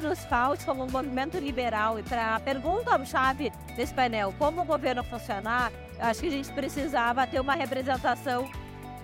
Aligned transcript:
nos 0.00 0.24
falte 0.24 0.64
como 0.64 0.84
um 0.84 0.90
movimento 0.90 1.38
liberal 1.38 1.98
e 1.98 2.02
para 2.02 2.36
a 2.36 2.40
pergunta-chave 2.40 3.52
desse 3.76 3.94
painel, 3.94 4.34
como 4.38 4.62
o 4.62 4.64
governo 4.64 5.02
funcionar, 5.04 5.72
acho 5.98 6.20
que 6.20 6.28
a 6.28 6.30
gente 6.30 6.52
precisava 6.52 7.26
ter 7.26 7.40
uma 7.40 7.54
representação 7.54 8.50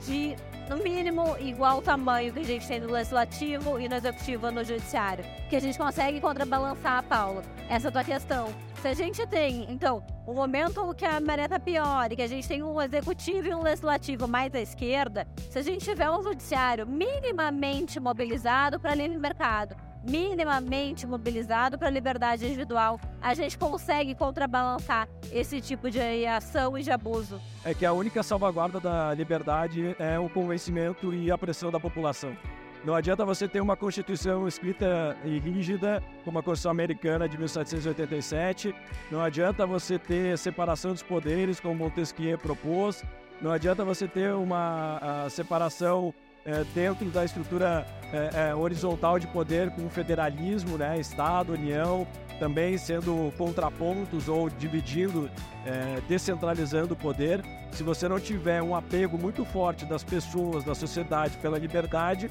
de, 0.04 0.36
no 0.68 0.76
mínimo, 0.78 1.36
igual 1.38 1.80
tamanho 1.80 2.32
que 2.32 2.40
a 2.40 2.44
gente 2.44 2.66
tem 2.66 2.80
no 2.80 2.90
legislativo 2.90 3.78
e 3.78 3.88
no 3.88 3.96
executivo 3.96 4.50
no 4.50 4.64
judiciário. 4.64 5.24
Que 5.48 5.56
a 5.56 5.60
gente 5.60 5.78
consegue 5.78 6.20
contrabalançar, 6.20 7.02
Paulo, 7.04 7.42
essa 7.68 7.90
tua 7.90 8.04
questão. 8.04 8.48
Se 8.82 8.88
a 8.88 8.94
gente 8.94 9.26
tem, 9.26 9.66
então, 9.70 10.04
um 10.26 10.34
momento 10.34 10.94
que 10.94 11.04
a 11.04 11.20
maré 11.20 11.48
tá 11.48 11.58
pior 11.58 12.12
e 12.12 12.16
que 12.16 12.22
a 12.22 12.26
gente 12.26 12.46
tem 12.46 12.62
um 12.62 12.80
executivo 12.80 13.48
e 13.48 13.54
um 13.54 13.62
legislativo 13.62 14.28
mais 14.28 14.54
à 14.54 14.60
esquerda, 14.60 15.26
se 15.50 15.58
a 15.58 15.62
gente 15.62 15.84
tiver 15.84 16.10
um 16.10 16.22
judiciário 16.22 16.86
minimamente 16.86 17.98
mobilizado 17.98 18.78
para 18.78 18.94
livre 18.94 19.18
mercado, 19.18 19.74
minimamente 20.08 21.06
mobilizado 21.06 21.78
para 21.78 21.88
a 21.88 21.90
liberdade 21.90 22.46
individual, 22.46 23.00
a 23.20 23.34
gente 23.34 23.58
consegue 23.58 24.14
contrabalançar 24.14 25.08
esse 25.32 25.60
tipo 25.60 25.90
de 25.90 26.26
ação 26.26 26.78
e 26.78 26.82
de 26.82 26.90
abuso. 26.90 27.40
É 27.64 27.74
que 27.74 27.84
a 27.84 27.92
única 27.92 28.22
salvaguarda 28.22 28.78
da 28.78 29.12
liberdade 29.14 29.96
é 29.98 30.18
o 30.18 30.28
convencimento 30.28 31.12
e 31.12 31.30
a 31.30 31.36
pressão 31.36 31.70
da 31.70 31.80
população. 31.80 32.36
Não 32.84 32.94
adianta 32.94 33.24
você 33.24 33.48
ter 33.48 33.60
uma 33.60 33.76
Constituição 33.76 34.46
escrita 34.46 35.16
e 35.24 35.40
rígida, 35.40 36.00
como 36.24 36.38
a 36.38 36.42
Constituição 36.42 36.70
Americana 36.70 37.28
de 37.28 37.36
1787. 37.36 38.72
Não 39.10 39.20
adianta 39.20 39.66
você 39.66 39.98
ter 39.98 40.38
separação 40.38 40.92
dos 40.92 41.02
poderes, 41.02 41.58
como 41.58 41.74
Montesquieu 41.74 42.38
propôs. 42.38 43.02
Não 43.40 43.50
adianta 43.50 43.84
você 43.84 44.06
ter 44.06 44.32
uma 44.34 45.26
separação 45.30 46.14
é, 46.46 46.64
dentro 46.74 47.10
da 47.10 47.24
estrutura 47.24 47.84
é, 48.12 48.50
é, 48.50 48.54
horizontal 48.54 49.18
de 49.18 49.26
poder 49.26 49.70
com 49.70 49.90
federalismo, 49.90 50.78
né, 50.78 50.98
Estado, 50.98 51.52
União, 51.52 52.06
também 52.38 52.78
sendo 52.78 53.32
contrapontos 53.36 54.28
ou 54.28 54.48
dividindo, 54.48 55.28
é, 55.64 56.00
descentralizando 56.08 56.94
o 56.94 56.96
poder. 56.96 57.42
Se 57.72 57.82
você 57.82 58.08
não 58.08 58.20
tiver 58.20 58.62
um 58.62 58.74
apego 58.74 59.18
muito 59.18 59.44
forte 59.44 59.84
das 59.84 60.04
pessoas, 60.04 60.62
da 60.62 60.74
sociedade 60.74 61.36
pela 61.38 61.58
liberdade, 61.58 62.30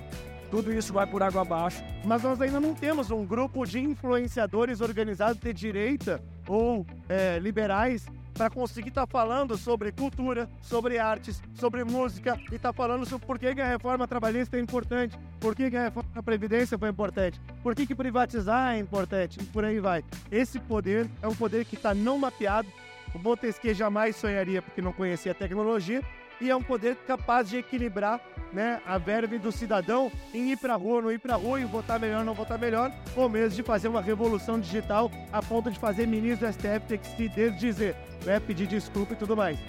tudo 0.50 0.72
isso 0.72 0.94
vai 0.94 1.05
por 1.05 1.22
água 1.22 1.41
abaixo. 1.41 1.83
Mas 2.03 2.23
nós 2.23 2.39
ainda 2.39 2.59
não 2.59 2.73
temos 2.73 3.11
um 3.11 3.25
grupo 3.25 3.66
de 3.66 3.79
influenciadores 3.79 4.79
organizados 4.79 5.41
de 5.41 5.52
direita 5.52 6.22
ou 6.47 6.85
é, 7.09 7.38
liberais 7.39 8.05
para 8.36 8.50
conseguir 8.50 8.89
estar 8.89 9.08
tá 9.08 9.11
falando 9.11 9.58
sobre 9.58 9.91
cultura, 9.94 10.50
sobre 10.61 11.00
artes, 11.00 11.41
sobre 11.55 11.83
música 11.86 12.38
e 12.52 12.55
estar 12.55 12.72
tá 12.72 12.73
falando 12.73 13.05
sobre 13.05 13.25
por 13.25 13.39
que, 13.39 13.47
a 13.47 13.67
reforma 13.67 14.05
trabalhista 14.08 14.58
é 14.58 14.59
importante, 14.59 15.17
por 15.39 15.55
que, 15.55 15.64
a 15.64 15.83
reforma 15.83 16.09
da 16.14 16.22
Previdência 16.22 16.78
foi 16.78 16.89
importante, 16.89 17.39
por 17.63 17.73
que, 17.73 17.88
que 17.88 17.95
privatizar 17.95 18.75
é 18.75 18.80
importante 18.80 19.39
e 19.41 19.45
por 19.45 19.63
aí 19.63 19.80
vai. 19.80 20.03
Esse 20.30 20.59
poder 20.59 21.09
é 21.22 21.28
um 21.28 21.36
poder 21.36 21.66
que 21.66 21.75
está 21.75 21.94
não 21.94 22.17
mapeado. 22.17 22.67
O 23.13 23.19
Montesquieu 23.19 23.73
jamais 23.73 24.17
sonharia 24.17 24.61
porque 24.61 24.81
não 24.81 24.91
conhecia 24.91 25.31
a 25.31 25.36
tecnologia 25.36 26.03
e 26.39 26.50
é 26.50 26.55
um 26.55 26.61
poder 26.61 26.95
capaz 27.08 27.50
de 27.50 27.58
equilibrar 27.58 28.19
né, 28.52 28.81
a 28.86 28.97
verve 28.97 29.38
do 29.38 29.52
cidadão 29.52 30.11
em 30.33 30.52
ir 30.52 30.58
para 30.58 30.75
rua, 30.75 31.02
não 31.02 31.11
ir 31.11 31.19
para 31.19 31.36
rua, 31.36 31.59
e 31.59 31.66
votar 31.66 32.00
melhor, 32.00 32.23
não 32.23 32.33
votar 32.33 32.58
melhor, 32.58 32.91
ou 33.16 33.28
mesmo 33.28 33.55
de 33.55 33.64
fazer 33.64 33.88
uma 33.88 34.02
revolução 34.02 34.59
digital 34.59 35.11
a 35.31 35.41
ponto 35.41 35.69
de 35.69 35.78
fazer 35.78 36.08
ministro 36.08 36.47
do 36.47 36.53
STF 36.53 36.88
ter 36.88 36.97
que 36.97 37.08
se 37.08 37.30
desdizer, 37.30 37.95
né, 38.23 38.39
pedir 38.39 38.67
desculpa 38.67 39.13
e 39.13 39.16
tudo 39.17 39.36
mais. 39.36 39.59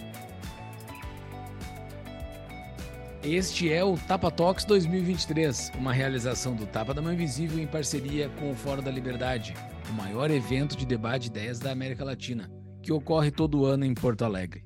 Este 3.22 3.72
é 3.72 3.83
o 3.83 3.97
Tapa 3.97 4.31
Talks 4.31 4.64
2023, 4.64 5.72
uma 5.77 5.92
realização 5.92 6.55
do 6.55 6.64
Tapa 6.64 6.94
da 6.94 7.03
Mão 7.03 7.12
Invisível 7.12 7.59
em 7.59 7.66
parceria 7.66 8.28
com 8.38 8.53
o 8.53 8.54
Fórum 8.54 8.83
da 8.83 8.91
Liberdade, 8.91 9.53
o 9.91 9.93
maior 9.93 10.31
evento 10.31 10.77
de 10.77 10.87
debate 10.87 11.22
de 11.22 11.31
ideias 11.31 11.59
da 11.59 11.72
América 11.72 12.04
Latina, 12.04 12.48
que 12.81 12.93
ocorre 12.93 13.33
todo 13.33 13.65
ano 13.65 13.84
em 13.84 13.94
Porto 13.94 14.25
Alegre. 14.25 14.65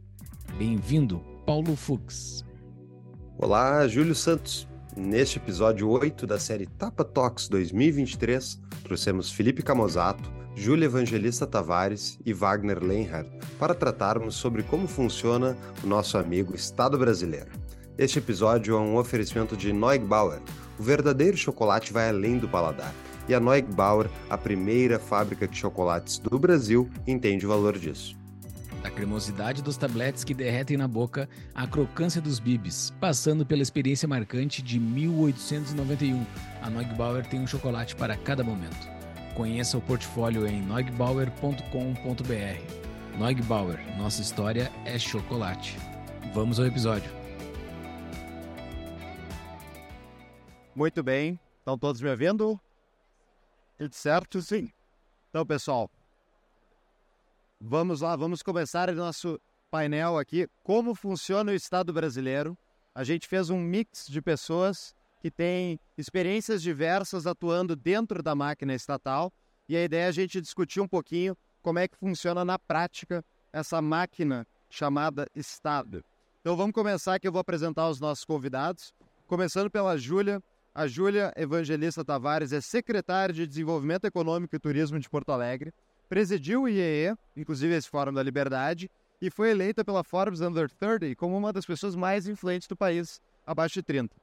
Bem-vindo, 0.59 1.25
Paulo 1.50 1.75
Fux. 1.75 2.44
Olá, 3.37 3.84
Júlio 3.88 4.15
Santos. 4.15 4.69
Neste 4.97 5.38
episódio 5.38 5.88
8 5.88 6.25
da 6.25 6.38
série 6.38 6.65
Tapa 6.65 7.03
Talks 7.03 7.49
2023, 7.49 8.61
trouxemos 8.84 9.33
Felipe 9.33 9.61
Camozato, 9.61 10.31
Júlia 10.55 10.84
Evangelista 10.84 11.49
Tavares 11.49 12.21
e 12.25 12.33
Wagner 12.33 12.81
Lenhardt 12.81 13.28
para 13.59 13.75
tratarmos 13.75 14.37
sobre 14.37 14.62
como 14.62 14.87
funciona 14.87 15.56
o 15.83 15.88
nosso 15.88 16.16
amigo 16.16 16.55
Estado 16.55 16.97
brasileiro. 16.97 17.50
Este 17.99 18.21
episódio 18.21 18.77
é 18.77 18.78
um 18.78 18.97
oferecimento 18.97 19.56
de 19.56 19.72
Neugbauer. 19.72 20.41
O 20.78 20.82
verdadeiro 20.84 21.37
chocolate 21.37 21.93
vai 21.93 22.09
além 22.11 22.38
do 22.38 22.49
paladar. 22.49 22.94
E 23.28 23.34
a 23.34 23.41
Neugbauer, 23.41 24.09
a 24.31 24.38
primeira 24.38 25.00
fábrica 25.00 25.49
de 25.49 25.56
chocolates 25.56 26.17
do 26.21 26.38
Brasil, 26.38 26.88
entende 27.09 27.44
o 27.44 27.49
valor 27.49 27.77
disso. 27.77 28.19
Da 28.83 28.91
cremosidade 28.91 29.63
dos 29.63 29.77
tabletes 29.77 30.25
que 30.25 30.33
derretem 30.33 30.77
na 30.77 30.89
boca 30.89 31.29
à 31.55 31.67
crocância 31.67 32.21
dos 32.21 32.39
bibis, 32.39 32.93
passando 32.99 33.45
pela 33.45 33.63
experiência 33.63 34.09
marcante 34.09 34.63
de 34.63 34.81
1891. 34.81 36.25
A 36.63 36.71
Neugbauer 36.71 37.27
tem 37.27 37.41
um 37.41 37.47
chocolate 37.47 37.95
para 37.95 38.17
cada 38.17 38.43
momento. 38.43 38.89
Conheça 39.35 39.77
o 39.77 39.81
portfólio 39.81 40.47
em 40.47 40.63
neugbauer.com.br. 40.63 43.19
Neugbauer, 43.19 43.99
nossa 43.99 44.23
história 44.23 44.73
é 44.85 44.99
chocolate. 44.99 45.77
Vamos 46.33 46.59
ao 46.59 46.67
episódio. 46.67 47.11
Muito 50.75 51.03
bem, 51.03 51.39
estão 51.59 51.77
todos 51.77 52.01
me 52.01 52.09
ouvindo? 52.09 52.59
Tudo 53.77 53.95
certo? 53.95 54.41
Sim. 54.41 54.71
Então, 55.29 55.45
pessoal, 55.45 55.91
Vamos 57.62 58.00
lá, 58.00 58.16
vamos 58.16 58.43
começar 58.43 58.88
o 58.88 58.94
nosso 58.94 59.38
painel 59.71 60.16
aqui. 60.16 60.48
Como 60.65 60.94
funciona 60.94 61.53
o 61.53 61.54
Estado 61.54 61.93
brasileiro? 61.93 62.56
A 62.94 63.04
gente 63.04 63.28
fez 63.28 63.50
um 63.50 63.60
mix 63.60 64.06
de 64.09 64.22
pessoas 64.22 64.94
que 65.21 65.31
têm 65.31 65.78
experiências 65.97 66.62
diversas 66.62 67.26
atuando 67.26 67.76
dentro 67.76 68.22
da 68.22 68.34
máquina 68.34 68.75
estatal 68.75 69.31
e 69.69 69.76
a 69.76 69.84
ideia 69.84 70.06
é 70.06 70.09
a 70.09 70.10
gente 70.10 70.41
discutir 70.41 70.81
um 70.81 70.88
pouquinho 70.88 71.37
como 71.60 71.78
é 71.78 71.87
que 71.87 71.99
funciona 71.99 72.47
na 72.47 72.59
prática 72.59 73.22
essa 73.53 73.82
máquina 73.82 74.47
chamada 74.70 75.28
Estado. 75.34 76.03
Então 76.41 76.56
vamos 76.56 76.72
começar 76.72 77.20
que 77.20 77.28
eu 77.28 77.32
vou 77.32 77.41
apresentar 77.41 77.91
os 77.91 78.00
nossos 78.00 78.25
convidados, 78.25 78.94
começando 79.26 79.70
pela 79.70 79.99
Júlia. 79.99 80.43
A 80.75 80.87
Júlia 80.87 81.31
Evangelista 81.37 82.03
Tavares 82.03 82.54
é 82.54 82.60
secretária 82.62 83.34
de 83.34 83.47
Desenvolvimento 83.47 84.06
Econômico 84.06 84.56
e 84.56 84.59
Turismo 84.59 84.99
de 84.99 85.10
Porto 85.10 85.31
Alegre 85.31 85.75
presidiu 86.10 86.62
o 86.62 86.69
IEE, 86.69 87.15
inclusive 87.37 87.72
esse 87.72 87.88
Fórum 87.88 88.12
da 88.12 88.21
Liberdade, 88.21 88.91
e 89.22 89.31
foi 89.31 89.50
eleita 89.50 89.84
pela 89.84 90.03
Forbes 90.03 90.41
Under 90.41 90.69
30 90.69 91.15
como 91.15 91.38
uma 91.38 91.53
das 91.53 91.65
pessoas 91.65 91.94
mais 91.94 92.26
influentes 92.26 92.66
do 92.66 92.76
país, 92.76 93.22
abaixo 93.47 93.75
de 93.75 93.82
30. 93.84 94.16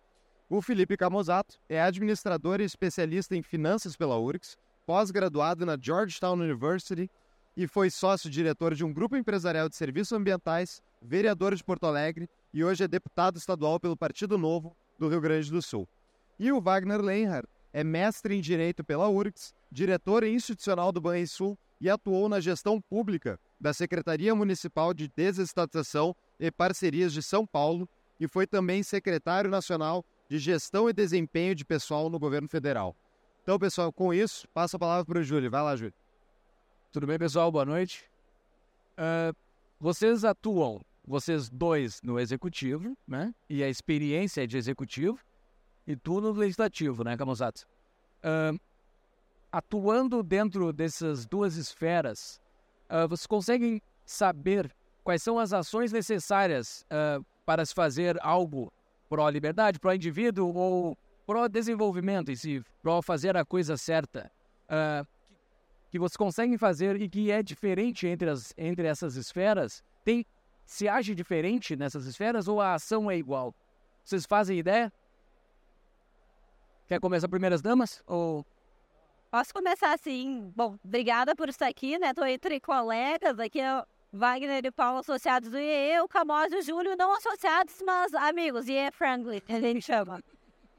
O 0.49 0.61
Felipe 0.61 0.97
Camozato 0.97 1.57
é 1.69 1.81
administrador 1.81 2.59
e 2.59 2.65
especialista 2.65 3.37
em 3.37 3.41
finanças 3.41 3.95
pela 3.95 4.19
URGS, 4.19 4.57
pós-graduado 4.85 5.65
na 5.65 5.77
Georgetown 5.79 6.33
University 6.33 7.09
e 7.55 7.67
foi 7.67 7.89
sócio-diretor 7.89 8.75
de 8.75 8.83
um 8.83 8.91
grupo 8.91 9.15
empresarial 9.15 9.69
de 9.69 9.77
serviços 9.77 10.11
ambientais, 10.11 10.81
vereador 11.01 11.55
de 11.55 11.63
Porto 11.63 11.85
Alegre 11.85 12.29
e 12.53 12.65
hoje 12.65 12.83
é 12.83 12.87
deputado 12.87 13.37
estadual 13.37 13.79
pelo 13.79 13.95
Partido 13.95 14.37
Novo 14.37 14.75
do 14.99 15.07
Rio 15.07 15.21
Grande 15.21 15.49
do 15.49 15.61
Sul. 15.61 15.87
E 16.37 16.51
o 16.51 16.59
Wagner 16.59 16.99
Lenhardt 16.99 17.47
é 17.71 17.81
mestre 17.81 18.35
em 18.35 18.41
Direito 18.41 18.83
pela 18.83 19.07
URGS, 19.07 19.53
diretor 19.71 20.25
institucional 20.25 20.91
do 20.91 20.99
Banrisul 20.99 21.57
e 21.79 21.89
atuou 21.89 22.27
na 22.27 22.39
gestão 22.39 22.81
pública 22.81 23.39
da 23.59 23.73
Secretaria 23.73 24.33
Municipal 24.33 24.93
de 24.93 25.07
Desestatização 25.15 26.15
e 26.39 26.51
Parcerias 26.51 27.13
de 27.13 27.21
São 27.21 27.45
Paulo 27.45 27.87
e 28.19 28.27
foi 28.27 28.47
também 28.47 28.83
secretário 28.83 29.49
nacional 29.49 30.03
de 30.29 30.39
Gestão 30.39 30.89
e 30.89 30.93
Desempenho 30.93 31.55
de 31.55 31.63
Pessoal 31.63 32.09
no 32.09 32.19
governo 32.19 32.47
federal. 32.47 32.95
Então, 33.43 33.57
pessoal, 33.57 33.93
com 33.93 34.13
isso, 34.13 34.47
passo 34.53 34.75
a 34.75 34.79
palavra 34.79 35.05
para 35.05 35.19
o 35.19 35.23
Júlio. 35.23 35.49
Vai 35.49 35.61
lá, 35.61 35.75
Júlio. 35.75 35.93
Tudo 36.91 37.07
bem, 37.07 37.17
pessoal? 37.17 37.51
Boa 37.51 37.63
noite. 37.63 38.03
Uh, 38.97 39.35
vocês 39.79 40.25
atuam, 40.25 40.81
vocês 41.05 41.49
dois, 41.49 42.01
no 42.01 42.19
executivo, 42.19 42.97
né? 43.07 43.33
E 43.49 43.63
a 43.63 43.69
experiência 43.69 44.43
é 44.43 44.47
de 44.47 44.57
executivo, 44.57 45.19
e 45.85 45.95
tu 45.95 46.19
no 46.19 46.31
legislativo, 46.31 47.03
né, 47.03 47.15
Camusato? 47.15 47.65
Uh, 48.19 48.59
atuando 49.51 50.21
dentro 50.23 50.71
dessas 50.73 51.25
duas 51.25 51.55
esferas, 51.55 52.39
uh, 52.89 53.07
vocês 53.07 53.27
conseguem 53.27 53.81
saber 54.05 54.73
quais 55.03 55.23
são 55.23 55.39
as 55.39 55.53
ações 55.53 55.91
necessárias 55.91 56.85
uh, 56.91 57.25
para 57.45 57.65
se 57.65 57.73
fazer 57.73 58.17
algo 58.21 58.71
pró-liberdade, 59.09 59.79
pró-indivíduo 59.79 60.53
ou 60.53 60.97
pró-desenvolvimento 61.25 62.31
em 62.31 62.35
si, 62.35 62.63
pró-fazer 62.81 63.35
a 63.37 63.45
coisa 63.45 63.77
certa, 63.77 64.31
uh, 64.65 65.07
que, 65.89 65.97
vocês 65.97 66.17
conseguem 66.17 66.57
fazer 66.57 67.01
e 67.01 67.09
que 67.09 67.31
é 67.31 67.41
diferente 67.41 68.07
entre, 68.07 68.29
as, 68.29 68.53
entre 68.57 68.85
essas 68.85 69.15
esferas? 69.15 69.83
Tem, 70.03 70.25
se 70.65 70.87
age 70.87 71.15
diferente 71.15 71.75
nessas 71.75 72.05
esferas 72.05 72.47
ou 72.47 72.59
a 72.61 72.73
ação 72.73 73.09
é 73.09 73.17
igual? 73.17 73.55
Vocês 74.03 74.25
fazem 74.25 74.59
ideia? 74.59 74.91
Quer 76.87 76.99
começar 76.99 77.27
primeiras 77.27 77.61
damas? 77.61 78.01
Ou 78.07 78.45
Posso 79.29 79.53
começar 79.53 79.93
assim? 79.93 80.51
Bom, 80.55 80.77
obrigada 80.83 81.35
por 81.35 81.49
estar 81.49 81.67
aqui, 81.67 81.99
né? 81.99 82.13
Tô 82.13 82.25
entre 82.25 82.61
colegas 82.61 83.37
aqui, 83.39 83.59
Wagner 84.11 84.65
e 84.65 84.71
Paulo 84.71 84.99
associados 84.99 85.49
do 85.49 85.59
IE, 85.59 85.99
o 85.99 86.07
Camoz 86.07 86.51
e 86.53 86.55
o 86.55 86.61
Júlio 86.61 86.95
não 86.95 87.13
associados, 87.13 87.75
mas 87.85 88.13
amigos, 88.13 88.69
IE 88.69 88.89
friendly, 88.91 89.43
a 89.49 89.59
gente 89.59 89.81
chama. 89.81 90.23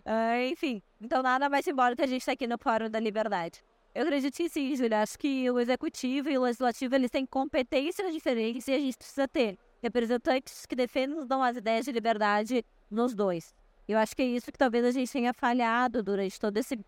Uh, 0.06 0.48
enfim, 0.50 0.82
então 0.98 1.22
nada 1.22 1.50
mais 1.50 1.64
simbólico 1.64 1.98
que 1.98 2.04
a 2.04 2.06
gente 2.06 2.22
está 2.22 2.32
aqui 2.32 2.46
no 2.46 2.56
Fórum 2.56 2.88
da 2.88 2.98
Liberdade. 2.98 3.62
Eu 3.94 4.04
acredito 4.04 4.34
que 4.34 4.48
sim, 4.48 4.74
Júlio. 4.74 4.96
Acho 4.96 5.18
que 5.18 5.50
o 5.50 5.58
executivo 5.58 6.30
e 6.30 6.38
o 6.38 6.42
legislativo 6.42 6.94
eles 6.94 7.10
têm 7.10 7.26
competências 7.26 8.12
diferentes 8.12 8.66
e 8.66 8.72
a 8.72 8.78
gente 8.78 8.96
precisa 8.96 9.28
ter 9.28 9.58
representantes 9.82 10.64
que 10.64 10.74
defendam 10.74 11.42
as 11.42 11.56
ideias 11.56 11.84
de 11.84 11.92
liberdade 11.92 12.64
nos 12.90 13.14
dois. 13.14 13.54
Eu 13.86 13.98
acho 13.98 14.16
que 14.16 14.22
é 14.22 14.26
isso 14.26 14.50
que 14.50 14.58
talvez 14.58 14.84
a 14.84 14.90
gente 14.90 15.10
tenha 15.10 15.34
falhado 15.34 16.02
durante 16.02 16.38
todo 16.38 16.56
esse 16.56 16.78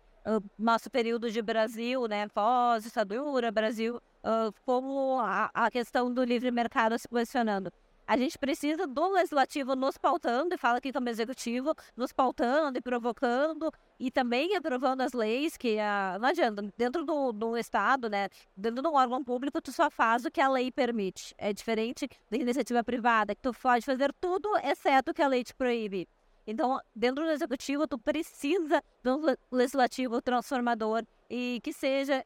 nosso 0.57 0.89
período 0.89 1.31
de 1.31 1.41
Brasil, 1.41 2.07
né, 2.07 2.27
pós-ditadura, 2.29 3.51
Brasil, 3.51 3.97
uh, 3.97 4.53
como 4.65 5.19
a, 5.19 5.49
a 5.53 5.71
questão 5.71 6.13
do 6.13 6.23
livre 6.23 6.51
mercado 6.51 6.97
se 6.97 7.07
posicionando. 7.07 7.71
A 8.07 8.17
gente 8.17 8.37
precisa 8.37 8.85
do 8.85 9.07
legislativo 9.13 9.73
nos 9.75 9.97
pautando, 9.97 10.53
e 10.53 10.57
fala 10.57 10.79
aqui 10.79 10.91
como 10.91 11.07
executivo, 11.07 11.73
nos 11.95 12.11
pautando 12.11 12.77
e 12.77 12.81
provocando, 12.81 13.71
e 13.97 14.11
também 14.11 14.55
aprovando 14.55 15.01
as 15.01 15.13
leis, 15.13 15.55
que 15.55 15.77
uh, 15.77 16.19
não 16.19 16.29
adianta, 16.29 16.61
dentro 16.77 17.05
do, 17.05 17.31
do 17.31 17.57
Estado, 17.57 18.09
né, 18.09 18.27
dentro 18.55 18.81
de 18.81 18.87
um 18.87 18.95
órgão 18.95 19.23
público, 19.23 19.61
tu 19.61 19.71
só 19.71 19.89
faz 19.89 20.25
o 20.25 20.31
que 20.31 20.41
a 20.41 20.49
lei 20.49 20.71
permite. 20.71 21.33
É 21.37 21.53
diferente 21.53 22.09
da 22.29 22.37
iniciativa 22.37 22.83
privada, 22.83 23.33
que 23.33 23.41
tu 23.41 23.53
pode 23.53 23.85
fazer 23.85 24.13
tudo, 24.19 24.49
exceto 24.57 25.11
o 25.11 25.13
que 25.13 25.21
a 25.21 25.27
lei 25.27 25.43
te 25.43 25.55
proíbe. 25.55 26.07
Então, 26.51 26.79
dentro 26.95 27.23
do 27.23 27.31
executivo, 27.31 27.87
tu 27.87 27.97
precisa 27.97 28.83
de 29.03 29.09
um 29.09 29.35
legislativo 29.51 30.21
transformador 30.21 31.03
e 31.29 31.59
que 31.63 31.73
seja 31.73 32.25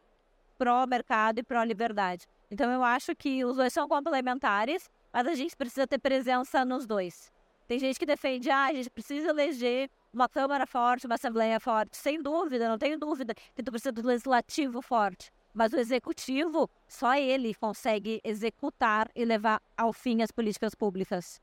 pró-mercado 0.57 1.39
e 1.39 1.43
pró-liberdade. 1.43 2.25
Então, 2.49 2.71
eu 2.71 2.83
acho 2.83 3.15
que 3.15 3.43
os 3.45 3.55
dois 3.55 3.73
são 3.73 3.87
complementares 3.87 4.89
mas 5.15 5.27
a 5.27 5.33
gente 5.33 5.55
precisa 5.55 5.87
ter 5.87 5.97
presença 5.97 6.65
nos 6.65 6.85
dois. 6.85 7.31
Tem 7.69 7.79
gente 7.79 7.97
que 7.97 8.05
defende, 8.05 8.49
ah, 8.49 8.65
a 8.65 8.73
gente 8.73 8.89
precisa 8.89 9.29
eleger 9.29 9.89
uma 10.11 10.27
Câmara 10.27 10.67
forte, 10.67 11.05
uma 11.05 11.15
Assembleia 11.15 11.57
forte. 11.57 11.95
Sem 11.95 12.21
dúvida, 12.21 12.67
não 12.67 12.77
tenho 12.77 12.99
dúvida 12.99 13.33
que 13.55 13.63
tu 13.63 13.71
precisa 13.71 13.93
do 13.93 14.05
legislativo 14.05 14.81
forte. 14.81 15.31
Mas 15.53 15.71
o 15.71 15.77
executivo, 15.77 16.69
só 16.85 17.15
ele 17.15 17.55
consegue 17.55 18.19
executar 18.25 19.09
e 19.15 19.23
levar 19.23 19.61
ao 19.77 19.93
fim 19.93 20.21
as 20.21 20.31
políticas 20.31 20.75
públicas. 20.75 21.39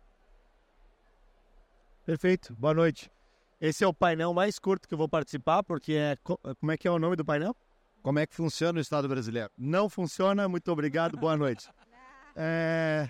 Perfeito. 2.04 2.54
Boa 2.54 2.74
noite. 2.74 3.10
Esse 3.60 3.84
é 3.84 3.86
o 3.86 3.94
painel 3.94 4.34
mais 4.34 4.58
curto 4.58 4.88
que 4.88 4.94
eu 4.94 4.98
vou 4.98 5.08
participar, 5.08 5.62
porque 5.62 5.92
é. 5.94 6.16
Como 6.58 6.72
é 6.72 6.76
que 6.76 6.88
é 6.88 6.90
o 6.90 6.98
nome 6.98 7.14
do 7.14 7.24
painel? 7.24 7.56
Como 8.02 8.18
é 8.18 8.26
que 8.26 8.34
funciona 8.34 8.78
o 8.78 8.82
Estado 8.82 9.08
brasileiro? 9.08 9.50
Não 9.56 9.88
funciona, 9.88 10.48
muito 10.48 10.70
obrigado, 10.72 11.16
boa 11.16 11.36
noite. 11.36 11.68
É, 12.34 13.08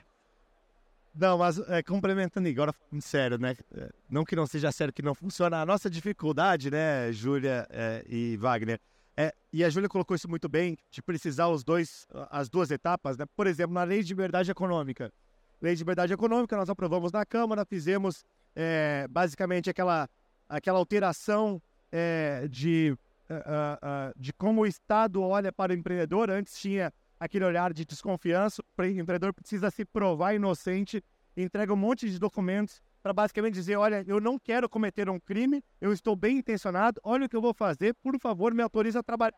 não, 1.15 1.39
mas 1.39 1.59
é, 1.69 1.83
complementando 1.83 2.49
agora, 2.49 2.75
sério, 3.01 3.39
né? 3.39 3.57
É, 3.75 3.91
não 4.11 4.25
que 4.25 4.35
não 4.35 4.47
seja 4.47 4.73
sério 4.73 4.93
que 4.93 5.03
não 5.03 5.15
funciona. 5.15 5.61
A 5.61 5.67
nossa 5.67 5.91
dificuldade, 5.91 6.71
né, 6.71 7.13
Júlia 7.13 7.67
é, 7.71 8.05
e 8.09 8.37
Wagner, 8.39 8.81
é, 9.17 9.35
e 9.53 9.63
a 9.63 9.69
Júlia 9.69 9.89
colocou 9.89 10.15
isso 10.15 10.29
muito 10.29 10.49
bem, 10.49 10.79
de 10.91 11.03
precisar 11.03 11.49
os 11.49 11.63
dois, 11.63 12.07
as 12.31 12.49
duas 12.49 12.71
etapas, 12.71 13.19
né? 13.19 13.27
Por 13.37 13.47
exemplo, 13.47 13.75
na 13.75 13.85
Lei 13.85 14.03
de 14.03 14.09
Liberdade 14.09 14.51
Econômica. 14.51 15.13
Lei 15.61 15.75
de 15.75 15.81
Liberdade 15.81 16.13
Econômica, 16.13 16.57
nós 16.57 16.71
aprovamos 16.71 17.13
na 17.13 17.25
Câmara, 17.27 17.65
fizemos 17.65 18.25
é, 18.55 19.07
basicamente 19.09 19.71
aquela, 19.71 20.09
aquela 20.49 20.79
alteração 20.79 21.61
é, 21.91 22.47
de, 22.49 22.97
uh, 23.31 23.35
uh, 23.35 24.13
de 24.17 24.33
como 24.33 24.63
o 24.63 24.67
Estado 24.67 25.23
olha 25.23 25.53
para 25.53 25.73
o 25.73 25.75
empreendedor. 25.75 26.31
Antes 26.31 26.59
tinha 26.59 26.93
aquele 27.19 27.45
olhar 27.45 27.73
de 27.73 27.85
desconfiança. 27.85 28.63
O 28.63 28.83
empreendedor 28.83 29.33
precisa 29.33 29.71
se 29.71 29.85
provar 29.85 30.35
inocente, 30.35 31.03
entrega 31.37 31.73
um 31.73 31.77
monte 31.77 32.11
de 32.11 32.19
documentos 32.19 32.81
para 33.03 33.13
basicamente 33.13 33.55
dizer: 33.55 33.77
olha, 33.77 34.05
eu 34.07 34.21
não 34.21 34.39
quero 34.39 34.69
cometer 34.69 35.09
um 35.09 35.21
crime, 35.21 35.63
eu 35.81 35.93
estou 35.93 36.17
bem 36.17 36.39
intencionado, 36.39 37.01
olha 37.05 37.27
o 37.27 37.29
que 37.29 37.37
eu 37.37 37.43
vou 37.43 37.55
fazer, 37.55 37.95
por 37.95 38.19
favor, 38.19 38.55
me 38.55 38.63
autorize 38.63 38.97
a 38.97 39.03
trabalhar. 39.03 39.37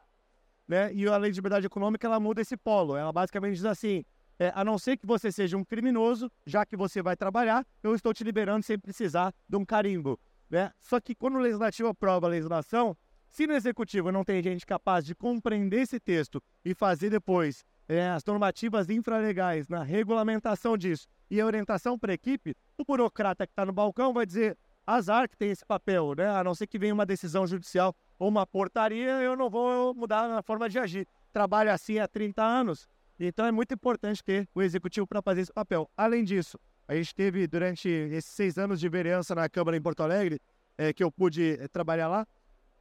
Né? 0.66 0.92
E 0.94 1.06
a 1.06 1.16
lei 1.16 1.30
de 1.30 1.36
liberdade 1.36 1.66
econômica 1.66 2.06
ela 2.06 2.18
muda 2.18 2.40
esse 2.40 2.56
polo. 2.56 2.96
Ela 2.96 3.12
basicamente 3.12 3.56
diz 3.56 3.64
assim: 3.64 4.04
é, 4.38 4.52
a 4.54 4.64
não 4.64 4.78
ser 4.78 4.96
que 4.96 5.06
você 5.06 5.30
seja 5.30 5.56
um 5.56 5.64
criminoso, 5.64 6.30
já 6.46 6.64
que 6.64 6.76
você 6.76 7.02
vai 7.02 7.16
trabalhar, 7.16 7.66
eu 7.82 7.94
estou 7.94 8.12
te 8.12 8.24
liberando 8.24 8.64
sem 8.64 8.78
precisar 8.78 9.32
de 9.48 9.56
um 9.56 9.64
carimbo. 9.64 10.18
Né? 10.50 10.70
Só 10.80 11.00
que 11.00 11.14
quando 11.14 11.36
o 11.36 11.40
legislativo 11.40 11.88
aprova 11.88 12.26
a 12.26 12.30
legislação, 12.30 12.96
se 13.30 13.46
no 13.46 13.54
executivo 13.54 14.12
não 14.12 14.24
tem 14.24 14.42
gente 14.42 14.64
capaz 14.64 15.04
de 15.04 15.14
compreender 15.14 15.82
esse 15.82 15.98
texto 15.98 16.42
e 16.64 16.74
fazer 16.74 17.10
depois 17.10 17.64
é, 17.88 18.08
as 18.08 18.24
normativas 18.24 18.88
infralegais 18.88 19.68
na 19.68 19.82
regulamentação 19.82 20.76
disso 20.76 21.08
e 21.30 21.40
a 21.40 21.46
orientação 21.46 21.98
para 21.98 22.12
a 22.12 22.14
equipe, 22.14 22.54
o 22.78 22.84
burocrata 22.84 23.46
que 23.46 23.52
está 23.52 23.66
no 23.66 23.72
balcão 23.72 24.12
vai 24.12 24.24
dizer 24.24 24.56
azar 24.86 25.28
que 25.28 25.36
tem 25.36 25.50
esse 25.50 25.64
papel, 25.64 26.14
né? 26.14 26.28
A 26.28 26.44
não 26.44 26.54
ser 26.54 26.66
que 26.66 26.78
venha 26.78 26.94
uma 26.94 27.06
decisão 27.06 27.46
judicial 27.46 27.94
ou 28.18 28.28
uma 28.28 28.46
portaria, 28.46 29.20
eu 29.22 29.36
não 29.36 29.50
vou 29.50 29.94
mudar 29.94 30.30
a 30.30 30.42
forma 30.42 30.68
de 30.68 30.78
agir. 30.78 31.06
Trabalho 31.32 31.72
assim 31.72 31.98
há 31.98 32.06
30 32.06 32.42
anos, 32.42 32.86
então 33.18 33.46
é 33.46 33.52
muito 33.52 33.74
importante 33.74 34.22
ter 34.22 34.48
o 34.54 34.62
executivo 34.62 35.06
para 35.06 35.22
fazer 35.22 35.42
esse 35.42 35.52
papel. 35.52 35.90
Além 35.96 36.24
disso, 36.24 36.58
a 36.86 36.94
gente 36.94 37.14
teve 37.14 37.46
durante 37.46 37.88
esses 37.88 38.30
seis 38.30 38.58
anos 38.58 38.80
de 38.80 38.88
vereança 38.88 39.34
na 39.34 39.48
Câmara 39.48 39.76
em 39.76 39.82
Porto 39.82 40.02
Alegre, 40.02 40.40
é, 40.76 40.92
que 40.92 41.02
eu 41.02 41.10
pude 41.10 41.58
é, 41.58 41.68
trabalhar 41.68 42.08
lá, 42.08 42.26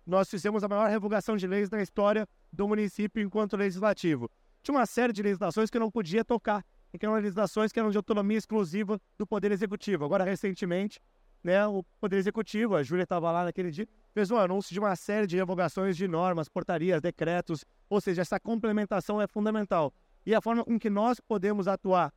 nós 0.05 0.29
fizemos 0.29 0.63
a 0.63 0.67
maior 0.67 0.89
revogação 0.89 1.37
de 1.37 1.47
leis 1.47 1.69
na 1.69 1.81
história 1.81 2.27
do 2.51 2.67
município 2.67 3.21
enquanto 3.21 3.55
legislativo 3.55 4.29
tinha 4.63 4.75
uma 4.75 4.85
série 4.85 5.11
de 5.11 5.21
legislações 5.21 5.69
que 5.69 5.77
eu 5.77 5.81
não 5.81 5.91
podia 5.91 6.23
tocar, 6.23 6.65
que 6.97 7.05
eram 7.05 7.15
legislações 7.15 7.71
que 7.71 7.79
eram 7.79 7.91
de 7.91 7.97
autonomia 7.97 8.37
exclusiva 8.37 8.99
do 9.17 9.27
Poder 9.27 9.51
Executivo. 9.51 10.05
Agora, 10.05 10.23
recentemente, 10.23 11.01
né, 11.43 11.67
o 11.67 11.83
Poder 11.99 12.15
Executivo, 12.15 12.75
a 12.75 12.81
Júlia 12.81 13.03
estava 13.03 13.29
lá 13.29 13.43
naquele 13.43 13.69
dia, 13.69 13.87
fez 14.13 14.31
um 14.31 14.37
anúncio 14.37 14.73
de 14.73 14.79
uma 14.79 14.95
série 14.95 15.27
de 15.27 15.35
revogações 15.35 15.97
de 15.97 16.07
normas, 16.07 16.47
portarias, 16.47 17.01
decretos, 17.01 17.65
ou 17.89 17.99
seja, 17.99 18.21
essa 18.21 18.39
complementação 18.39 19.21
é 19.21 19.27
fundamental. 19.27 19.93
E 20.25 20.33
a 20.33 20.41
forma 20.41 20.63
com 20.63 20.79
que 20.79 20.89
nós 20.89 21.19
podemos 21.19 21.67
atuar, 21.67 22.13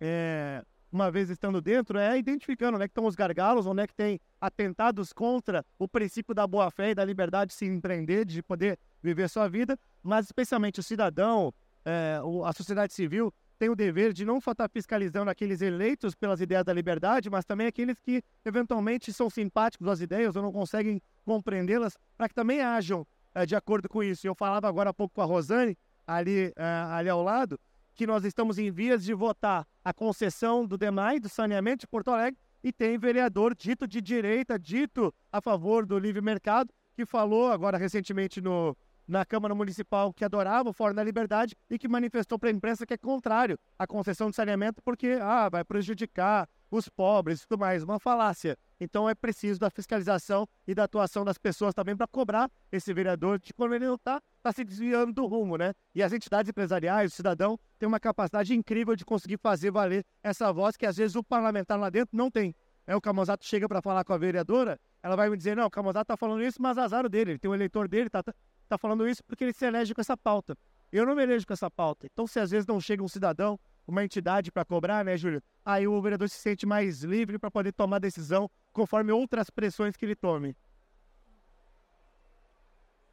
é, 0.00 0.64
uma 0.90 1.10
vez 1.10 1.28
estando 1.28 1.60
dentro, 1.60 1.98
é 1.98 2.16
identificando 2.16 2.76
onde 2.76 2.84
é 2.84 2.88
que 2.88 2.92
estão 2.92 3.06
os 3.06 3.16
gargalos, 3.16 3.66
onde 3.66 3.82
é 3.82 3.86
que 3.86 3.94
tem 3.94 4.20
atentados 4.40 5.12
contra 5.12 5.64
o 5.78 5.88
princípio 5.88 6.34
da 6.34 6.46
boa-fé 6.46 6.90
e 6.90 6.94
da 6.94 7.04
liberdade 7.04 7.48
de 7.50 7.54
se 7.54 7.66
empreender, 7.66 8.24
de 8.24 8.42
poder 8.42 8.78
viver 9.02 9.28
sua 9.28 9.48
vida, 9.48 9.78
mas 10.02 10.26
especialmente 10.26 10.78
o 10.78 10.82
cidadão, 10.82 11.52
é, 11.84 12.20
a 12.44 12.52
sociedade 12.52 12.92
civil 12.92 13.32
tem 13.58 13.68
o 13.68 13.76
dever 13.76 14.12
de 14.12 14.24
não 14.24 14.40
só 14.40 14.52
estar 14.52 14.68
fiscalizando 14.68 15.30
aqueles 15.30 15.60
eleitos 15.62 16.14
pelas 16.14 16.40
ideias 16.40 16.64
da 16.64 16.72
liberdade, 16.72 17.30
mas 17.30 17.44
também 17.44 17.66
aqueles 17.66 17.98
que 18.00 18.22
eventualmente 18.44 19.12
são 19.12 19.30
simpáticos 19.30 19.88
às 19.88 20.00
ideias 20.00 20.36
ou 20.36 20.42
não 20.42 20.52
conseguem 20.52 21.00
compreendê-las, 21.24 21.96
para 22.16 22.28
que 22.28 22.34
também 22.34 22.60
ajam 22.60 23.06
é, 23.34 23.46
de 23.46 23.56
acordo 23.56 23.88
com 23.88 24.02
isso. 24.02 24.26
Eu 24.26 24.34
falava 24.34 24.68
agora 24.68 24.90
há 24.90 24.94
pouco 24.94 25.14
com 25.14 25.22
a 25.22 25.24
Rosane, 25.24 25.76
ali, 26.06 26.52
é, 26.56 26.64
ali 26.90 27.08
ao 27.08 27.22
lado, 27.22 27.58
que 27.94 28.06
nós 28.06 28.24
estamos 28.24 28.58
em 28.58 28.70
vias 28.70 29.04
de 29.04 29.14
votar 29.14 29.66
a 29.84 29.92
concessão 29.92 30.66
do 30.66 30.76
DEMAI, 30.76 31.20
do 31.20 31.28
saneamento 31.28 31.80
de 31.80 31.86
Porto 31.86 32.10
Alegre, 32.10 32.38
e 32.62 32.72
tem 32.72 32.98
vereador 32.98 33.54
dito 33.54 33.86
de 33.86 34.00
direita, 34.00 34.58
dito 34.58 35.14
a 35.30 35.40
favor 35.40 35.84
do 35.84 35.98
livre 35.98 36.22
mercado, 36.22 36.72
que 36.94 37.04
falou 37.04 37.52
agora 37.52 37.76
recentemente 37.76 38.40
no, 38.40 38.76
na 39.06 39.24
Câmara 39.24 39.54
Municipal 39.54 40.12
que 40.12 40.24
adorava 40.24 40.70
o 40.70 40.72
Fórum 40.72 40.94
da 40.94 41.04
Liberdade 41.04 41.54
e 41.68 41.78
que 41.78 41.88
manifestou 41.88 42.38
para 42.38 42.48
a 42.48 42.52
imprensa 42.52 42.86
que 42.86 42.94
é 42.94 42.96
contrário 42.96 43.58
à 43.78 43.86
concessão 43.86 44.30
de 44.30 44.36
saneamento 44.36 44.82
porque 44.82 45.18
ah, 45.20 45.48
vai 45.48 45.64
prejudicar 45.64 46.48
os 46.70 46.88
pobres 46.88 47.42
e 47.42 47.46
tudo 47.46 47.60
mais. 47.60 47.82
Uma 47.82 48.00
falácia. 48.00 48.56
Então 48.80 49.08
é 49.08 49.14
preciso 49.14 49.60
da 49.60 49.70
fiscalização 49.70 50.48
e 50.66 50.74
da 50.74 50.84
atuação 50.84 51.24
das 51.24 51.38
pessoas 51.38 51.74
também 51.74 51.96
para 51.96 52.06
cobrar 52.06 52.50
esse 52.72 52.92
vereador 52.92 53.38
de 53.38 53.52
quando 53.52 53.74
ele 53.74 53.86
não 53.86 53.94
está 53.94 54.20
tá 54.44 54.52
se 54.52 54.62
desviando 54.62 55.12
do 55.12 55.26
rumo, 55.26 55.56
né? 55.56 55.72
E 55.94 56.02
as 56.02 56.12
entidades 56.12 56.50
empresariais, 56.50 57.12
o 57.12 57.16
cidadão, 57.16 57.58
tem 57.78 57.86
uma 57.86 57.98
capacidade 57.98 58.54
incrível 58.54 58.94
de 58.94 59.04
conseguir 59.04 59.38
fazer 59.38 59.70
valer 59.70 60.04
essa 60.22 60.52
voz 60.52 60.76
que 60.76 60.84
às 60.84 60.98
vezes 60.98 61.16
o 61.16 61.24
parlamentar 61.24 61.78
lá 61.78 61.88
dentro 61.88 62.14
não 62.14 62.30
tem. 62.30 62.54
É, 62.86 62.94
o 62.94 63.00
Camozato 63.00 63.46
chega 63.46 63.66
para 63.66 63.80
falar 63.80 64.04
com 64.04 64.12
a 64.12 64.18
vereadora, 64.18 64.78
ela 65.02 65.16
vai 65.16 65.30
me 65.30 65.36
dizer, 65.38 65.56
não, 65.56 65.64
o 65.64 65.70
Camozato 65.70 66.04
está 66.04 66.16
falando 66.16 66.42
isso, 66.42 66.60
mas 66.60 66.76
azar 66.76 67.08
dele, 67.08 67.32
ele 67.32 67.38
tem 67.38 67.50
um 67.50 67.54
eleitor 67.54 67.88
dele, 67.88 68.08
está 68.08 68.22
está 68.64 68.78
falando 68.78 69.08
isso 69.08 69.22
porque 69.24 69.44
ele 69.44 69.52
se 69.52 69.64
elege 69.64 69.94
com 69.94 70.00
essa 70.00 70.16
pauta. 70.16 70.56
Eu 70.92 71.06
não 71.06 71.14
me 71.14 71.22
elejo 71.22 71.46
com 71.46 71.52
essa 71.52 71.70
pauta. 71.70 72.06
Então, 72.12 72.26
se 72.26 72.38
às 72.38 72.50
vezes 72.50 72.66
não 72.66 72.80
chega 72.80 73.02
um 73.02 73.08
cidadão, 73.08 73.58
uma 73.86 74.04
entidade 74.04 74.52
para 74.52 74.64
cobrar, 74.64 75.04
né, 75.04 75.16
Júlio? 75.16 75.42
Aí 75.64 75.88
o 75.88 76.00
vereador 76.00 76.28
se 76.28 76.36
sente 76.36 76.66
mais 76.66 77.02
livre 77.02 77.38
para 77.38 77.50
poder 77.50 77.72
tomar 77.72 77.98
decisão 77.98 78.50
conforme 78.72 79.10
outras 79.10 79.50
pressões 79.50 79.96
que 79.96 80.04
ele 80.04 80.14
tome. 80.14 80.56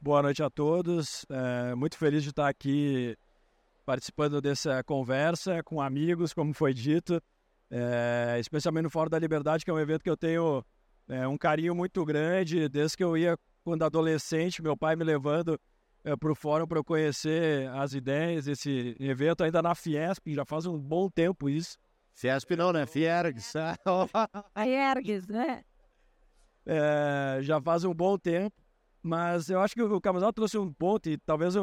Boa 0.03 0.23
noite 0.23 0.41
a 0.41 0.49
todos. 0.49 1.27
É, 1.29 1.75
muito 1.75 1.95
feliz 1.95 2.23
de 2.23 2.29
estar 2.29 2.47
aqui 2.47 3.15
participando 3.85 4.41
dessa 4.41 4.83
conversa 4.83 5.61
com 5.61 5.79
amigos, 5.79 6.33
como 6.33 6.55
foi 6.55 6.73
dito, 6.73 7.21
é, 7.69 8.35
especialmente 8.39 8.85
no 8.85 8.89
Fórum 8.89 9.11
da 9.11 9.19
Liberdade, 9.19 9.63
que 9.63 9.69
é 9.69 9.73
um 9.73 9.79
evento 9.79 10.01
que 10.01 10.09
eu 10.09 10.17
tenho 10.17 10.65
é, 11.07 11.27
um 11.27 11.37
carinho 11.37 11.75
muito 11.75 12.03
grande 12.03 12.67
desde 12.67 12.97
que 12.97 13.03
eu 13.03 13.15
ia 13.15 13.37
quando 13.63 13.83
adolescente, 13.83 14.59
meu 14.63 14.75
pai 14.75 14.95
me 14.95 15.03
levando 15.03 15.59
é, 16.03 16.15
para 16.15 16.31
o 16.31 16.35
fórum 16.35 16.65
para 16.65 16.79
eu 16.79 16.83
conhecer 16.83 17.69
as 17.69 17.93
ideias, 17.93 18.47
esse 18.47 18.95
evento 18.99 19.43
ainda 19.43 19.61
na 19.61 19.75
Fiesp, 19.75 20.33
já 20.33 20.43
faz 20.43 20.65
um 20.65 20.79
bom 20.79 21.11
tempo 21.11 21.47
isso. 21.47 21.77
Fiesp 22.15 22.55
não, 22.55 22.73
né? 22.73 22.87
Fiergs. 22.87 23.53
Fiergs, 24.57 25.27
né? 25.27 25.63
É, 26.65 27.37
já 27.41 27.61
faz 27.61 27.83
um 27.83 27.93
bom 27.93 28.17
tempo, 28.17 28.55
mas 29.01 29.49
eu 29.49 29.59
acho 29.59 29.73
que 29.73 29.81
o 29.81 29.99
Camusal 29.99 30.31
trouxe 30.31 30.57
um 30.57 30.71
ponto 30.71 31.09
e 31.09 31.17
talvez 31.17 31.55
uh, 31.55 31.61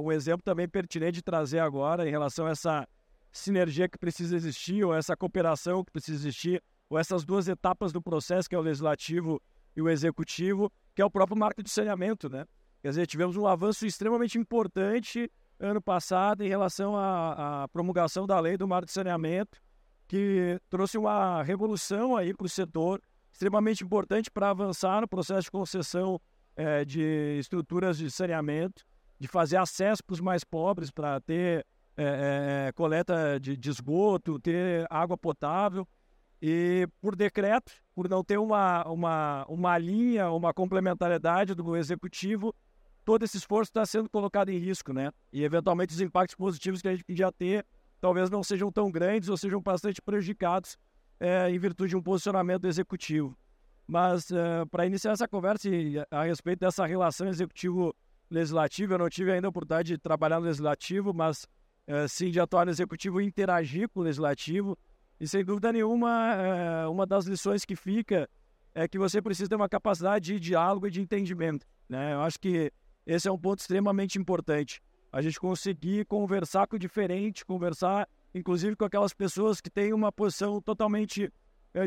um 0.00 0.10
exemplo 0.10 0.42
também 0.42 0.68
pertinente 0.68 1.12
de 1.12 1.22
trazer 1.22 1.58
agora 1.58 2.08
em 2.08 2.10
relação 2.10 2.46
a 2.46 2.50
essa 2.50 2.88
sinergia 3.30 3.88
que 3.88 3.98
precisa 3.98 4.34
existir, 4.34 4.84
ou 4.84 4.94
essa 4.94 5.16
cooperação 5.16 5.84
que 5.84 5.92
precisa 5.92 6.16
existir, 6.16 6.62
ou 6.88 6.98
essas 6.98 7.24
duas 7.24 7.46
etapas 7.46 7.92
do 7.92 8.00
processo, 8.00 8.48
que 8.48 8.54
é 8.54 8.58
o 8.58 8.62
legislativo 8.62 9.40
e 9.76 9.82
o 9.82 9.88
executivo, 9.88 10.72
que 10.94 11.02
é 11.02 11.04
o 11.04 11.10
próprio 11.10 11.38
marco 11.38 11.62
de 11.62 11.70
saneamento, 11.70 12.28
né? 12.28 12.46
Quer 12.80 12.88
dizer, 12.88 13.06
tivemos 13.06 13.36
um 13.36 13.46
avanço 13.46 13.84
extremamente 13.84 14.38
importante 14.38 15.30
ano 15.60 15.82
passado 15.82 16.42
em 16.42 16.48
relação 16.48 16.96
à, 16.96 17.64
à 17.64 17.68
promulgação 17.68 18.26
da 18.26 18.40
lei 18.40 18.56
do 18.56 18.66
marco 18.66 18.86
de 18.86 18.92
saneamento, 18.92 19.60
que 20.06 20.58
trouxe 20.70 20.96
uma 20.96 21.42
revolução 21.42 22.16
aí 22.16 22.32
para 22.32 22.46
o 22.46 22.48
setor, 22.48 23.02
extremamente 23.30 23.84
importante 23.84 24.30
para 24.30 24.50
avançar 24.50 25.02
no 25.02 25.08
processo 25.08 25.42
de 25.42 25.50
concessão 25.50 26.20
é, 26.58 26.84
de 26.84 27.38
estruturas 27.38 27.96
de 27.96 28.10
saneamento, 28.10 28.84
de 29.18 29.28
fazer 29.28 29.56
acesso 29.56 30.02
para 30.04 30.14
os 30.14 30.20
mais 30.20 30.42
pobres, 30.42 30.90
para 30.90 31.20
ter 31.20 31.64
é, 31.96 32.66
é, 32.66 32.72
coleta 32.72 33.38
de, 33.40 33.56
de 33.56 33.70
esgoto, 33.70 34.40
ter 34.40 34.84
água 34.90 35.16
potável. 35.16 35.86
E 36.42 36.88
por 37.00 37.14
decreto, 37.14 37.72
por 37.94 38.08
não 38.08 38.24
ter 38.24 38.38
uma, 38.38 38.84
uma, 38.88 39.46
uma 39.48 39.78
linha, 39.78 40.30
uma 40.30 40.52
complementariedade 40.52 41.54
do 41.54 41.76
executivo, 41.76 42.52
todo 43.04 43.24
esse 43.24 43.36
esforço 43.36 43.70
está 43.70 43.86
sendo 43.86 44.10
colocado 44.10 44.48
em 44.50 44.58
risco, 44.58 44.92
né? 44.92 45.12
E 45.32 45.44
eventualmente 45.44 45.94
os 45.94 46.00
impactos 46.00 46.34
positivos 46.34 46.82
que 46.82 46.88
a 46.88 46.92
gente 46.92 47.04
podia 47.04 47.30
ter 47.30 47.64
talvez 48.00 48.30
não 48.30 48.42
sejam 48.42 48.70
tão 48.70 48.90
grandes 48.90 49.28
ou 49.28 49.36
sejam 49.36 49.60
bastante 49.60 50.02
prejudicados 50.02 50.76
é, 51.20 51.50
em 51.50 51.58
virtude 51.58 51.90
de 51.90 51.96
um 51.96 52.02
posicionamento 52.02 52.66
executivo. 52.66 53.36
Mas 53.88 54.30
é, 54.30 54.66
para 54.66 54.84
iniciar 54.84 55.12
essa 55.12 55.26
conversa 55.26 55.66
a 56.10 56.24
respeito 56.24 56.60
dessa 56.60 56.84
relação 56.84 57.26
executivo-legislativo, 57.26 58.92
eu 58.92 58.98
não 58.98 59.08
tive 59.08 59.32
ainda 59.32 59.46
a 59.46 59.50
oportunidade 59.50 59.94
de 59.94 59.98
trabalhar 59.98 60.38
no 60.38 60.44
legislativo, 60.44 61.14
mas 61.14 61.48
é, 61.86 62.06
sim 62.06 62.30
de 62.30 62.38
atuar 62.38 62.66
no 62.66 62.70
executivo 62.70 63.18
e 63.18 63.24
interagir 63.24 63.88
com 63.88 64.00
o 64.00 64.02
legislativo. 64.02 64.76
E 65.18 65.26
sem 65.26 65.42
dúvida 65.42 65.72
nenhuma, 65.72 66.34
é, 66.34 66.86
uma 66.86 67.06
das 67.06 67.24
lições 67.24 67.64
que 67.64 67.74
fica 67.74 68.28
é 68.74 68.86
que 68.86 68.98
você 68.98 69.22
precisa 69.22 69.48
ter 69.48 69.56
uma 69.56 69.70
capacidade 69.70 70.34
de 70.34 70.38
diálogo 70.38 70.86
e 70.86 70.90
de 70.90 71.00
entendimento. 71.00 71.66
Né? 71.88 72.12
Eu 72.12 72.20
acho 72.20 72.38
que 72.38 72.70
esse 73.06 73.26
é 73.26 73.32
um 73.32 73.38
ponto 73.38 73.60
extremamente 73.60 74.18
importante. 74.18 74.82
A 75.10 75.22
gente 75.22 75.40
conseguir 75.40 76.04
conversar 76.04 76.66
com 76.66 76.76
o 76.76 76.78
diferente, 76.78 77.42
conversar 77.42 78.06
inclusive 78.34 78.76
com 78.76 78.84
aquelas 78.84 79.14
pessoas 79.14 79.62
que 79.62 79.70
têm 79.70 79.94
uma 79.94 80.12
posição 80.12 80.60
totalmente 80.60 81.32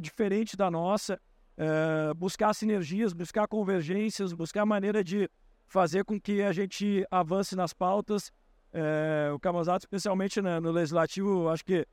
diferente 0.02 0.58
da 0.58 0.72
nossa, 0.72 1.20
é, 1.62 2.12
buscar 2.16 2.56
sinergias, 2.56 3.14
buscar 3.14 3.48
convergências, 3.48 4.34
buscar 4.34 4.66
maneira 4.66 5.04
de 5.04 5.30
fazer 5.68 6.04
com 6.04 6.20
que 6.20 6.42
a 6.42 6.52
gente 6.52 7.06
avance 7.12 7.56
nas 7.56 7.72
pautas. 7.72 8.32
É, 8.74 9.30
o 9.32 9.40
Camazato, 9.40 9.86
especialmente 9.86 10.42
no 10.42 10.72
legislativo, 10.72 11.50
acho 11.50 11.64
que 11.64 11.86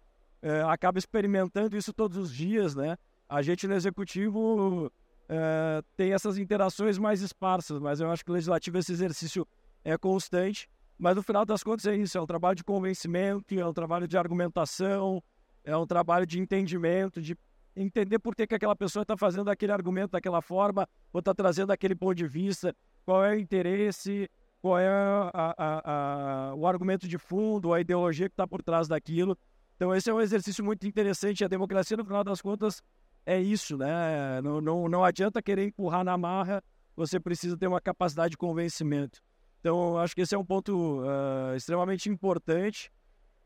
acaba 0.68 0.98
experimentando 0.98 1.76
isso 1.76 1.92
todos 1.92 2.16
os 2.16 2.32
dias, 2.32 2.74
né? 2.74 2.96
A 3.28 3.42
gente 3.42 3.66
no 3.66 3.74
executivo 3.74 4.90
é, 5.28 5.82
tem 5.96 6.12
essas 6.14 6.38
interações 6.38 6.96
mais 6.96 7.20
esparsas, 7.20 7.78
mas 7.78 8.00
eu 8.00 8.10
acho 8.10 8.24
que 8.24 8.30
o 8.30 8.34
legislativo, 8.34 8.78
esse 8.78 8.92
exercício 8.92 9.46
é 9.84 9.98
constante. 9.98 10.66
Mas 10.96 11.14
no 11.14 11.22
final 11.22 11.44
das 11.44 11.62
contas 11.62 11.84
é 11.86 11.94
isso: 11.94 12.16
é 12.16 12.20
um 12.20 12.26
trabalho 12.26 12.56
de 12.56 12.64
convencimento, 12.64 13.54
é 13.54 13.66
um 13.66 13.72
trabalho 13.74 14.08
de 14.08 14.16
argumentação, 14.16 15.22
é 15.62 15.76
um 15.76 15.86
trabalho 15.86 16.24
de 16.24 16.40
entendimento, 16.40 17.20
de 17.20 17.36
entender 17.82 18.18
por 18.18 18.34
que, 18.34 18.46
que 18.46 18.54
aquela 18.54 18.76
pessoa 18.76 19.02
está 19.02 19.16
fazendo 19.16 19.50
aquele 19.50 19.72
argumento 19.72 20.12
daquela 20.12 20.42
forma, 20.42 20.88
ou 21.12 21.20
está 21.20 21.34
trazendo 21.34 21.72
aquele 21.72 21.94
ponto 21.94 22.14
de 22.14 22.26
vista, 22.26 22.74
qual 23.04 23.24
é 23.24 23.34
o 23.34 23.38
interesse, 23.38 24.28
qual 24.60 24.78
é 24.78 24.88
a, 24.88 25.30
a, 25.34 26.50
a, 26.50 26.54
o 26.54 26.66
argumento 26.66 27.06
de 27.06 27.18
fundo, 27.18 27.72
a 27.72 27.80
ideologia 27.80 28.28
que 28.28 28.32
está 28.32 28.46
por 28.46 28.62
trás 28.62 28.88
daquilo. 28.88 29.38
Então, 29.76 29.94
esse 29.94 30.10
é 30.10 30.14
um 30.14 30.20
exercício 30.20 30.64
muito 30.64 30.86
interessante. 30.86 31.44
A 31.44 31.48
democracia, 31.48 31.96
no 31.96 32.04
final 32.04 32.24
das 32.24 32.42
contas, 32.42 32.82
é 33.24 33.40
isso, 33.40 33.76
né? 33.76 34.40
Não, 34.42 34.60
não, 34.60 34.88
não 34.88 35.04
adianta 35.04 35.40
querer 35.40 35.66
empurrar 35.66 36.02
na 36.02 36.18
marra, 36.18 36.62
você 36.96 37.20
precisa 37.20 37.56
ter 37.56 37.68
uma 37.68 37.80
capacidade 37.80 38.32
de 38.32 38.36
convencimento. 38.36 39.20
Então, 39.60 39.98
acho 39.98 40.14
que 40.14 40.22
esse 40.22 40.34
é 40.34 40.38
um 40.38 40.44
ponto 40.44 41.00
uh, 41.00 41.54
extremamente 41.56 42.08
importante. 42.08 42.90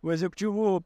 O 0.02 0.10
executivo 0.10 0.78
uh, 0.78 0.82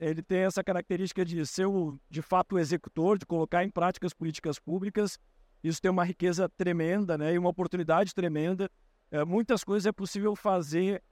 ele 0.00 0.22
tem 0.22 0.38
essa 0.38 0.64
característica 0.64 1.24
de 1.24 1.44
ser, 1.46 1.66
o, 1.66 1.98
de 2.08 2.22
fato, 2.22 2.54
o 2.54 2.58
executor, 2.58 3.18
de 3.18 3.26
colocar 3.26 3.62
em 3.62 3.70
prática 3.70 4.06
as 4.06 4.14
políticas 4.14 4.58
públicas. 4.58 5.18
Isso 5.62 5.80
tem 5.80 5.90
uma 5.90 6.04
riqueza 6.04 6.48
tremenda 6.48 7.18
né, 7.18 7.34
e 7.34 7.38
uma 7.38 7.50
oportunidade 7.50 8.14
tremenda. 8.14 8.70
Uh, 9.12 9.26
muitas 9.26 9.62
coisas 9.62 9.86
é 9.86 9.92
possível 9.92 10.34
fazer 10.34 11.02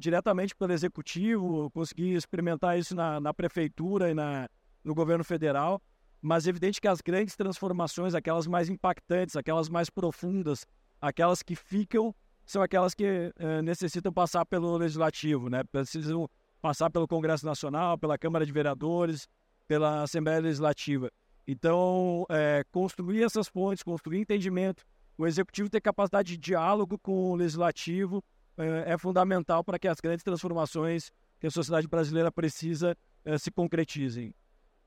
diretamente 0.00 0.56
pelo 0.56 0.72
executivo, 0.72 1.70
conseguir 1.70 2.14
experimentar 2.14 2.76
isso 2.76 2.92
na, 2.92 3.20
na 3.20 3.32
prefeitura 3.32 4.10
e 4.10 4.14
na, 4.14 4.48
no 4.82 4.96
governo 4.96 5.22
federal 5.22 5.80
mas 6.24 6.46
é 6.46 6.50
evidente 6.50 6.80
que 6.80 6.88
as 6.88 7.02
grandes 7.02 7.36
transformações, 7.36 8.14
aquelas 8.14 8.46
mais 8.46 8.70
impactantes, 8.70 9.36
aquelas 9.36 9.68
mais 9.68 9.90
profundas, 9.90 10.66
aquelas 10.98 11.42
que 11.42 11.54
ficam, 11.54 12.14
são 12.46 12.62
aquelas 12.62 12.94
que 12.94 13.04
é, 13.36 13.60
necessitam 13.60 14.10
passar 14.10 14.46
pelo 14.46 14.74
legislativo, 14.78 15.50
né? 15.50 15.62
Precisam 15.64 16.26
passar 16.64 16.88
pelo 16.88 17.06
Congresso 17.06 17.44
Nacional, 17.44 17.98
pela 17.98 18.16
Câmara 18.16 18.46
de 18.46 18.50
Vereadores, 18.50 19.28
pela 19.68 20.02
Assembleia 20.02 20.40
Legislativa. 20.40 21.10
Então, 21.46 22.24
é, 22.30 22.64
construir 22.72 23.22
essas 23.22 23.50
pontes, 23.50 23.82
construir 23.82 24.20
entendimento, 24.20 24.82
o 25.18 25.26
executivo 25.26 25.68
ter 25.68 25.82
capacidade 25.82 26.30
de 26.30 26.38
diálogo 26.38 26.98
com 26.98 27.32
o 27.32 27.36
legislativo 27.36 28.24
é, 28.56 28.94
é 28.94 28.96
fundamental 28.96 29.62
para 29.62 29.78
que 29.78 29.86
as 29.86 30.00
grandes 30.00 30.24
transformações 30.24 31.10
que 31.38 31.46
a 31.46 31.50
sociedade 31.50 31.86
brasileira 31.86 32.32
precisa 32.32 32.96
se 33.38 33.50
concretizem. 33.50 34.34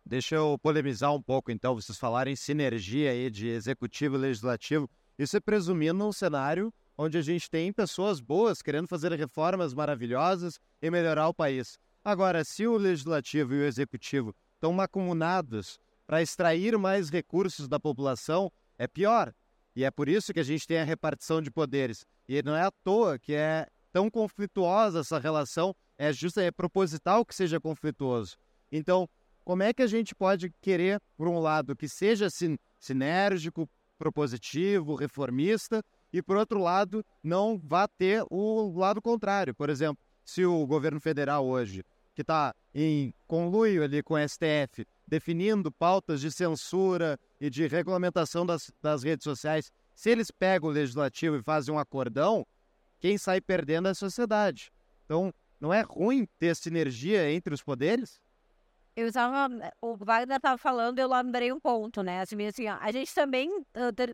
Deixa 0.03 0.33
eu 0.33 0.57
polemizar 0.57 1.13
um 1.13 1.21
pouco, 1.21 1.51
então. 1.51 1.75
Vocês 1.75 1.99
falarem 1.99 2.35
sinergia 2.35 3.11
aí 3.11 3.29
de 3.29 3.49
executivo 3.49 4.15
e 4.15 4.19
legislativo. 4.19 4.89
Isso 5.15 5.37
é 5.37 5.39
presumindo 5.39 6.03
um 6.07 6.11
cenário 6.11 6.73
onde 6.97 7.17
a 7.17 7.21
gente 7.21 7.49
tem 7.49 7.71
pessoas 7.71 8.19
boas 8.19 8.61
querendo 8.61 8.87
fazer 8.87 9.11
reformas 9.13 9.73
maravilhosas 9.73 10.59
e 10.81 10.89
melhorar 10.89 11.27
o 11.27 11.33
país. 11.33 11.77
Agora, 12.03 12.43
se 12.43 12.65
o 12.65 12.77
legislativo 12.77 13.53
e 13.53 13.59
o 13.59 13.65
executivo 13.65 14.33
estão 14.55 14.73
macunados 14.73 15.79
para 16.05 16.21
extrair 16.21 16.77
mais 16.77 17.09
recursos 17.09 17.67
da 17.67 17.79
população, 17.79 18.51
é 18.77 18.87
pior. 18.87 19.33
E 19.75 19.83
é 19.83 19.91
por 19.91 20.09
isso 20.09 20.33
que 20.33 20.39
a 20.39 20.43
gente 20.43 20.65
tem 20.65 20.79
a 20.79 20.83
repartição 20.83 21.41
de 21.41 21.51
poderes. 21.51 22.05
E 22.27 22.41
não 22.41 22.55
é 22.55 22.63
à 22.63 22.71
toa 22.71 23.19
que 23.19 23.33
é 23.33 23.67
tão 23.91 24.09
conflituosa 24.09 25.01
essa 25.01 25.19
relação, 25.19 25.75
é 25.97 26.11
justo, 26.11 26.39
é 26.39 26.49
proposital 26.49 27.25
que 27.25 27.35
seja 27.35 27.59
conflituoso. 27.59 28.37
Então, 28.71 29.07
como 29.43 29.63
é 29.63 29.73
que 29.73 29.81
a 29.81 29.87
gente 29.87 30.15
pode 30.15 30.51
querer, 30.61 31.01
por 31.15 31.27
um 31.27 31.39
lado, 31.39 31.75
que 31.75 31.87
seja 31.87 32.29
sin 32.29 32.57
sinérgico, 32.79 33.69
propositivo, 33.97 34.95
reformista, 34.95 35.83
e 36.11 36.21
por 36.21 36.37
outro 36.37 36.59
lado, 36.59 37.05
não 37.23 37.59
vá 37.63 37.87
ter 37.87 38.23
o 38.29 38.77
lado 38.77 39.01
contrário. 39.01 39.53
Por 39.53 39.69
exemplo, 39.69 39.97
se 40.23 40.45
o 40.45 40.65
governo 40.65 40.99
federal 40.99 41.45
hoje, 41.45 41.83
que 42.15 42.21
está 42.21 42.53
em 42.73 43.13
conluio 43.27 43.83
ali 43.83 44.01
com 44.01 44.13
o 44.13 44.27
STF, 44.27 44.85
definindo 45.07 45.71
pautas 45.71 46.21
de 46.21 46.31
censura 46.31 47.19
e 47.39 47.49
de 47.49 47.67
regulamentação 47.67 48.45
das, 48.45 48.71
das 48.81 49.03
redes 49.03 49.23
sociais, 49.23 49.71
se 49.95 50.09
eles 50.09 50.31
pegam 50.31 50.69
o 50.69 50.73
legislativo 50.73 51.37
e 51.37 51.43
fazem 51.43 51.73
um 51.73 51.79
acordão, 51.79 52.45
quem 52.99 53.17
sai 53.17 53.39
perdendo 53.39 53.87
é 53.87 53.91
a 53.91 53.95
sociedade. 53.95 54.71
Então, 55.05 55.33
não 55.59 55.73
é 55.73 55.81
ruim 55.81 56.27
ter 56.39 56.55
sinergia 56.55 57.31
entre 57.31 57.53
os 57.53 57.63
poderes? 57.63 58.19
eu 58.97 59.07
estava. 59.07 59.47
O 59.79 59.95
Wagner 59.95 60.37
estava 60.37 60.57
falando, 60.57 60.97
eu 60.97 61.07
lembrei 61.07 61.53
um 61.53 61.59
ponto, 61.59 62.01
né? 62.01 62.21
Assim, 62.21 62.47
assim, 62.47 62.67
a 62.67 62.91
gente 62.91 63.13
também, 63.13 63.63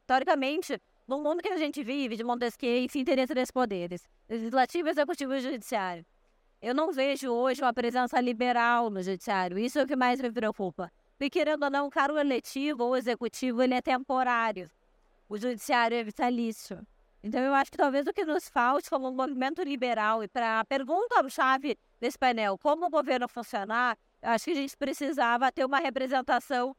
teoricamente, 0.05 0.79
no 1.07 1.19
mundo 1.19 1.41
que 1.41 1.49
a 1.49 1.57
gente 1.57 1.83
vive, 1.83 2.15
de 2.15 2.23
Montesquieu, 2.23 2.87
se 2.89 2.99
interessa 2.99 3.33
desses 3.33 3.51
poderes 3.51 4.07
legislativo, 4.29 4.89
executivo 4.89 5.33
e 5.35 5.39
judiciário. 5.39 6.05
Eu 6.61 6.73
não 6.73 6.91
vejo 6.91 7.29
hoje 7.29 7.61
uma 7.61 7.73
presença 7.73 8.19
liberal 8.21 8.89
no 8.89 9.01
judiciário. 9.03 9.59
Isso 9.59 9.79
é 9.79 9.83
o 9.83 9.87
que 9.87 9.95
mais 9.95 10.21
me 10.21 10.31
preocupa. 10.31 10.91
Porque, 11.17 11.29
querendo 11.29 11.63
ou 11.63 11.69
não, 11.69 11.87
o 11.87 11.89
cargo 11.89 12.17
eletivo 12.17 12.85
ou 12.85 12.95
executivo 12.95 13.61
ele 13.61 13.73
é 13.73 13.81
temporário. 13.81 14.71
O 15.27 15.37
judiciário 15.37 15.97
é 15.97 16.03
vitalício. 16.03 16.85
Então, 17.21 17.41
eu 17.41 17.53
acho 17.53 17.71
que 17.71 17.77
talvez 17.77 18.07
o 18.07 18.13
que 18.13 18.25
nos 18.25 18.47
falte 18.49 18.89
como 18.89 19.09
um 19.09 19.13
movimento 19.13 19.61
liberal, 19.61 20.23
e 20.23 20.27
para 20.27 20.61
a 20.61 20.65
pergunta-chave 20.65 21.77
desse 21.99 22.17
painel, 22.17 22.57
como 22.57 22.85
o 22.85 22.89
governo 22.89 23.27
funcionar, 23.27 23.97
acho 24.21 24.45
que 24.45 24.51
a 24.51 24.55
gente 24.55 24.75
precisava 24.77 25.51
ter 25.51 25.65
uma 25.65 25.79
representação 25.79 26.75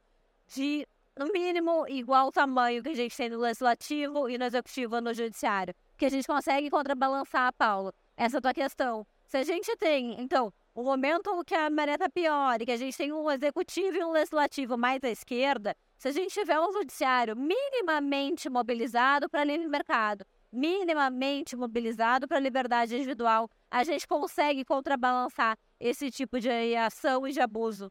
de, 0.47 0.87
no 1.17 1.27
mínimo, 1.33 1.87
igual 1.89 2.33
tamanho 2.33 2.83
que 2.83 2.89
a 2.89 2.95
gente 2.95 3.17
tem 3.17 3.29
no 3.29 3.39
legislativo 3.39 4.29
e 4.29 4.37
no 4.37 4.45
executivo 4.45 5.01
no 5.01 5.15
judiciário. 5.15 5.75
que 5.97 6.07
a 6.07 6.09
gente 6.09 6.27
consegue 6.27 6.69
contrabalançar, 6.71 7.53
Paulo, 7.55 7.93
essa 8.17 8.41
tua 8.41 8.53
questão. 8.53 9.07
Se 9.27 9.37
a 9.37 9.45
gente 9.45 9.77
tem, 9.77 10.21
então, 10.21 10.53
o 10.75 10.83
momento 10.83 11.45
que 11.45 11.55
a 11.55 11.71
maré 11.71 11.97
tá 11.97 12.09
pior 12.09 12.61
e 12.61 12.67
que 12.67 12.73
a 12.73 12.77
gente 12.77 12.97
tem 12.97 13.13
um 13.13 13.31
executivo 13.31 13.97
e 13.97 14.05
um 14.05 14.11
legislativo 14.11 14.77
mais 14.77 15.03
à 15.05 15.09
esquerda, 15.09 15.77
se 15.97 16.09
a 16.09 16.13
gente 16.13 16.35
tiver 16.35 16.59
um 16.59 16.73
judiciário 16.73 17.37
minimamente 17.37 18.51
mobilizado 18.51 19.29
para 19.29 19.45
livre 19.45 19.69
mercado, 19.69 20.27
minimamente 20.53 21.57
mobilizado 21.57 22.27
para 22.27 22.39
a 22.39 22.41
liberdade 22.41 22.97
individual, 22.97 23.49
a 23.71 23.85
gente 23.85 24.07
consegue 24.07 24.65
contrabalançar 24.65 25.57
esse 25.79 26.11
tipo 26.11 26.41
de 26.41 26.77
ação 26.77 27.27
e 27.27 27.33
de 27.33 27.41
abuso. 27.41 27.91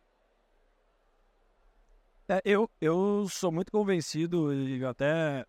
É, 2.33 2.41
eu, 2.43 2.67
eu 2.81 3.27
sou 3.29 3.51
muito 3.51 3.71
convencido 3.71 4.51
e 4.51 4.83
até 4.83 5.45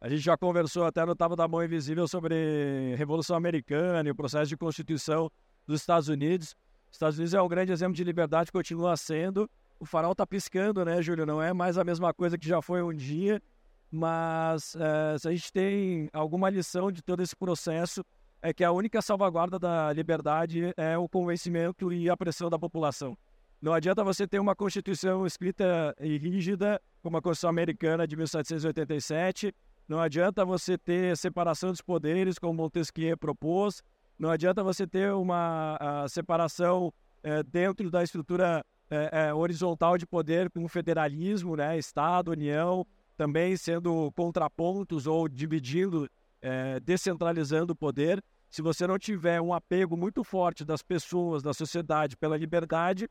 a 0.00 0.08
gente 0.08 0.20
já 0.20 0.36
conversou 0.36 0.84
até 0.84 1.04
no 1.04 1.14
Tava 1.14 1.36
da 1.36 1.46
Mão 1.46 1.62
Invisível 1.62 2.08
sobre 2.08 2.92
Revolução 2.96 3.36
Americana 3.36 4.08
e 4.08 4.10
o 4.10 4.16
processo 4.16 4.48
de 4.48 4.56
constituição 4.56 5.30
dos 5.64 5.80
Estados 5.80 6.08
Unidos. 6.08 6.56
Os 6.90 6.96
Estados 6.96 7.18
Unidos 7.18 7.34
é 7.34 7.40
um 7.40 7.46
grande 7.46 7.70
exemplo 7.70 7.94
de 7.94 8.02
liberdade, 8.02 8.50
continua 8.50 8.96
sendo. 8.96 9.48
O 9.78 9.86
farol 9.86 10.10
está 10.10 10.26
piscando, 10.26 10.84
né, 10.84 11.00
Júlio? 11.00 11.24
Não 11.24 11.40
é 11.40 11.52
mais 11.52 11.78
a 11.78 11.84
mesma 11.84 12.12
coisa 12.12 12.36
que 12.36 12.48
já 12.48 12.60
foi 12.60 12.82
um 12.82 12.92
dia, 12.92 13.40
mas 13.88 14.74
é, 14.74 15.16
se 15.16 15.28
a 15.28 15.30
gente 15.30 15.52
tem 15.52 16.10
alguma 16.12 16.50
lição 16.50 16.90
de 16.90 17.00
todo 17.00 17.22
esse 17.22 17.36
processo, 17.36 18.04
é 18.42 18.52
que 18.52 18.64
a 18.64 18.72
única 18.72 19.00
salvaguarda 19.00 19.56
da 19.56 19.92
liberdade 19.92 20.74
é 20.76 20.98
o 20.98 21.08
convencimento 21.08 21.92
e 21.92 22.10
a 22.10 22.16
pressão 22.16 22.50
da 22.50 22.58
população. 22.58 23.16
Não 23.64 23.72
adianta 23.72 24.04
você 24.04 24.26
ter 24.26 24.38
uma 24.38 24.54
Constituição 24.54 25.26
escrita 25.26 25.96
e 25.98 26.18
rígida, 26.18 26.78
como 27.02 27.16
a 27.16 27.22
Constituição 27.22 27.48
Americana 27.48 28.06
de 28.06 28.14
1787. 28.14 29.54
Não 29.88 29.98
adianta 29.98 30.44
você 30.44 30.76
ter 30.76 31.16
separação 31.16 31.70
dos 31.70 31.80
poderes, 31.80 32.38
como 32.38 32.52
Montesquieu 32.52 33.16
propôs. 33.16 33.82
Não 34.18 34.28
adianta 34.28 34.62
você 34.62 34.86
ter 34.86 35.14
uma 35.14 36.04
separação 36.10 36.92
é, 37.22 37.42
dentro 37.42 37.90
da 37.90 38.02
estrutura 38.02 38.62
é, 38.90 39.28
é, 39.28 39.34
horizontal 39.34 39.96
de 39.96 40.06
poder 40.06 40.50
com 40.50 40.68
federalismo, 40.68 41.56
né? 41.56 41.78
Estado, 41.78 42.32
União, 42.32 42.86
também 43.16 43.56
sendo 43.56 44.12
contrapontos 44.12 45.06
ou 45.06 45.26
dividindo, 45.26 46.06
é, 46.42 46.78
descentralizando 46.80 47.72
o 47.72 47.76
poder. 47.76 48.22
Se 48.50 48.60
você 48.60 48.86
não 48.86 48.98
tiver 48.98 49.40
um 49.40 49.54
apego 49.54 49.96
muito 49.96 50.22
forte 50.22 50.66
das 50.66 50.82
pessoas, 50.82 51.42
da 51.42 51.54
sociedade 51.54 52.14
pela 52.14 52.36
liberdade, 52.36 53.08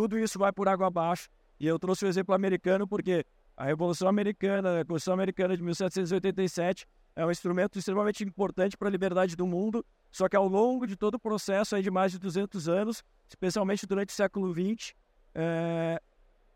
tudo 0.00 0.18
isso 0.18 0.38
vai 0.38 0.50
por 0.50 0.66
água 0.66 0.86
abaixo. 0.86 1.28
E 1.58 1.66
eu 1.66 1.78
trouxe 1.78 2.06
o 2.06 2.08
exemplo 2.08 2.34
americano 2.34 2.88
porque 2.88 3.22
a 3.54 3.66
Revolução 3.66 4.08
Americana, 4.08 4.80
a 4.80 4.84
Constituição 4.84 5.12
Americana 5.12 5.54
de 5.54 5.62
1787, 5.62 6.86
é 7.14 7.26
um 7.26 7.30
instrumento 7.30 7.78
extremamente 7.78 8.24
importante 8.24 8.78
para 8.78 8.88
a 8.88 8.90
liberdade 8.90 9.36
do 9.36 9.46
mundo, 9.46 9.84
só 10.10 10.26
que 10.26 10.34
ao 10.34 10.48
longo 10.48 10.86
de 10.86 10.96
todo 10.96 11.16
o 11.16 11.18
processo 11.18 11.78
de 11.82 11.90
mais 11.90 12.12
de 12.12 12.18
200 12.18 12.66
anos, 12.66 13.04
especialmente 13.28 13.86
durante 13.86 14.08
o 14.08 14.12
século 14.14 14.54
XX, 14.54 14.94
é, 15.34 16.00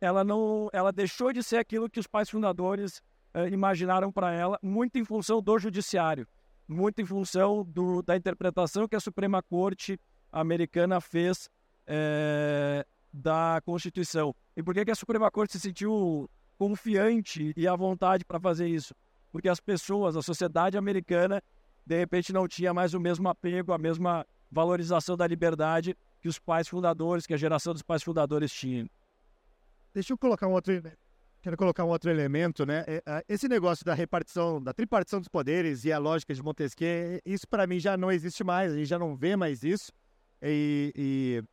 ela 0.01 0.25
não, 0.25 0.71
ela 0.73 0.91
deixou 0.91 1.31
de 1.31 1.43
ser 1.43 1.59
aquilo 1.59 1.91
que 1.91 2.01
os 2.01 2.07
pais 2.07 2.31
fundadores 2.31 3.03
é, 3.35 3.47
imaginaram 3.51 4.11
para 4.11 4.33
ela, 4.33 4.59
muito 4.63 4.97
em 4.97 5.05
função 5.05 5.43
do 5.43 5.59
judiciário, 5.59 6.27
muito 6.67 7.03
em 7.03 7.05
função 7.05 7.63
do, 7.63 8.01
da 8.01 8.17
interpretação 8.17 8.89
que 8.89 8.97
a 8.97 9.01
Suprema 9.01 9.43
Corte 9.43 10.01
americana 10.33 10.99
fez 10.99 11.51
é, 11.87 12.87
da 13.15 13.61
Constituição. 13.65 14.35
E 14.57 14.63
por 14.63 14.75
que, 14.75 14.85
que 14.85 14.91
a 14.91 14.95
Suprema 14.95 15.31
Corte 15.31 15.53
se 15.53 15.61
sentiu 15.61 16.29
confiante 16.59 17.53
e 17.57 17.69
à 17.69 17.77
vontade 17.77 18.25
para 18.25 18.41
fazer 18.41 18.67
isso? 18.67 18.93
Porque 19.31 19.49
as 19.49 19.61
pessoas, 19.61 20.17
a 20.17 20.23
sociedade 20.23 20.77
americana, 20.77 21.41
de 21.87 21.97
repente 21.97 22.33
não 22.33 22.49
tinha 22.49 22.75
mais 22.75 22.93
o 22.93 22.99
mesmo 22.99 23.29
apego, 23.29 23.73
a 23.73 23.79
mesma 23.79 24.27
valorização 24.51 25.17
da 25.17 25.27
liberdade 25.27 25.97
que 26.21 26.29
os 26.29 26.41
pais 26.41 26.67
fundadores, 26.67 27.25
que 27.25 27.35
a 27.35 27.37
geração 27.37 27.73
dos 27.73 27.83
pais 27.83 28.03
fundadores 28.03 28.53
tinham. 28.53 28.89
Deixa 29.93 30.13
eu 30.13 30.19
colocar 30.19 30.49
um 30.49 30.53
outro, 30.53 30.83
quero 31.41 31.57
colocar 31.57 31.85
um 31.85 31.91
outro 31.91 32.11
elemento, 32.11 32.67
né? 32.67 32.85
É, 32.87 33.25
esse 33.29 33.47
negócio 33.47 33.85
da 33.85 33.95
repartição, 33.95 34.61
da 34.61 34.73
tripartição 34.73 35.21
dos 35.21 35.29
poderes 35.29 35.85
e 35.85 35.93
a 35.93 35.99
lógica 35.99 36.35
de 36.35 36.43
Montesquieu, 36.43 37.21
isso 37.25 37.47
para 37.47 37.65
mim 37.65 37.79
já 37.79 37.97
não 37.97 38.11
existe 38.11 38.43
mais, 38.43 38.73
a 38.73 38.77
gente 38.77 38.87
já 38.87 38.99
não 38.99 39.15
vê 39.15 39.37
mais 39.37 39.63
isso. 39.63 39.93
E, 40.43 40.93
e 40.97 41.45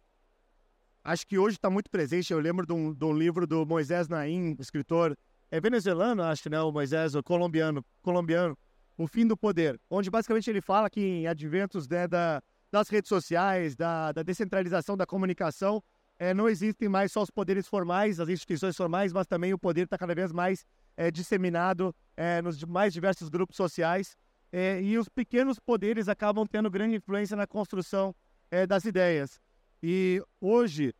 acho 1.03 1.25
que 1.25 1.37
hoje 1.37 1.57
está 1.57 1.69
muito 1.69 1.89
presente. 1.89 2.31
Eu 2.31 2.39
lembro 2.39 2.65
de 2.65 2.73
um, 2.73 2.93
de 2.93 3.05
um, 3.05 3.13
livro 3.13 3.45
do 3.47 3.65
Moisés 3.65 4.07
Naim, 4.07 4.55
escritor 4.59 5.17
é 5.49 5.59
venezuelano, 5.59 6.23
acho, 6.23 6.49
né? 6.49 6.61
O 6.61 6.71
Moisés, 6.71 7.15
o 7.15 7.21
colombiano, 7.21 7.83
colombiano, 8.01 8.57
O 8.97 9.07
Fim 9.07 9.27
do 9.27 9.35
Poder, 9.35 9.79
onde 9.89 10.09
basicamente 10.09 10.49
ele 10.49 10.61
fala 10.61 10.89
que 10.89 11.01
em 11.01 11.27
adventos 11.27 11.87
né, 11.87 12.07
da, 12.07 12.41
das 12.71 12.87
redes 12.89 13.09
sociais, 13.09 13.75
da, 13.75 14.11
da 14.11 14.23
descentralização 14.23 14.95
da 14.95 15.05
comunicação, 15.05 15.83
é, 16.17 16.33
não 16.33 16.47
existem 16.47 16.87
mais 16.87 17.11
só 17.11 17.23
os 17.23 17.31
poderes 17.31 17.67
formais, 17.67 18.19
as 18.19 18.29
instituições 18.29 18.77
formais, 18.77 19.11
mas 19.11 19.25
também 19.25 19.53
o 19.53 19.57
poder 19.57 19.85
está 19.85 19.97
cada 19.97 20.13
vez 20.13 20.31
mais 20.31 20.63
é, 20.95 21.09
disseminado 21.09 21.95
é, 22.15 22.41
nos 22.41 22.63
mais 22.63 22.93
diversos 22.93 23.27
grupos 23.27 23.57
sociais. 23.57 24.15
É, 24.53 24.81
e 24.81 24.97
os 24.97 25.09
pequenos 25.09 25.57
poderes 25.59 26.07
acabam 26.07 26.45
tendo 26.45 26.69
grande 26.69 26.95
influência 26.95 27.35
na 27.35 27.47
construção 27.47 28.13
é, 28.51 28.67
das 28.67 28.85
ideias. 28.85 29.39
E 29.81 30.21
hoje, 30.39 30.93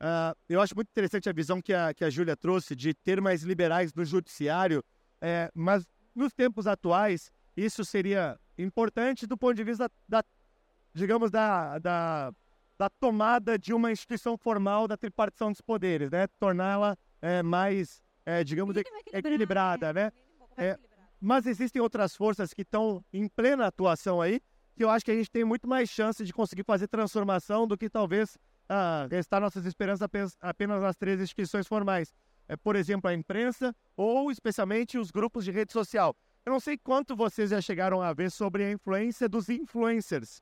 uh, 0.00 0.36
eu 0.48 0.60
acho 0.60 0.74
muito 0.74 0.88
interessante 0.88 1.28
a 1.28 1.32
visão 1.32 1.60
que 1.60 1.72
a, 1.72 1.94
que 1.94 2.04
a 2.04 2.10
Júlia 2.10 2.36
trouxe 2.36 2.76
de 2.76 2.92
ter 2.92 3.20
mais 3.20 3.42
liberais 3.42 3.94
no 3.94 4.04
judiciário, 4.04 4.84
é, 5.20 5.50
mas 5.54 5.86
nos 6.14 6.32
tempos 6.32 6.66
atuais, 6.66 7.32
isso 7.56 7.84
seria 7.84 8.38
importante 8.58 9.26
do 9.26 9.36
ponto 9.36 9.54
de 9.54 9.64
vista 9.64 9.90
da, 10.08 10.22
digamos, 10.92 11.30
da, 11.30 11.78
da, 11.78 12.32
da 12.78 12.90
tomada 12.90 13.58
de 13.58 13.72
uma 13.72 13.90
instituição 13.90 14.36
formal 14.36 14.86
da 14.86 14.96
tripartição 14.96 15.50
dos 15.50 15.60
poderes, 15.60 16.10
né? 16.10 16.26
Torná-la 16.38 16.96
é, 17.20 17.42
mais, 17.42 18.02
é, 18.24 18.44
digamos, 18.44 18.76
equilibrada, 19.12 19.92
né? 19.92 20.12
É, 20.56 20.78
mas 21.20 21.46
existem 21.46 21.80
outras 21.80 22.14
forças 22.14 22.52
que 22.52 22.62
estão 22.62 23.04
em 23.12 23.28
plena 23.28 23.66
atuação 23.66 24.20
aí, 24.20 24.40
que 24.76 24.84
eu 24.84 24.90
acho 24.90 25.04
que 25.04 25.10
a 25.10 25.14
gente 25.14 25.30
tem 25.30 25.44
muito 25.44 25.66
mais 25.66 25.88
chance 25.88 26.22
de 26.22 26.32
conseguir 26.32 26.62
fazer 26.62 26.86
transformação 26.86 27.66
do 27.66 27.78
que 27.78 27.88
talvez 27.88 28.36
ah, 28.68 29.06
restar 29.10 29.40
nossas 29.40 29.64
esperanças 29.64 30.06
apenas 30.40 30.82
nas 30.82 30.96
três 30.96 31.20
instituições 31.20 31.66
formais. 31.66 32.14
É, 32.48 32.56
por 32.56 32.76
exemplo, 32.76 33.10
a 33.10 33.14
imprensa 33.14 33.74
ou 33.96 34.30
especialmente 34.30 34.98
os 34.98 35.10
grupos 35.10 35.44
de 35.44 35.50
rede 35.50 35.72
social. 35.72 36.14
Eu 36.44 36.52
não 36.52 36.60
sei 36.60 36.76
quanto 36.76 37.16
vocês 37.16 37.50
já 37.50 37.60
chegaram 37.60 38.00
a 38.00 38.12
ver 38.12 38.30
sobre 38.30 38.64
a 38.64 38.70
influência 38.70 39.28
dos 39.28 39.48
influencers, 39.48 40.40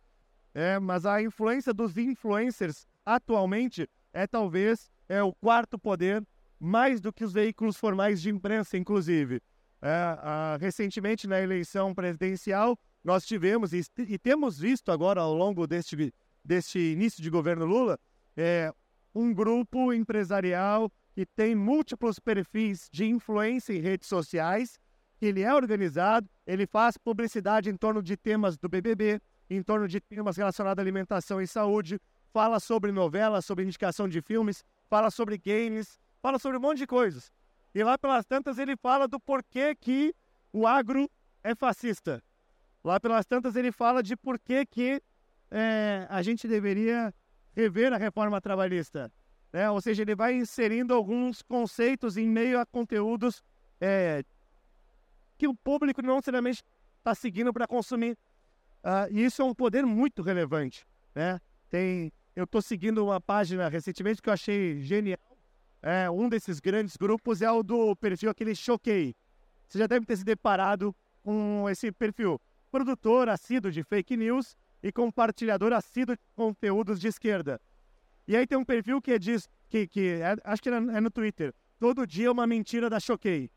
é, 0.52 0.78
mas 0.78 1.06
a 1.06 1.22
influência 1.22 1.72
dos 1.72 1.96
influencers 1.96 2.86
atualmente 3.06 3.88
é 4.12 4.26
talvez 4.26 4.90
é 5.08 5.22
o 5.22 5.32
quarto 5.32 5.78
poder 5.78 6.22
mais 6.60 7.00
do 7.00 7.12
que 7.12 7.24
os 7.24 7.32
veículos 7.32 7.76
formais 7.76 8.20
de 8.20 8.30
imprensa, 8.30 8.76
inclusive. 8.76 9.40
É, 9.80 9.88
a, 9.90 10.58
recentemente, 10.60 11.26
na 11.26 11.40
eleição 11.40 11.94
presidencial, 11.94 12.78
nós 13.04 13.26
tivemos 13.26 13.72
e, 13.72 13.84
e, 13.98 14.18
temos 14.18 14.58
visto 14.58 14.90
agora 14.90 15.20
ao 15.20 15.34
longo 15.34 15.66
deste, 15.66 16.12
deste 16.42 16.78
início 16.78 17.22
de 17.22 17.28
governo 17.28 17.66
Lula 17.66 17.98
é, 18.34 18.72
um 19.14 19.32
grupo 19.32 19.92
empresarial 19.92 20.90
que 21.12 21.26
tem 21.26 21.54
múltiplos 21.54 22.18
perfis 22.18 22.88
de 22.90 23.04
influência 23.04 23.72
em 23.72 23.80
redes 23.80 24.08
sociais, 24.08 24.80
ele 25.20 25.42
é 25.42 25.54
organizado, 25.54 26.28
ele 26.46 26.66
faz 26.66 26.96
publicidade 26.96 27.70
em 27.70 27.76
torno 27.76 28.02
de 28.02 28.16
temas 28.16 28.56
do 28.56 28.68
BBB, 28.68 29.20
em 29.48 29.62
torno 29.62 29.86
de 29.86 30.00
temas 30.00 30.36
relacionados 30.36 30.78
à 30.78 30.82
alimentação 30.82 31.40
e 31.40 31.46
saúde, 31.46 32.00
fala 32.32 32.58
sobre 32.58 32.90
novelas, 32.90 33.44
sobre 33.44 33.64
indicação 33.64 34.08
de 34.08 34.20
filmes, 34.20 34.64
fala 34.88 35.10
sobre 35.10 35.38
games, 35.38 36.00
fala 36.20 36.38
sobre 36.38 36.58
um 36.58 36.60
monte 36.60 36.78
de 36.78 36.86
coisas. 36.86 37.30
E 37.72 37.84
lá 37.84 37.96
pelas 37.96 38.24
tantas 38.24 38.58
ele 38.58 38.76
fala 38.76 39.06
do 39.06 39.20
porquê 39.20 39.74
que 39.74 40.14
o 40.52 40.66
agro 40.66 41.08
é 41.44 41.54
fascista. 41.54 42.22
Lá 42.84 43.00
pelas 43.00 43.24
tantas 43.24 43.56
ele 43.56 43.72
fala 43.72 44.02
de 44.02 44.14
por 44.14 44.38
que, 44.38 44.66
que 44.66 45.02
é, 45.50 46.06
a 46.10 46.20
gente 46.20 46.46
deveria 46.46 47.14
rever 47.56 47.92
a 47.94 47.96
reforma 47.96 48.40
trabalhista. 48.42 49.10
Né? 49.50 49.70
Ou 49.70 49.80
seja, 49.80 50.02
ele 50.02 50.14
vai 50.14 50.34
inserindo 50.34 50.92
alguns 50.92 51.40
conceitos 51.40 52.18
em 52.18 52.28
meio 52.28 52.60
a 52.60 52.66
conteúdos 52.66 53.42
é, 53.80 54.22
que 55.38 55.48
o 55.48 55.54
público 55.54 56.02
não 56.02 56.16
necessariamente 56.16 56.62
está 56.98 57.14
seguindo 57.14 57.52
para 57.54 57.66
consumir. 57.66 58.18
Uh, 58.82 59.08
e 59.10 59.24
isso 59.24 59.40
é 59.40 59.44
um 59.44 59.54
poder 59.54 59.86
muito 59.86 60.20
relevante. 60.22 60.86
Né? 61.14 61.40
Tem, 61.70 62.12
eu 62.36 62.44
estou 62.44 62.60
seguindo 62.60 63.02
uma 63.02 63.20
página 63.20 63.68
recentemente 63.68 64.20
que 64.20 64.28
eu 64.28 64.32
achei 64.34 64.82
genial. 64.82 65.18
É, 65.80 66.10
um 66.10 66.28
desses 66.28 66.60
grandes 66.60 66.96
grupos 66.96 67.40
é 67.40 67.50
o 67.50 67.62
do 67.62 67.96
perfil 67.96 68.30
aquele 68.30 68.54
Choquei. 68.54 69.14
Você 69.68 69.78
já 69.78 69.86
deve 69.86 70.04
ter 70.04 70.16
se 70.16 70.24
deparado 70.24 70.94
com 71.22 71.66
esse 71.70 71.90
perfil 71.92 72.40
produtor 72.74 73.28
assíduo 73.28 73.70
de 73.70 73.84
fake 73.84 74.16
news 74.16 74.56
e 74.82 74.90
compartilhador 74.90 75.72
assíduo 75.72 76.16
de 76.16 76.22
conteúdos 76.34 76.98
de 76.98 77.06
esquerda. 77.06 77.60
E 78.26 78.36
aí 78.36 78.48
tem 78.48 78.58
um 78.58 78.64
perfil 78.64 79.00
que 79.00 79.16
diz, 79.16 79.48
que, 79.68 79.86
que 79.86 80.08
é, 80.08 80.34
acho 80.42 80.60
que 80.60 80.68
é 80.68 81.00
no 81.00 81.08
Twitter, 81.08 81.54
todo 81.78 82.04
dia 82.04 82.32
uma 82.32 82.48
mentira 82.48 82.90
da 82.90 82.98
Choquei. 82.98 83.48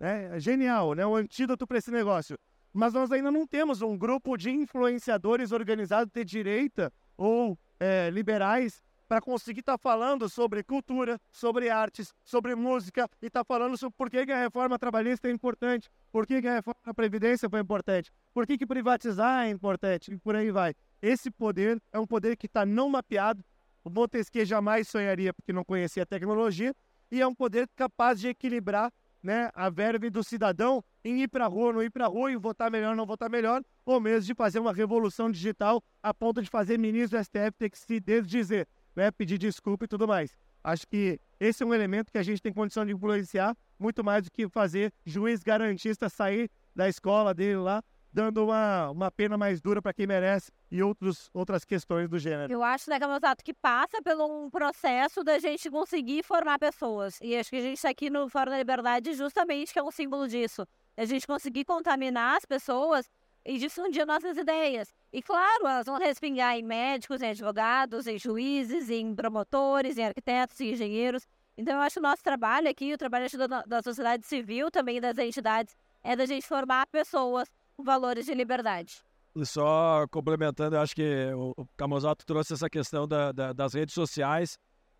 É, 0.00 0.30
é 0.36 0.40
genial, 0.40 0.94
né? 0.94 1.04
O 1.04 1.14
antídoto 1.14 1.66
para 1.66 1.76
esse 1.76 1.90
negócio. 1.90 2.38
mas 2.72 2.94
nós 2.94 3.12
ainda 3.12 3.30
não 3.30 3.46
temos 3.46 3.82
um 3.82 3.98
grupo 3.98 4.34
de 4.34 4.50
influenciadores 4.50 5.52
organizados 5.52 6.10
de 6.10 6.24
direita 6.24 6.90
ou 7.18 7.58
é, 7.78 8.08
liberais 8.08 8.82
para 9.08 9.20
conseguir 9.20 9.60
estar 9.60 9.76
tá 9.76 9.78
falando 9.78 10.28
sobre 10.28 10.62
cultura, 10.62 11.20
sobre 11.30 11.70
artes, 11.70 12.12
sobre 12.24 12.54
música 12.54 13.08
e 13.20 13.26
estar 13.26 13.40
tá 13.40 13.44
falando 13.44 13.76
sobre 13.76 13.94
por 13.96 14.10
que, 14.10 14.24
que, 14.24 14.32
a 14.32 14.38
reforma 14.38 14.78
trabalhista 14.78 15.28
é 15.28 15.30
importante, 15.30 15.90
por 16.10 16.26
que, 16.26 16.40
que 16.40 16.48
a 16.48 16.54
reforma 16.54 16.80
da 16.84 16.94
Previdência 16.94 17.48
foi 17.48 17.60
importante, 17.60 18.10
por 18.32 18.46
que, 18.46 18.58
que 18.58 18.66
privatizar 18.66 19.46
é 19.46 19.50
importante 19.50 20.12
e 20.12 20.18
por 20.18 20.34
aí 20.34 20.50
vai. 20.50 20.74
Esse 21.02 21.30
poder 21.30 21.80
é 21.92 21.98
um 21.98 22.06
poder 22.06 22.36
que 22.36 22.46
está 22.46 22.64
não 22.64 22.88
mapeado. 22.88 23.44
O 23.84 23.90
Montesquieu 23.90 24.46
jamais 24.46 24.88
sonharia 24.88 25.34
porque 25.34 25.52
não 25.52 25.64
conhecia 25.64 26.04
a 26.04 26.06
tecnologia 26.06 26.74
e 27.10 27.20
é 27.20 27.26
um 27.26 27.34
poder 27.34 27.68
capaz 27.76 28.18
de 28.18 28.28
equilibrar 28.28 28.90
né, 29.22 29.50
a 29.54 29.70
verve 29.70 30.10
do 30.10 30.22
cidadão 30.22 30.84
em 31.02 31.22
ir 31.22 31.28
para 31.28 31.44
a 31.44 31.48
rua, 31.48 31.72
não 31.72 31.82
ir 31.82 31.90
para 31.90 32.04
a 32.04 32.08
rua, 32.08 32.30
e 32.30 32.36
votar 32.36 32.70
melhor, 32.70 32.94
não 32.94 33.06
votar 33.06 33.30
melhor, 33.30 33.62
ou 33.84 33.98
mesmo 33.98 34.26
de 34.26 34.34
fazer 34.34 34.58
uma 34.58 34.72
revolução 34.72 35.30
digital 35.30 35.82
a 36.02 36.12
ponto 36.12 36.42
de 36.42 36.50
fazer 36.50 36.78
ministro 36.78 37.18
do 37.18 37.24
STF 37.24 37.52
ter 37.58 37.70
que 37.70 37.78
se 37.78 38.00
desdizer 38.00 38.68
né, 38.94 39.10
pedir 39.10 39.38
desculpa 39.38 39.84
e 39.84 39.88
tudo 39.88 40.06
mais. 40.06 40.36
Acho 40.62 40.86
que 40.86 41.20
esse 41.38 41.62
é 41.62 41.66
um 41.66 41.74
elemento 41.74 42.10
que 42.10 42.18
a 42.18 42.22
gente 42.22 42.40
tem 42.40 42.52
condição 42.52 42.86
de 42.86 42.92
influenciar 42.92 43.56
muito 43.78 44.02
mais 44.02 44.24
do 44.24 44.30
que 44.30 44.48
fazer 44.48 44.92
juiz 45.04 45.42
garantista 45.42 46.08
sair 46.08 46.50
da 46.74 46.88
escola 46.88 47.34
dele 47.34 47.56
lá, 47.56 47.82
dando 48.12 48.44
uma, 48.44 48.90
uma 48.90 49.10
pena 49.10 49.36
mais 49.36 49.60
dura 49.60 49.82
para 49.82 49.92
quem 49.92 50.06
merece 50.06 50.50
e 50.70 50.82
outros, 50.82 51.28
outras 51.34 51.64
questões 51.64 52.08
do 52.08 52.18
gênero. 52.18 52.52
Eu 52.52 52.62
acho, 52.62 52.88
né, 52.88 52.98
Camusato, 52.98 53.44
que 53.44 53.52
passa 53.52 54.00
por 54.02 54.14
um 54.20 54.48
processo 54.48 55.22
da 55.22 55.38
gente 55.38 55.68
conseguir 55.68 56.22
formar 56.22 56.58
pessoas. 56.58 57.18
E 57.20 57.36
acho 57.36 57.50
que 57.50 57.56
a 57.56 57.60
gente 57.60 57.76
está 57.76 57.90
aqui 57.90 58.08
no 58.08 58.28
Fórum 58.28 58.52
da 58.52 58.58
Liberdade 58.58 59.12
justamente 59.14 59.72
que 59.72 59.78
é 59.78 59.82
um 59.82 59.90
símbolo 59.90 60.28
disso. 60.28 60.66
A 60.96 61.04
gente 61.04 61.26
conseguir 61.26 61.64
contaminar 61.64 62.36
as 62.36 62.44
pessoas 62.44 63.10
e 63.44 63.58
difundir 63.58 64.06
nossas 64.06 64.36
ideias. 64.36 64.92
E 65.12 65.22
claro, 65.22 65.66
elas 65.66 65.86
vão 65.86 65.98
respingar 65.98 66.56
em 66.56 66.62
médicos, 66.62 67.20
em 67.20 67.30
advogados, 67.30 68.06
em 68.06 68.18
juízes, 68.18 68.88
em 68.88 69.14
promotores, 69.14 69.98
em 69.98 70.04
arquitetos, 70.04 70.60
em 70.60 70.72
engenheiros. 70.72 71.26
Então 71.56 71.74
eu 71.76 71.80
acho 71.82 71.94
que 71.94 72.00
o 72.00 72.02
nosso 72.02 72.22
trabalho 72.22 72.68
aqui, 72.68 72.92
o 72.92 72.98
trabalho 72.98 73.26
da, 73.48 73.62
da 73.62 73.82
sociedade 73.82 74.26
civil, 74.26 74.70
também 74.70 75.00
das 75.00 75.18
entidades, 75.18 75.76
é 76.02 76.16
da 76.16 76.26
gente 76.26 76.46
formar 76.46 76.86
pessoas 76.86 77.48
com 77.76 77.84
valores 77.84 78.26
de 78.26 78.34
liberdade. 78.34 79.02
E 79.36 79.44
só 79.44 80.06
complementando, 80.10 80.76
eu 80.76 80.80
acho 80.80 80.94
que 80.94 81.30
o 81.34 81.66
Camozato 81.76 82.24
trouxe 82.24 82.54
essa 82.54 82.70
questão 82.70 83.06
da, 83.06 83.32
da, 83.32 83.52
das 83.52 83.74
redes 83.74 83.94
sociais 83.94 84.58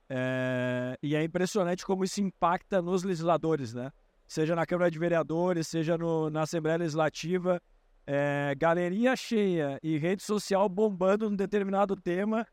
é, 0.08 0.98
e 1.02 1.14
é 1.14 1.22
impressionante 1.22 1.84
como 1.84 2.04
isso 2.04 2.20
impacta 2.20 2.82
nos 2.82 3.04
legisladores, 3.04 3.72
né? 3.72 3.90
Seja 4.26 4.54
na 4.54 4.66
Câmara 4.66 4.90
de 4.90 4.98
Vereadores, 4.98 5.68
seja 5.68 5.96
no, 5.96 6.30
na 6.30 6.42
Assembleia 6.42 6.78
Legislativa, 6.78 7.60
é, 8.06 8.54
galeria 8.56 9.16
cheia 9.16 9.78
e 9.82 9.98
rede 9.98 10.22
social 10.22 10.68
bombando 10.68 11.28
num 11.28 11.36
determinado 11.36 11.96
tema, 11.96 12.46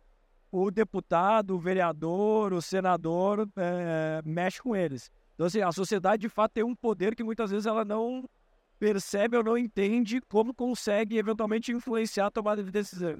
o 0.51 0.69
deputado, 0.69 1.55
o 1.55 1.59
vereador, 1.59 2.53
o 2.53 2.61
senador 2.61 3.47
é, 3.55 4.21
mexe 4.25 4.61
com 4.61 4.75
eles. 4.75 5.09
Então, 5.33 5.47
assim, 5.47 5.61
a 5.61 5.71
sociedade 5.71 6.21
de 6.21 6.29
fato 6.29 6.53
tem 6.53 6.63
um 6.63 6.75
poder 6.75 7.15
que 7.15 7.23
muitas 7.23 7.51
vezes 7.51 7.65
ela 7.65 7.85
não 7.85 8.29
percebe 8.77 9.37
ou 9.37 9.43
não 9.43 9.57
entende 9.57 10.19
como 10.21 10.53
consegue 10.53 11.17
eventualmente 11.17 11.71
influenciar 11.71 12.27
a 12.27 12.31
tomada 12.31 12.63
de 12.63 12.71
decisão. 12.71 13.17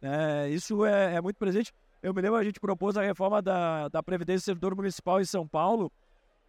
É, 0.00 0.48
isso 0.50 0.84
é, 0.84 1.14
é, 1.14 1.20
muito 1.20 1.36
presente. 1.36 1.72
Eu 2.02 2.12
me 2.12 2.20
lembro, 2.20 2.36
a 2.36 2.44
gente 2.44 2.58
propôs 2.60 2.96
a 2.96 3.02
reforma 3.02 3.40
da, 3.40 3.88
da 3.88 4.02
Previdência 4.02 4.42
do 4.42 4.44
Servidor 4.44 4.76
Municipal 4.76 5.20
em 5.20 5.24
São 5.24 5.46
Paulo 5.46 5.90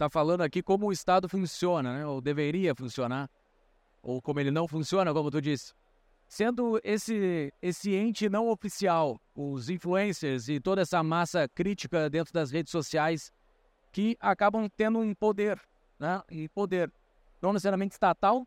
está 0.00 0.08
falando 0.08 0.40
aqui 0.40 0.62
como 0.62 0.86
o 0.86 0.92
Estado 0.92 1.28
funciona, 1.28 1.98
né? 1.98 2.06
ou 2.06 2.22
deveria 2.22 2.74
funcionar 2.74 3.28
ou 4.02 4.20
como 4.20 4.40
ele 4.40 4.50
não 4.50 4.66
funciona, 4.66 5.12
como 5.12 5.30
tu 5.30 5.40
disse. 5.40 5.72
Sendo 6.28 6.80
esse, 6.84 7.52
esse 7.60 7.94
ente 7.94 8.28
não 8.28 8.48
oficial, 8.48 9.20
os 9.34 9.68
influencers 9.68 10.48
e 10.48 10.60
toda 10.60 10.82
essa 10.82 11.02
massa 11.02 11.48
crítica 11.48 12.08
dentro 12.08 12.32
das 12.32 12.50
redes 12.50 12.70
sociais 12.70 13.32
que 13.90 14.16
acabam 14.20 14.68
tendo 14.76 15.00
um 15.00 15.12
poder, 15.12 15.60
né? 15.98 16.22
E 16.30 16.48
poder, 16.48 16.92
não 17.42 17.52
necessariamente 17.52 17.94
estatal, 17.94 18.46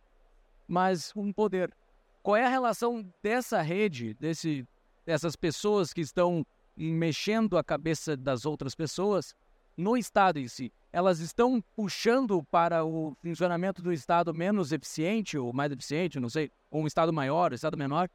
mas 0.67 1.11
um 1.15 1.33
poder. 1.33 1.75
Qual 2.21 2.37
é 2.37 2.45
a 2.45 2.49
relação 2.49 3.05
dessa 3.21 3.61
rede, 3.61 4.13
desse, 4.13 4.65
dessas 5.05 5.35
pessoas 5.35 5.91
que 5.91 5.99
estão 5.99 6.45
mexendo 6.75 7.57
a 7.57 7.63
cabeça 7.63 8.15
das 8.15 8.45
outras 8.45 8.73
pessoas 8.73 9.35
no 9.77 9.97
Estado 9.97 10.39
em 10.39 10.47
si? 10.47 10.71
elas 10.93 11.19
estão 11.19 11.59
puxando 11.75 12.43
para 12.43 12.86
o 12.86 13.17
funcionamento 13.19 13.81
do 13.81 13.91
Estado 13.91 14.31
menos 14.31 14.71
eficiente 14.71 15.36
ou 15.36 15.51
mais 15.51 15.71
eficiente, 15.71 16.19
não 16.19 16.29
sei, 16.29 16.51
ou 16.69 16.83
um 16.83 16.88
Estado 16.88 17.12
maior, 17.12 17.51
um 17.51 17.55
Estado 17.55 17.75
menor. 17.75 18.07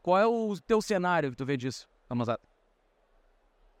Qual 0.00 0.16
é 0.16 0.24
o 0.24 0.56
teu 0.60 0.80
cenário 0.80 1.32
que 1.32 1.36
tu 1.36 1.44
vê 1.44 1.56
disso, 1.56 1.88
Amazado? 2.08 2.40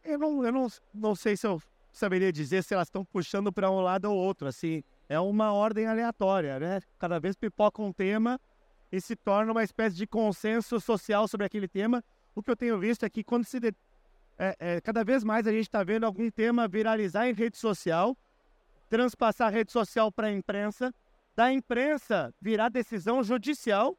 Eu 0.04 0.18
não, 0.18 0.44
eu 0.44 0.52
não, 0.52 0.66
não 0.92 1.14
sei 1.14 1.36
se 1.36 1.46
eu 1.46 1.62
saberia 1.92 2.32
dizer 2.32 2.64
se 2.64 2.74
elas 2.74 2.88
estão 2.88 3.04
puxando 3.04 3.52
para 3.52 3.70
um 3.70 3.80
lado 3.80 4.06
ou 4.06 4.16
outro, 4.16 4.48
assim, 4.48 4.82
é 5.08 5.18
uma 5.20 5.52
ordem 5.52 5.86
aleatória, 5.86 6.58
né? 6.58 6.80
Cada 6.98 7.20
vez 7.20 7.36
pipoca 7.36 7.80
um 7.80 7.92
tema 7.92 8.40
e 8.90 9.00
se 9.00 9.14
torna 9.14 9.52
uma 9.52 9.62
espécie 9.62 9.94
de 9.94 10.08
consenso 10.08 10.80
social 10.80 11.28
sobre 11.28 11.46
aquele 11.46 11.68
tema. 11.68 12.02
O 12.34 12.42
que 12.42 12.50
eu 12.50 12.56
tenho 12.56 12.78
visto 12.80 13.04
é 13.04 13.10
que 13.10 13.22
quando 13.22 13.44
se 13.44 13.60
é, 14.38 14.56
é, 14.58 14.80
cada 14.80 15.02
vez 15.02 15.24
mais 15.24 15.46
a 15.46 15.52
gente 15.52 15.62
está 15.62 15.82
vendo 15.82 16.04
algum 16.04 16.30
tema 16.30 16.68
viralizar 16.68 17.28
em 17.28 17.32
rede 17.32 17.56
social, 17.56 18.16
transpassar 18.88 19.48
a 19.48 19.50
rede 19.50 19.72
social 19.72 20.12
para 20.12 20.26
a 20.26 20.32
imprensa, 20.32 20.94
da 21.34 21.52
imprensa 21.52 22.34
virar 22.40 22.68
decisão 22.68 23.22
judicial 23.22 23.96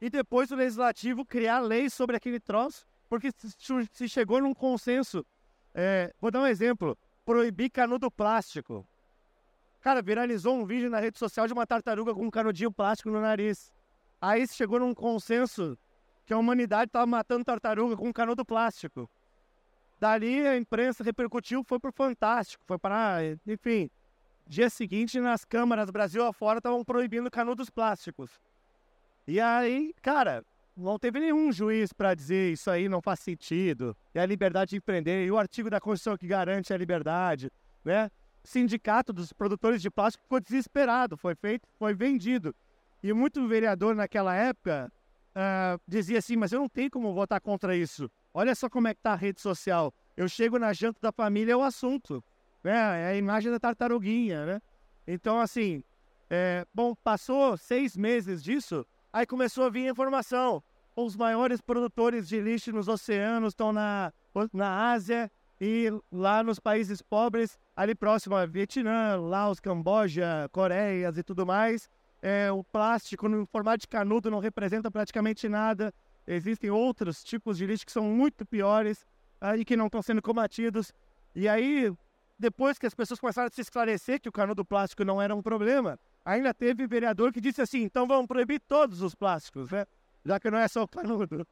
e 0.00 0.10
depois 0.10 0.50
o 0.50 0.56
legislativo 0.56 1.24
criar 1.24 1.60
leis 1.60 1.92
sobre 1.94 2.16
aquele 2.16 2.40
troço, 2.40 2.86
porque 3.08 3.30
se 3.92 4.08
chegou 4.08 4.40
num 4.40 4.54
consenso. 4.54 5.24
É, 5.74 6.12
vou 6.20 6.30
dar 6.30 6.40
um 6.40 6.46
exemplo: 6.46 6.96
proibir 7.24 7.70
canudo 7.70 8.10
plástico. 8.10 8.86
Cara, 9.80 10.02
viralizou 10.02 10.54
um 10.54 10.66
vídeo 10.66 10.90
na 10.90 10.98
rede 10.98 11.18
social 11.18 11.46
de 11.46 11.52
uma 11.52 11.66
tartaruga 11.66 12.12
com 12.14 12.24
um 12.26 12.30
canudinho 12.30 12.72
plástico 12.72 13.10
no 13.10 13.20
nariz. 13.20 13.72
Aí 14.20 14.46
chegou 14.48 14.80
num 14.80 14.94
consenso 14.94 15.78
que 16.24 16.32
a 16.32 16.38
humanidade 16.38 16.88
estava 16.88 17.06
matando 17.06 17.44
tartaruga 17.44 17.96
com 17.96 18.08
um 18.08 18.12
canudo 18.12 18.44
plástico. 18.44 19.08
Dali 19.98 20.46
a 20.46 20.56
imprensa 20.56 21.02
repercutiu, 21.02 21.64
foi 21.64 21.78
pro 21.78 21.92
Fantástico, 21.92 22.62
foi 22.66 22.78
para, 22.78 23.18
enfim. 23.46 23.90
Dia 24.46 24.68
seguinte, 24.68 25.18
nas 25.18 25.44
câmaras 25.44 25.90
Brasil 25.90 26.24
afora 26.24 26.58
estavam 26.58 26.84
proibindo 26.84 27.30
canudos 27.30 27.70
plásticos. 27.70 28.30
E 29.26 29.40
aí, 29.40 29.92
cara, 30.02 30.44
não 30.76 30.98
teve 30.98 31.18
nenhum 31.18 31.50
juiz 31.50 31.92
para 31.92 32.14
dizer 32.14 32.52
isso 32.52 32.70
aí 32.70 32.88
não 32.88 33.00
faz 33.00 33.20
sentido, 33.20 33.96
é 34.14 34.20
a 34.20 34.26
liberdade 34.26 34.70
de 34.70 34.76
empreender, 34.76 35.24
e 35.24 35.30
o 35.30 35.38
artigo 35.38 35.70
da 35.70 35.80
Constituição 35.80 36.16
que 36.16 36.26
garante 36.26 36.72
a 36.72 36.76
liberdade, 36.76 37.50
né? 37.84 38.10
O 38.44 38.48
sindicato 38.48 39.12
dos 39.12 39.32
produtores 39.32 39.82
de 39.82 39.90
plástico 39.90 40.22
ficou 40.22 40.38
desesperado, 40.38 41.16
foi 41.16 41.34
feito, 41.34 41.66
foi 41.78 41.94
vendido. 41.94 42.54
E 43.02 43.12
muito 43.12 43.48
vereador 43.48 43.94
naquela 43.94 44.34
época 44.34 44.92
uh, 45.34 45.80
dizia 45.88 46.18
assim, 46.18 46.36
mas 46.36 46.52
eu 46.52 46.60
não 46.60 46.68
tenho 46.68 46.90
como 46.90 47.12
votar 47.12 47.40
contra 47.40 47.74
isso. 47.74 48.08
Olha 48.38 48.54
só 48.54 48.68
como 48.68 48.86
é 48.86 48.92
que 48.92 49.00
tá 49.00 49.12
a 49.14 49.16
rede 49.16 49.40
social. 49.40 49.94
Eu 50.14 50.28
chego 50.28 50.58
na 50.58 50.70
janta 50.74 51.00
da 51.00 51.10
família, 51.10 51.54
é 51.54 51.56
o 51.56 51.62
assunto. 51.62 52.22
Né? 52.62 52.70
É 52.74 53.06
a 53.06 53.16
imagem 53.16 53.50
da 53.50 53.58
tartaruguinha, 53.58 54.44
né? 54.44 54.62
Então, 55.08 55.40
assim, 55.40 55.82
é, 56.28 56.66
bom, 56.74 56.94
passou 56.94 57.56
seis 57.56 57.96
meses 57.96 58.44
disso, 58.44 58.84
aí 59.10 59.24
começou 59.24 59.64
a 59.64 59.70
vir 59.70 59.88
informação. 59.88 60.62
Os 60.94 61.16
maiores 61.16 61.62
produtores 61.62 62.28
de 62.28 62.38
lixo 62.38 62.72
nos 62.72 62.88
oceanos 62.88 63.52
estão 63.52 63.72
na, 63.72 64.12
na 64.52 64.92
Ásia 64.92 65.30
e 65.58 65.90
lá 66.12 66.42
nos 66.42 66.60
países 66.60 67.00
pobres, 67.00 67.58
ali 67.74 67.94
próximo 67.94 68.36
a 68.36 68.44
Vietnã, 68.44 69.16
Laos, 69.16 69.60
Camboja, 69.60 70.46
Coreias 70.52 71.16
e 71.16 71.22
tudo 71.22 71.46
mais. 71.46 71.88
É, 72.20 72.52
o 72.52 72.62
plástico 72.62 73.30
no 73.30 73.46
formato 73.46 73.78
de 73.78 73.88
canudo 73.88 74.30
não 74.30 74.40
representa 74.40 74.90
praticamente 74.90 75.48
nada. 75.48 75.90
Existem 76.26 76.70
outros 76.70 77.22
tipos 77.22 77.58
de 77.58 77.66
lixo 77.66 77.86
que 77.86 77.92
são 77.92 78.04
muito 78.04 78.44
piores 78.44 79.06
aí 79.40 79.64
que 79.64 79.76
não 79.76 79.86
estão 79.86 80.02
sendo 80.02 80.20
combatidos. 80.20 80.92
E 81.34 81.48
aí, 81.48 81.92
depois 82.38 82.78
que 82.78 82.86
as 82.86 82.94
pessoas 82.94 83.20
começaram 83.20 83.46
a 83.46 83.50
se 83.50 83.60
esclarecer 83.60 84.20
que 84.20 84.28
o 84.28 84.32
canudo 84.32 84.64
plástico 84.64 85.04
não 85.04 85.20
era 85.20 85.34
um 85.34 85.42
problema, 85.42 85.98
ainda 86.24 86.52
teve 86.52 86.86
vereador 86.86 87.32
que 87.32 87.40
disse 87.40 87.62
assim: 87.62 87.82
então 87.82 88.06
vamos 88.06 88.26
proibir 88.26 88.60
todos 88.60 89.02
os 89.02 89.14
plásticos, 89.14 89.70
né? 89.70 89.86
Já 90.24 90.40
que 90.40 90.50
não 90.50 90.58
é 90.58 90.66
só 90.66 90.82
o 90.82 90.88
canudo. 90.88 91.46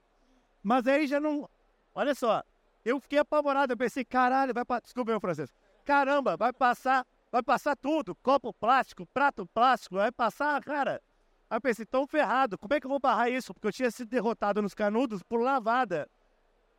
Mas 0.62 0.86
aí 0.86 1.06
já 1.06 1.20
não. 1.20 1.48
Olha 1.94 2.14
só, 2.14 2.42
eu 2.84 2.98
fiquei 2.98 3.18
apavorado, 3.18 3.72
eu 3.72 3.76
pensei, 3.76 4.04
caralho, 4.04 4.52
vai 4.52 4.64
passar. 4.64 4.82
Desculpa, 4.82 5.12
meu 5.12 5.20
francês. 5.20 5.54
Caramba, 5.84 6.36
vai 6.36 6.52
passar, 6.52 7.06
vai 7.30 7.42
passar 7.42 7.76
tudo. 7.76 8.14
Copo 8.16 8.52
plástico, 8.52 9.06
prato 9.06 9.46
plástico, 9.46 9.96
vai 9.96 10.10
passar, 10.10 10.62
cara. 10.64 11.00
Aí 11.54 11.58
eu 11.58 11.60
pensei, 11.60 11.86
tão 11.86 12.04
ferrado, 12.04 12.58
como 12.58 12.74
é 12.74 12.80
que 12.80 12.86
eu 12.86 12.90
vou 12.90 12.98
barrar 12.98 13.30
isso? 13.30 13.54
Porque 13.54 13.68
eu 13.68 13.72
tinha 13.72 13.88
sido 13.88 14.08
derrotado 14.08 14.60
nos 14.60 14.74
canudos 14.74 15.22
por 15.22 15.40
lavada. 15.40 16.10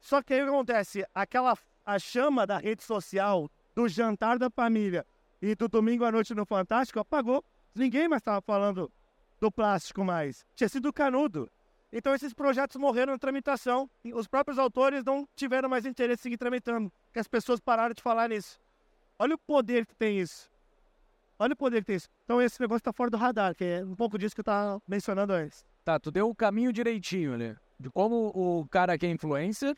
Só 0.01 0.21
que 0.21 0.33
aí 0.33 0.41
o 0.41 0.43
que 0.43 0.49
acontece? 0.49 1.05
Aquela 1.15 1.57
a 1.85 1.97
chama 1.97 2.45
da 2.45 2.57
rede 2.57 2.83
social, 2.83 3.49
do 3.73 3.87
jantar 3.87 4.37
da 4.37 4.49
família 4.49 5.05
e 5.41 5.55
do 5.55 5.69
domingo 5.69 6.03
à 6.03 6.11
noite 6.11 6.35
no 6.35 6.45
Fantástico 6.45 6.99
apagou. 6.99 7.41
Ninguém 7.73 8.09
mais 8.09 8.19
estava 8.19 8.41
falando 8.41 8.91
do 9.39 9.49
plástico 9.49 10.03
mais. 10.03 10.45
Tinha 10.57 10.67
sido 10.67 10.91
canudo. 10.91 11.49
Então 11.89 12.13
esses 12.13 12.33
projetos 12.33 12.75
morreram 12.75 13.15
em 13.15 13.17
tramitação. 13.17 13.89
Os 14.13 14.27
próprios 14.27 14.59
autores 14.59 15.05
não 15.05 15.25
tiveram 15.37 15.69
mais 15.69 15.85
interesse 15.85 16.19
em 16.19 16.23
seguir 16.23 16.37
tramitando. 16.37 16.91
Que 17.13 17.19
as 17.19 17.29
pessoas 17.29 17.61
pararam 17.61 17.93
de 17.93 18.01
falar 18.01 18.27
nisso. 18.27 18.59
Olha 19.17 19.35
o 19.35 19.39
poder 19.39 19.85
que 19.85 19.95
tem 19.95 20.19
isso. 20.19 20.51
Olha 21.37 21.53
o 21.53 21.55
poder 21.55 21.81
que 21.81 21.87
tem 21.87 21.95
isso. 21.97 22.07
Então 22.23 22.41
esse 22.41 22.59
negócio 22.61 22.79
está 22.79 22.93
fora 22.93 23.09
do 23.09 23.17
radar, 23.17 23.53
que 23.55 23.63
é 23.63 23.83
um 23.83 23.95
pouco 23.95 24.17
disso 24.17 24.33
que 24.33 24.39
eu 24.39 24.43
estava 24.43 24.81
mencionando 24.87 25.33
antes. 25.33 25.65
Tá, 25.83 25.99
tu 25.99 26.09
deu 26.09 26.29
o 26.29 26.35
caminho 26.35 26.71
direitinho 26.71 27.33
ali. 27.33 27.55
De 27.79 27.89
como 27.89 28.31
o 28.33 28.65
cara 28.69 28.97
que 28.97 29.05
é 29.05 29.09
influencer 29.09 29.75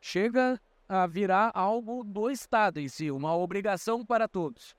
chega 0.00 0.60
a 0.88 1.06
virar 1.06 1.50
algo 1.54 2.02
do 2.02 2.30
Estado 2.30 2.80
em 2.80 2.88
si, 2.88 3.10
uma 3.10 3.36
obrigação 3.36 4.04
para 4.04 4.26
todos. 4.26 4.74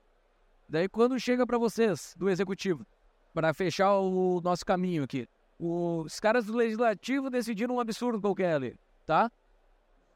Daí 0.68 0.88
quando 0.88 1.18
chega 1.20 1.46
para 1.46 1.58
vocês, 1.58 2.14
do 2.18 2.28
Executivo, 2.28 2.84
para 3.32 3.54
fechar 3.54 3.98
o 3.98 4.40
nosso 4.42 4.64
caminho 4.64 5.04
aqui, 5.04 5.28
os 5.58 6.18
caras 6.18 6.46
do 6.46 6.56
Legislativo 6.56 7.30
decidiram 7.30 7.76
um 7.76 7.80
absurdo 7.80 8.20
qualquer 8.20 8.56
ali, 8.56 8.76
tá? 9.06 9.30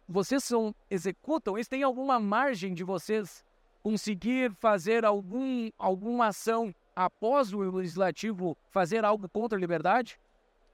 Vocês 0.09 0.43
são, 0.45 0.75
executam, 0.91 1.57
eles 1.57 1.69
têm 1.69 1.83
alguma 1.83 2.19
margem 2.19 2.75
de 2.75 2.83
vocês 2.83 3.45
conseguir 3.87 4.53
fazer 4.57 5.05
algum, 5.05 5.71
alguma 5.79 6.27
ação 6.27 6.75
após 6.97 7.53
o 7.53 7.61
Legislativo 7.61 8.59
fazer 8.69 9.05
algo 9.05 9.29
contra 9.29 9.57
a 9.57 9.61
liberdade? 9.61 10.19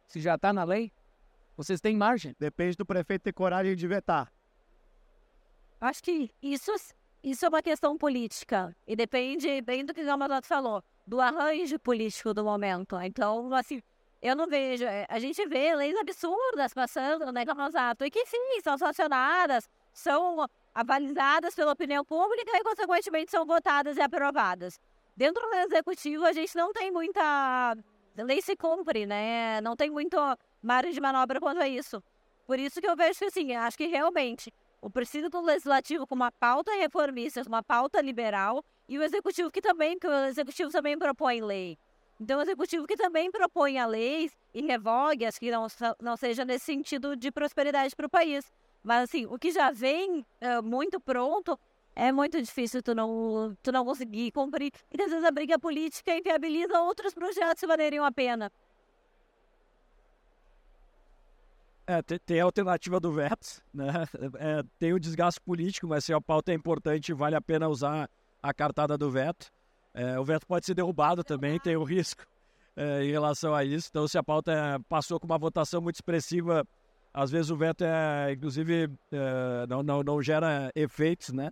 Se 0.06 0.18
já 0.18 0.36
está 0.36 0.50
na 0.50 0.64
lei? 0.64 0.90
Vocês 1.54 1.78
têm 1.78 1.94
margem? 1.94 2.34
Depende 2.38 2.74
do 2.74 2.86
prefeito 2.86 3.24
ter 3.24 3.34
coragem 3.34 3.76
de 3.76 3.86
vetar. 3.86 4.32
Acho 5.78 6.02
que 6.02 6.30
isso, 6.42 6.72
isso 7.22 7.44
é 7.44 7.48
uma 7.50 7.60
questão 7.60 7.98
política. 7.98 8.74
E 8.86 8.96
depende 8.96 9.60
bem 9.60 9.84
do 9.84 9.92
que 9.92 10.00
o 10.00 10.06
Gamadoto 10.06 10.46
falou, 10.46 10.82
do 11.06 11.20
arranjo 11.20 11.78
político 11.78 12.32
do 12.32 12.42
momento. 12.42 12.98
Então, 12.98 13.52
assim, 13.52 13.82
eu 14.22 14.34
não 14.34 14.46
vejo. 14.46 14.84
É, 14.84 15.06
a 15.06 15.18
gente 15.18 15.46
vê 15.46 15.74
leis 15.74 15.94
absurdas 15.98 16.72
passando, 16.72 17.30
né, 17.30 17.44
Gamadoto, 17.44 18.06
e 18.06 18.10
que 18.10 18.24
sim, 18.24 18.58
são 18.62 18.78
sancionadas, 18.78 19.68
são 19.92 20.48
avalizadas 20.74 21.54
pela 21.54 21.72
opinião 21.72 22.04
pública 22.04 22.50
e, 22.54 22.62
consequentemente, 22.62 23.30
são 23.30 23.44
votadas 23.44 23.96
e 23.96 24.00
aprovadas. 24.00 24.80
Dentro 25.16 25.42
do 25.48 25.56
executivo, 25.56 26.24
a 26.24 26.32
gente 26.32 26.54
não 26.56 26.72
tem 26.72 26.90
muita. 26.90 27.76
Lei 28.16 28.40
se 28.42 28.56
cumpre, 28.56 29.06
né? 29.06 29.60
Não 29.60 29.76
tem 29.76 29.90
muito 29.90 30.16
margem 30.62 30.92
de 30.92 31.00
manobra 31.00 31.40
quanto 31.40 31.60
a 31.60 31.68
isso. 31.68 32.02
Por 32.46 32.58
isso 32.58 32.80
que 32.80 32.88
eu 32.88 32.96
vejo 32.96 33.18
que, 33.18 33.24
assim, 33.26 33.54
acho 33.54 33.76
que 33.76 33.86
realmente 33.86 34.52
o 34.80 34.90
preciso 34.90 35.28
do 35.30 35.40
legislativo 35.40 36.06
com 36.06 36.14
uma 36.14 36.32
pauta 36.32 36.72
reformista, 36.72 37.42
uma 37.46 37.62
pauta 37.62 38.00
liberal, 38.00 38.64
e 38.88 38.98
o 38.98 39.02
executivo 39.02 39.50
que 39.50 39.60
também, 39.60 39.96
porque 39.96 40.08
o 40.08 40.26
executivo 40.26 40.70
também 40.70 40.98
propõe 40.98 41.40
lei. 41.40 41.78
Então, 42.20 42.38
o 42.38 42.42
executivo 42.42 42.86
que 42.86 42.96
também 42.96 43.30
propõe 43.30 43.78
a 43.78 43.86
leis 43.86 44.36
e 44.52 44.60
revogue 44.62 45.24
as 45.24 45.38
que 45.38 45.50
não, 45.50 45.66
não 46.00 46.16
seja 46.16 46.44
nesse 46.44 46.64
sentido 46.64 47.16
de 47.16 47.30
prosperidade 47.30 47.94
para 47.96 48.06
o 48.06 48.10
país. 48.10 48.52
Mas, 48.82 49.04
assim, 49.04 49.26
o 49.26 49.38
que 49.38 49.50
já 49.50 49.70
vem 49.70 50.20
uh, 50.20 50.62
muito 50.62 50.98
pronto 51.00 51.58
é 51.94 52.10
muito 52.10 52.40
difícil 52.40 52.82
tu 52.82 52.94
não, 52.94 53.56
tu 53.62 53.70
não 53.70 53.84
conseguir 53.84 54.32
cumprir. 54.32 54.72
E, 54.90 55.02
às 55.02 55.10
vezes, 55.10 55.24
a 55.24 55.30
briga 55.30 55.58
política 55.58 56.16
inviabiliza 56.16 56.80
outros 56.80 57.14
projetos 57.14 57.60
que 57.60 57.66
valeriam 57.66 58.04
a 58.04 58.10
pena. 58.10 58.50
É, 61.86 62.00
tem, 62.00 62.18
tem, 62.18 62.40
a 62.40 62.44
alternativa 62.44 62.98
do 63.00 63.12
veto, 63.12 63.62
né? 63.74 64.06
É, 64.38 64.62
tem 64.78 64.92
o 64.92 65.00
desgaste 65.00 65.40
político, 65.40 65.86
mas 65.86 66.04
se 66.04 66.12
a 66.12 66.20
pauta 66.20 66.52
é 66.52 66.54
importante, 66.54 67.12
vale 67.12 67.34
a 67.34 67.40
pena 67.40 67.68
usar 67.68 68.08
a 68.42 68.54
cartada 68.54 68.96
do 68.96 69.10
veto. 69.10 69.52
É, 69.92 70.18
o 70.18 70.24
veto 70.24 70.46
pode 70.46 70.64
ser 70.64 70.74
derrubado 70.74 71.22
também, 71.22 71.58
tem 71.60 71.76
o 71.76 71.84
risco 71.84 72.24
é, 72.76 73.04
em 73.04 73.10
relação 73.10 73.54
a 73.54 73.64
isso. 73.64 73.88
Então, 73.90 74.08
se 74.08 74.16
a 74.16 74.22
pauta 74.22 74.52
é, 74.52 74.78
passou 74.88 75.20
com 75.20 75.26
uma 75.26 75.38
votação 75.38 75.80
muito 75.80 75.96
expressiva, 75.96 76.64
às 77.12 77.30
vezes 77.30 77.50
o 77.50 77.56
veto 77.56 77.84
é, 77.84 78.32
inclusive, 78.32 78.90
é, 79.10 79.66
não, 79.68 79.82
não, 79.82 80.02
não 80.02 80.22
gera 80.22 80.70
efeitos, 80.74 81.30
né? 81.30 81.50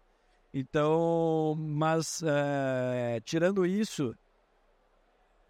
Então, 0.52 1.54
mas 1.58 2.22
é, 2.24 3.20
tirando 3.24 3.64
isso, 3.64 4.14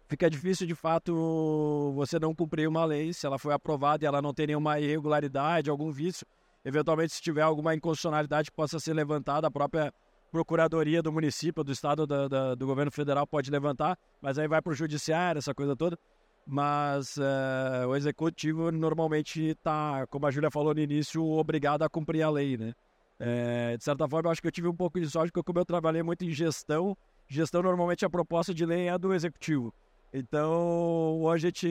fica 0.07 0.29
difícil 0.29 0.67
de 0.67 0.75
fato 0.75 1.93
você 1.95 2.19
não 2.19 2.35
cumprir 2.35 2.67
uma 2.67 2.85
lei 2.85 3.13
se 3.13 3.25
ela 3.25 3.39
foi 3.39 3.53
aprovada 3.53 4.03
e 4.03 4.07
ela 4.07 4.21
não 4.21 4.33
tem 4.33 4.47
nenhuma 4.47 4.79
irregularidade, 4.79 5.69
algum 5.69 5.91
vício. 5.91 6.25
Eventualmente, 6.63 7.13
se 7.13 7.21
tiver 7.21 7.41
alguma 7.41 7.73
inconstitucionalidade 7.73 8.51
que 8.51 8.55
possa 8.55 8.79
ser 8.79 8.93
levantada, 8.93 9.47
a 9.47 9.51
própria 9.51 9.91
procuradoria 10.31 11.01
do 11.01 11.11
município, 11.11 11.63
do 11.63 11.71
estado, 11.71 12.05
do 12.05 12.67
governo 12.67 12.91
federal 12.91 13.25
pode 13.25 13.49
levantar, 13.49 13.97
mas 14.21 14.37
aí 14.37 14.47
vai 14.47 14.61
para 14.61 14.71
o 14.71 14.75
judiciário, 14.75 15.39
essa 15.39 15.53
coisa 15.53 15.75
toda. 15.75 15.97
Mas 16.45 17.17
uh, 17.17 17.87
o 17.87 17.95
executivo 17.95 18.71
normalmente 18.71 19.49
está, 19.51 20.05
como 20.07 20.25
a 20.25 20.31
Júlia 20.31 20.51
falou 20.51 20.73
no 20.73 20.81
início, 20.81 21.23
obrigado 21.23 21.83
a 21.83 21.89
cumprir 21.89 22.23
a 22.23 22.29
lei, 22.29 22.57
né? 22.57 22.73
É, 23.19 23.77
de 23.77 23.83
certa 23.83 24.07
forma, 24.07 24.27
eu 24.27 24.31
acho 24.31 24.41
que 24.41 24.47
eu 24.47 24.51
tive 24.51 24.67
um 24.67 24.75
pouco 24.75 24.99
de 24.99 25.07
sorte, 25.07 25.31
porque 25.31 25.45
como 25.45 25.59
eu 25.59 25.65
trabalhei 25.65 26.01
muito 26.01 26.25
em 26.25 26.31
gestão, 26.31 26.97
gestão 27.27 27.61
normalmente 27.61 28.03
a 28.03 28.09
proposta 28.09 28.53
de 28.53 28.65
lei 28.65 28.87
é 28.87 28.97
do 28.97 29.13
executivo. 29.13 29.71
Então, 30.11 30.51
ou 30.51 31.31
a 31.31 31.37
gente 31.37 31.69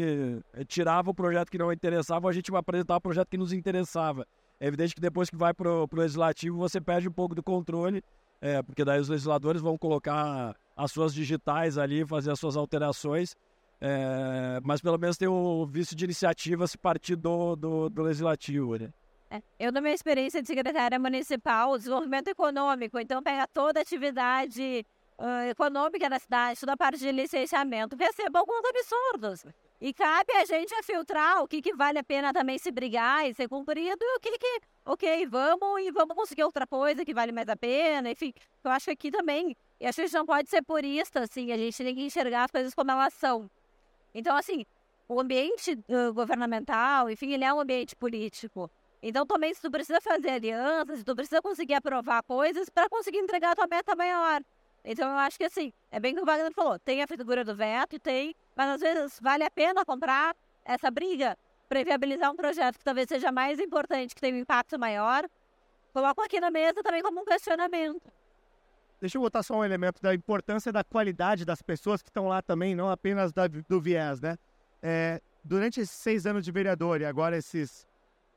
tirava 0.69 1.11
o 1.11 1.15
projeto 1.15 1.51
que 1.51 1.59
não 1.59 1.73
interessava, 1.73 2.27
ou 2.27 2.31
a 2.31 2.33
gente 2.33 2.55
apresentava 2.55 2.99
o 2.99 3.03
projeto 3.03 3.29
que 3.29 3.37
nos 3.37 3.53
interessava. 3.53 4.25
É 4.61 4.69
evidente 4.69 4.95
que 4.95 5.01
depois 5.01 5.29
que 5.29 5.37
vai 5.37 5.53
para 5.53 5.69
o 5.69 5.89
legislativo, 5.93 6.57
você 6.57 6.81
perde 6.81 7.09
um 7.09 7.13
pouco 7.13 7.35
do 7.35 7.43
controle, 7.43 8.03
é, 8.41 8.63
porque 8.63 8.85
daí 8.85 9.01
os 9.01 9.09
legisladores 9.09 9.61
vão 9.61 9.77
colocar 9.77 10.57
as 10.77 10.93
suas 10.93 11.13
digitais 11.13 11.77
ali, 11.77 12.07
fazer 12.07 12.31
as 12.31 12.39
suas 12.39 12.57
alterações, 12.57 13.35
é, 13.81 14.61
mas 14.63 14.81
pelo 14.81 14.99
menos 14.99 15.17
tem 15.17 15.29
o 15.29 15.67
vício 15.67 15.97
de 15.97 16.05
iniciativa 16.05 16.67
se 16.67 16.77
partir 16.77 17.17
do, 17.17 17.57
do, 17.57 17.89
do 17.89 18.03
legislativo, 18.03 18.77
né? 18.77 18.91
É, 19.31 19.41
eu, 19.59 19.73
na 19.73 19.81
minha 19.81 19.95
experiência 19.95 20.43
de 20.43 20.49
secretária 20.49 20.99
municipal, 20.99 21.79
desenvolvimento 21.79 22.29
econômico, 22.29 22.99
então 22.99 23.23
pega 23.23 23.47
toda 23.47 23.79
a 23.79 23.83
atividade 23.83 24.85
uh, 25.17 25.49
econômica 25.49 26.11
da 26.11 26.19
cidade, 26.19 26.59
toda 26.59 26.73
a 26.73 26.77
parte 26.77 26.99
de 26.99 27.13
licenciamento, 27.13 27.97
receba 27.97 28.41
alguns 28.41 28.63
absurdos. 28.65 29.45
E 29.81 29.95
cabe 29.95 30.33
a 30.33 30.45
gente 30.45 30.75
filtrar 30.83 31.43
o 31.43 31.49
que, 31.49 31.63
que 31.63 31.73
vale 31.75 31.99
a 31.99 32.05
pena 32.05 32.33
também 32.33 32.59
se 32.59 32.71
brigar 32.71 33.27
e 33.27 33.33
ser 33.33 33.49
cumprido 33.49 33.99
e 34.03 34.17
o 34.17 34.21
que 34.21 34.37
que, 34.37 34.61
ok, 34.85 35.27
vamos 35.27 35.81
e 35.81 35.91
vamos 35.91 36.15
conseguir 36.15 36.43
outra 36.43 36.67
coisa 36.67 37.05
que 37.05 37.15
vale 37.15 37.33
mais 37.33 37.49
a 37.49 37.57
pena, 37.57 38.11
enfim. 38.11 38.35
Eu 38.63 38.71
acho 38.73 38.87
que 38.87 38.91
aqui 38.91 39.11
também, 39.11 39.57
e 39.79 39.87
a 39.87 39.93
gente 39.93 40.13
não 40.13 40.27
pode 40.27 40.51
ser 40.51 40.63
purista, 40.63 41.21
assim, 41.21 41.53
a 41.53 41.57
gente 41.57 41.77
tem 41.79 41.95
que 41.95 42.03
enxergar 42.03 42.45
as 42.45 42.51
coisas 42.51 42.75
como 42.75 42.91
elas 42.91 43.15
são. 43.15 43.49
Então, 44.15 44.37
assim, 44.37 44.65
o 45.09 45.21
ambiente 45.21 45.73
uh, 45.73 46.13
governamental, 46.13 47.11
enfim, 47.11 47.33
ele 47.33 47.45
é 47.45 47.53
um 47.53 47.61
ambiente 47.61 47.97
político. 47.97 48.71
Então, 49.03 49.27
também, 49.27 49.53
se 49.55 49.63
tu 49.63 49.71
precisa 49.71 50.01
fazer 50.01 50.31
alianças, 50.31 50.99
se 50.99 51.05
tu 51.05 51.17
precisa 51.17 51.41
conseguir 51.41 51.75
aprovar 51.75 52.23
coisas 52.23 52.69
para 52.69 52.89
conseguir 52.89 53.19
entregar 53.19 53.53
a 53.53 53.57
tua 53.57 53.67
meta 53.67 53.97
maior. 53.97 54.43
Então, 54.85 55.11
eu 55.11 55.17
acho 55.19 55.39
que, 55.39 55.45
assim, 55.45 55.73
é 55.91 55.99
bem 55.99 56.15
que 56.15 56.21
o 56.21 56.25
Wagner 56.25 56.53
falou. 56.53 56.79
Tem 56.79 57.03
a 57.03 57.07
figura 57.07 57.45
do 57.45 57.55
veto, 57.55 57.99
tem, 57.99 58.35
mas 58.55 58.71
às 58.71 58.81
vezes 58.81 59.19
vale 59.21 59.45
a 59.45 59.51
pena 59.51 59.85
comprar 59.85 60.37
essa 60.65 60.91
briga 60.91 61.37
para 61.69 61.83
viabilizar 61.85 62.31
um 62.31 62.37
projeto 62.37 62.79
que 62.79 62.85
talvez 62.85 63.09
seja 63.09 63.33
mais 63.33 63.59
importante, 63.59 64.15
que 64.15 64.21
tenha 64.21 64.35
um 64.35 64.41
impacto 64.41 64.79
maior. 64.79 65.29
Coloco 65.93 66.21
aqui 66.23 66.41
na 66.41 66.51
mesa 66.51 66.83
também 66.83 67.03
como 67.03 67.21
um 67.21 67.25
questionamento. 67.25 68.13
Deixa 69.01 69.17
eu 69.17 69.23
botar 69.23 69.43
só 69.43 69.59
um 69.59 69.65
elemento 69.65 70.03
da 70.03 70.15
importância 70.15 70.71
da 70.71 70.85
qualidade 70.85 71.45
das 71.45 71.63
pessoas 71.63 72.03
que 72.03 72.11
estão 72.11 72.29
lá 72.29 72.43
também, 72.43 72.75
não 72.75 72.91
apenas 72.91 73.33
da, 73.33 73.47
do 73.47 73.81
viés, 73.81 74.21
né? 74.21 74.37
É, 74.83 75.21
durante 75.43 75.81
esses 75.81 75.97
seis 75.97 76.27
anos 76.27 76.45
de 76.45 76.53
vereador 76.53 77.01
e 77.01 77.05
agora 77.07 77.37
esses 77.37 77.87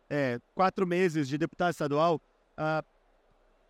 é, 0.10 0.40
quatro 0.56 0.88
meses 0.88 1.28
de 1.28 1.38
deputado 1.38 1.72
estadual, 1.72 2.22
ah, 2.56 2.84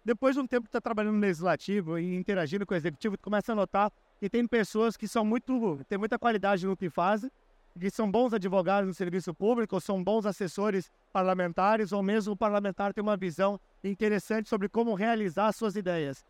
depois 0.06 0.36
de 0.36 0.42
um 0.42 0.48
tempo 0.48 0.64
que 0.64 0.70
está 0.70 0.82
trabalhando 0.82 1.16
no 1.16 1.22
legislativo 1.22 1.98
e 1.98 2.16
interagindo 2.16 2.66
com 2.66 2.74
o 2.74 2.78
executivo, 2.78 3.18
começa 3.18 3.54
a 3.54 3.56
notar 3.56 3.92
que 4.20 4.30
tem 4.30 4.46
pessoas 4.46 4.96
que 4.96 5.08
são 5.08 5.26
muito, 5.26 5.84
têm 5.88 5.98
muita 5.98 6.20
qualidade 6.20 6.66
no 6.66 6.78
que 6.78 6.90
fazem, 6.90 7.32
que 7.80 7.90
são 7.90 8.10
bons 8.12 8.34
advogados 8.34 8.88
no 8.88 8.94
serviço 8.94 9.34
público, 9.34 9.76
ou 9.76 9.82
são 9.82 10.04
bons 10.04 10.26
assessores 10.26 10.92
parlamentares, 11.12 11.92
ou 11.92 12.04
mesmo 12.04 12.34
o 12.34 12.38
parlamentar 12.38 12.94
tem 12.94 13.02
uma 13.02 13.18
visão 13.18 13.60
interessante 13.84 14.48
sobre 14.48 14.70
como 14.70 14.94
realizar 14.94 15.52
suas 15.54 15.76
ideias. 15.76 16.24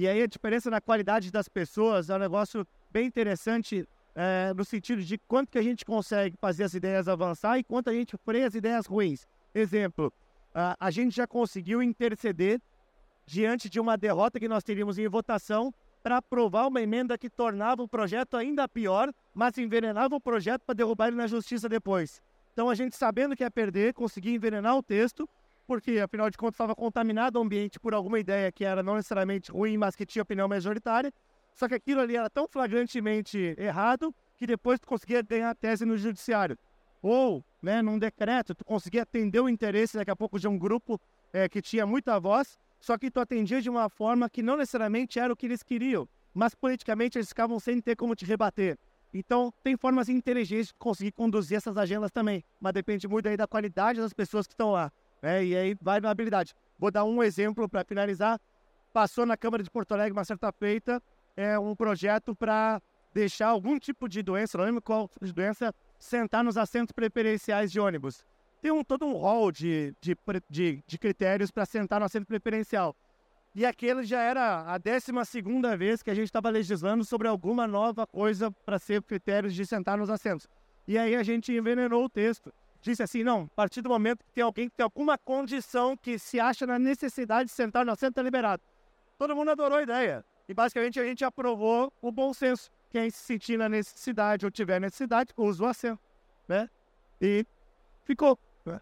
E 0.00 0.08
aí 0.08 0.22
a 0.22 0.26
diferença 0.26 0.70
na 0.70 0.80
qualidade 0.80 1.30
das 1.30 1.46
pessoas 1.46 2.08
é 2.08 2.14
um 2.16 2.18
negócio 2.18 2.66
bem 2.90 3.06
interessante 3.06 3.86
é, 4.14 4.50
no 4.56 4.64
sentido 4.64 5.02
de 5.02 5.18
quanto 5.18 5.50
que 5.50 5.58
a 5.58 5.62
gente 5.62 5.84
consegue 5.84 6.38
fazer 6.40 6.64
as 6.64 6.72
ideias 6.72 7.06
avançar 7.06 7.58
e 7.58 7.62
quanto 7.62 7.90
a 7.90 7.92
gente 7.92 8.16
freia 8.24 8.46
as 8.46 8.54
ideias 8.54 8.86
ruins. 8.86 9.28
Exemplo, 9.54 10.10
a, 10.54 10.74
a 10.80 10.90
gente 10.90 11.14
já 11.14 11.26
conseguiu 11.26 11.82
interceder 11.82 12.62
diante 13.26 13.68
de 13.68 13.78
uma 13.78 13.94
derrota 13.98 14.40
que 14.40 14.48
nós 14.48 14.64
teríamos 14.64 14.96
em 14.98 15.06
votação 15.06 15.70
para 16.02 16.16
aprovar 16.16 16.66
uma 16.66 16.80
emenda 16.80 17.18
que 17.18 17.28
tornava 17.28 17.82
o 17.82 17.88
projeto 17.88 18.38
ainda 18.38 18.66
pior, 18.66 19.12
mas 19.34 19.58
envenenava 19.58 20.16
o 20.16 20.20
projeto 20.20 20.62
para 20.62 20.76
derrubar 20.76 21.08
ele 21.08 21.18
na 21.18 21.26
justiça 21.26 21.68
depois. 21.68 22.22
Então 22.54 22.70
a 22.70 22.74
gente 22.74 22.96
sabendo 22.96 23.36
que 23.36 23.42
ia 23.42 23.50
perder, 23.50 23.92
conseguia 23.92 24.34
envenenar 24.34 24.78
o 24.78 24.82
texto, 24.82 25.28
porque 25.70 26.00
afinal 26.00 26.28
de 26.28 26.36
contas 26.36 26.54
estava 26.54 26.74
contaminado 26.74 27.38
o 27.38 27.42
ambiente 27.42 27.78
por 27.78 27.94
alguma 27.94 28.18
ideia 28.18 28.50
que 28.50 28.64
era 28.64 28.82
não 28.82 28.96
necessariamente 28.96 29.52
ruim, 29.52 29.76
mas 29.78 29.94
que 29.94 30.04
tinha 30.04 30.20
opinião 30.20 30.48
majoritária. 30.48 31.12
Só 31.54 31.68
que 31.68 31.74
aquilo 31.74 32.00
ali 32.00 32.16
era 32.16 32.28
tão 32.28 32.48
flagrantemente 32.48 33.54
errado 33.56 34.12
que 34.36 34.48
depois 34.48 34.80
tu 34.80 34.88
conseguia 34.88 35.22
ganhar 35.22 35.50
a 35.50 35.54
tese 35.54 35.84
no 35.84 35.96
judiciário. 35.96 36.58
Ou, 37.00 37.44
né, 37.62 37.82
num 37.82 38.00
decreto, 38.00 38.52
tu 38.52 38.64
conseguia 38.64 39.02
atender 39.02 39.38
o 39.38 39.48
interesse 39.48 39.96
daqui 39.96 40.10
a 40.10 40.16
pouco 40.16 40.40
de 40.40 40.48
um 40.48 40.58
grupo 40.58 41.00
é, 41.32 41.48
que 41.48 41.62
tinha 41.62 41.86
muita 41.86 42.18
voz, 42.18 42.58
só 42.80 42.98
que 42.98 43.08
tu 43.08 43.20
atendia 43.20 43.62
de 43.62 43.70
uma 43.70 43.88
forma 43.88 44.28
que 44.28 44.42
não 44.42 44.56
necessariamente 44.56 45.20
era 45.20 45.32
o 45.32 45.36
que 45.36 45.46
eles 45.46 45.62
queriam, 45.62 46.08
mas 46.34 46.52
politicamente 46.52 47.16
eles 47.16 47.28
ficavam 47.28 47.60
sem 47.60 47.80
ter 47.80 47.94
como 47.94 48.16
te 48.16 48.24
rebater. 48.24 48.76
Então, 49.14 49.54
tem 49.62 49.76
formas 49.76 50.08
inteligentes 50.08 50.68
de 50.68 50.74
conseguir 50.74 51.12
conduzir 51.12 51.58
essas 51.58 51.76
agendas 51.76 52.10
também, 52.10 52.42
mas 52.60 52.72
depende 52.72 53.06
muito 53.06 53.28
aí 53.28 53.36
da 53.36 53.46
qualidade 53.46 54.00
das 54.00 54.12
pessoas 54.12 54.48
que 54.48 54.54
estão 54.54 54.72
lá, 54.72 54.90
né? 55.22 55.44
E 55.44 55.56
aí 55.56 55.76
vai 55.80 56.00
na 56.00 56.10
habilidade. 56.10 56.54
Vou 56.78 56.90
dar 56.90 57.04
um 57.04 57.22
exemplo 57.22 57.68
para 57.68 57.84
finalizar. 57.84 58.40
Passou 58.92 59.24
na 59.24 59.36
Câmara 59.36 59.62
de 59.62 59.70
Porto 59.70 59.92
Alegre 59.92 60.12
uma 60.12 60.24
certa 60.24 60.50
feita 60.52 61.02
é 61.36 61.58
um 61.58 61.74
projeto 61.74 62.34
para 62.34 62.80
deixar 63.14 63.48
algum 63.48 63.78
tipo 63.78 64.08
de 64.08 64.22
doença, 64.22 64.58
não 64.58 64.64
lembro 64.64 64.82
qual 64.82 65.08
tipo 65.08 65.24
de 65.24 65.32
doença, 65.32 65.74
sentar 65.98 66.44
nos 66.44 66.56
assentos 66.56 66.92
preferenciais 66.92 67.72
de 67.72 67.80
ônibus. 67.80 68.24
Tem 68.60 68.70
um, 68.70 68.84
todo 68.84 69.06
um 69.06 69.14
rol 69.14 69.50
de, 69.50 69.94
de, 70.00 70.16
de, 70.48 70.84
de 70.86 70.98
critérios 70.98 71.50
para 71.50 71.64
sentar 71.64 71.98
no 71.98 72.06
assento 72.06 72.26
preferencial. 72.26 72.94
E 73.54 73.66
aquele 73.66 74.04
já 74.04 74.20
era 74.20 74.72
a 74.72 74.78
12 74.78 75.10
vez 75.76 76.02
que 76.02 76.10
a 76.10 76.14
gente 76.14 76.26
estava 76.26 76.50
legislando 76.50 77.04
sobre 77.04 77.26
alguma 77.26 77.66
nova 77.66 78.06
coisa 78.06 78.50
para 78.50 78.78
ser 78.78 79.02
critérios 79.02 79.54
de 79.54 79.66
sentar 79.66 79.96
nos 79.98 80.10
assentos. 80.10 80.46
E 80.86 80.96
aí 80.98 81.16
a 81.16 81.22
gente 81.22 81.52
envenenou 81.52 82.04
o 82.04 82.08
texto. 82.08 82.52
Disse 82.82 83.02
assim: 83.02 83.22
não, 83.22 83.42
a 83.42 83.54
partir 83.54 83.82
do 83.82 83.88
momento 83.88 84.24
que 84.24 84.32
tem 84.32 84.42
alguém 84.42 84.68
que 84.68 84.76
tem 84.76 84.84
alguma 84.84 85.18
condição 85.18 85.96
que 85.96 86.18
se 86.18 86.40
acha 86.40 86.66
na 86.66 86.78
necessidade 86.78 87.48
de 87.48 87.54
sentar 87.54 87.84
no 87.84 87.92
assento, 87.92 88.18
é 88.18 88.22
liberado. 88.22 88.62
Todo 89.18 89.36
mundo 89.36 89.50
adorou 89.50 89.78
a 89.78 89.82
ideia. 89.82 90.24
E 90.48 90.54
basicamente 90.54 90.98
a 90.98 91.04
gente 91.04 91.24
aprovou 91.24 91.92
o 92.00 92.10
bom 92.10 92.32
senso. 92.32 92.70
Quem 92.90 93.08
se 93.10 93.18
sentir 93.18 93.56
na 93.56 93.68
necessidade 93.68 94.44
ou 94.44 94.50
tiver 94.50 94.80
necessidade, 94.80 95.32
usa 95.36 95.62
o 95.62 95.66
assento. 95.66 96.00
Né? 96.48 96.68
E 97.20 97.46
ficou. 98.04 98.36
Né? 98.64 98.80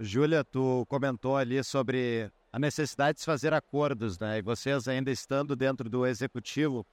Júlia, 0.00 0.42
tu 0.42 0.84
comentou 0.88 1.36
ali 1.36 1.62
sobre 1.62 2.32
a 2.52 2.58
necessidade 2.58 3.16
de 3.16 3.20
se 3.20 3.26
fazer 3.26 3.52
acordos, 3.52 4.18
né? 4.18 4.38
E 4.38 4.42
vocês 4.42 4.88
ainda 4.88 5.10
estando 5.10 5.54
dentro 5.54 5.88
do 5.88 6.06
executivo, 6.06 6.84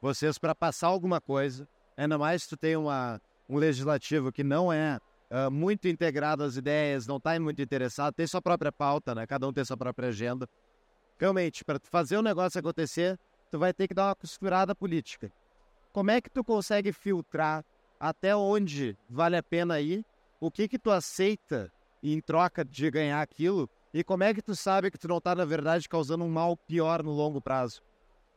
vocês 0.00 0.38
para 0.38 0.54
passar 0.54 0.88
alguma 0.88 1.20
coisa, 1.20 1.68
ainda 1.96 2.18
mais 2.18 2.46
tu 2.46 2.56
tem 2.56 2.74
uma, 2.74 3.20
um 3.48 3.56
legislativo 3.56 4.32
que 4.32 4.42
não 4.42 4.72
é 4.72 4.98
muito 5.50 5.88
integrado 5.88 6.44
às 6.44 6.56
ideias, 6.56 7.06
não 7.06 7.16
está 7.16 7.38
muito 7.40 7.62
interessado, 7.62 8.14
tem 8.14 8.26
sua 8.26 8.42
própria 8.42 8.70
pauta, 8.70 9.14
né? 9.14 9.26
Cada 9.26 9.48
um 9.48 9.52
tem 9.52 9.64
sua 9.64 9.76
própria 9.76 10.08
agenda 10.08 10.48
realmente, 11.22 11.64
para 11.64 11.78
fazer 11.84 12.16
o 12.16 12.22
negócio 12.22 12.58
acontecer, 12.58 13.16
tu 13.48 13.56
vai 13.56 13.72
ter 13.72 13.86
que 13.86 13.94
dar 13.94 14.08
uma 14.08 14.14
costurada 14.16 14.74
política. 14.74 15.30
Como 15.92 16.10
é 16.10 16.20
que 16.20 16.28
tu 16.28 16.42
consegue 16.42 16.92
filtrar 16.92 17.64
até 18.00 18.34
onde 18.34 18.96
vale 19.08 19.36
a 19.36 19.42
pena 19.42 19.80
ir? 19.80 20.04
O 20.40 20.50
que 20.50 20.66
que 20.66 20.80
tu 20.80 20.90
aceita 20.90 21.72
em 22.02 22.20
troca 22.20 22.64
de 22.64 22.90
ganhar 22.90 23.22
aquilo? 23.22 23.70
E 23.94 24.02
como 24.02 24.24
é 24.24 24.34
que 24.34 24.42
tu 24.42 24.56
sabe 24.56 24.90
que 24.90 24.98
tu 24.98 25.06
não 25.06 25.18
está, 25.18 25.32
na 25.32 25.44
verdade, 25.44 25.88
causando 25.88 26.24
um 26.24 26.30
mal 26.30 26.56
pior 26.56 27.04
no 27.04 27.12
longo 27.12 27.40
prazo? 27.40 27.80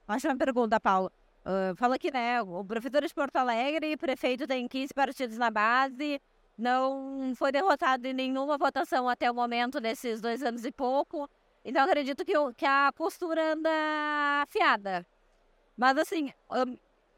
Acho 0.07 0.27
uma 0.27 0.37
pergunta, 0.37 0.79
Paulo. 0.79 1.11
Uh, 1.43 1.75
fala 1.77 1.97
que, 1.97 2.11
né, 2.11 2.39
o 2.43 2.63
prefeitura 2.63 3.07
de 3.07 3.13
Porto 3.13 3.37
Alegre, 3.37 3.97
prefeito 3.97 4.45
tem 4.45 4.67
15 4.67 4.93
partidos 4.93 5.37
na 5.37 5.49
base, 5.49 6.21
não 6.57 7.33
foi 7.35 7.51
derrotado 7.51 8.07
em 8.07 8.13
nenhuma 8.13 8.57
votação 8.57 9.09
até 9.09 9.29
o 9.29 9.35
momento, 9.35 9.79
nesses 9.79 10.21
dois 10.21 10.41
anos 10.43 10.63
e 10.65 10.71
pouco. 10.71 11.29
Então 11.63 11.83
acredito 11.83 12.23
que, 12.23 12.33
que 12.55 12.65
a 12.65 12.91
costura 12.95 13.53
anda 13.53 13.69
afiada. 14.43 15.05
Mas 15.77 15.97
assim, 15.97 16.31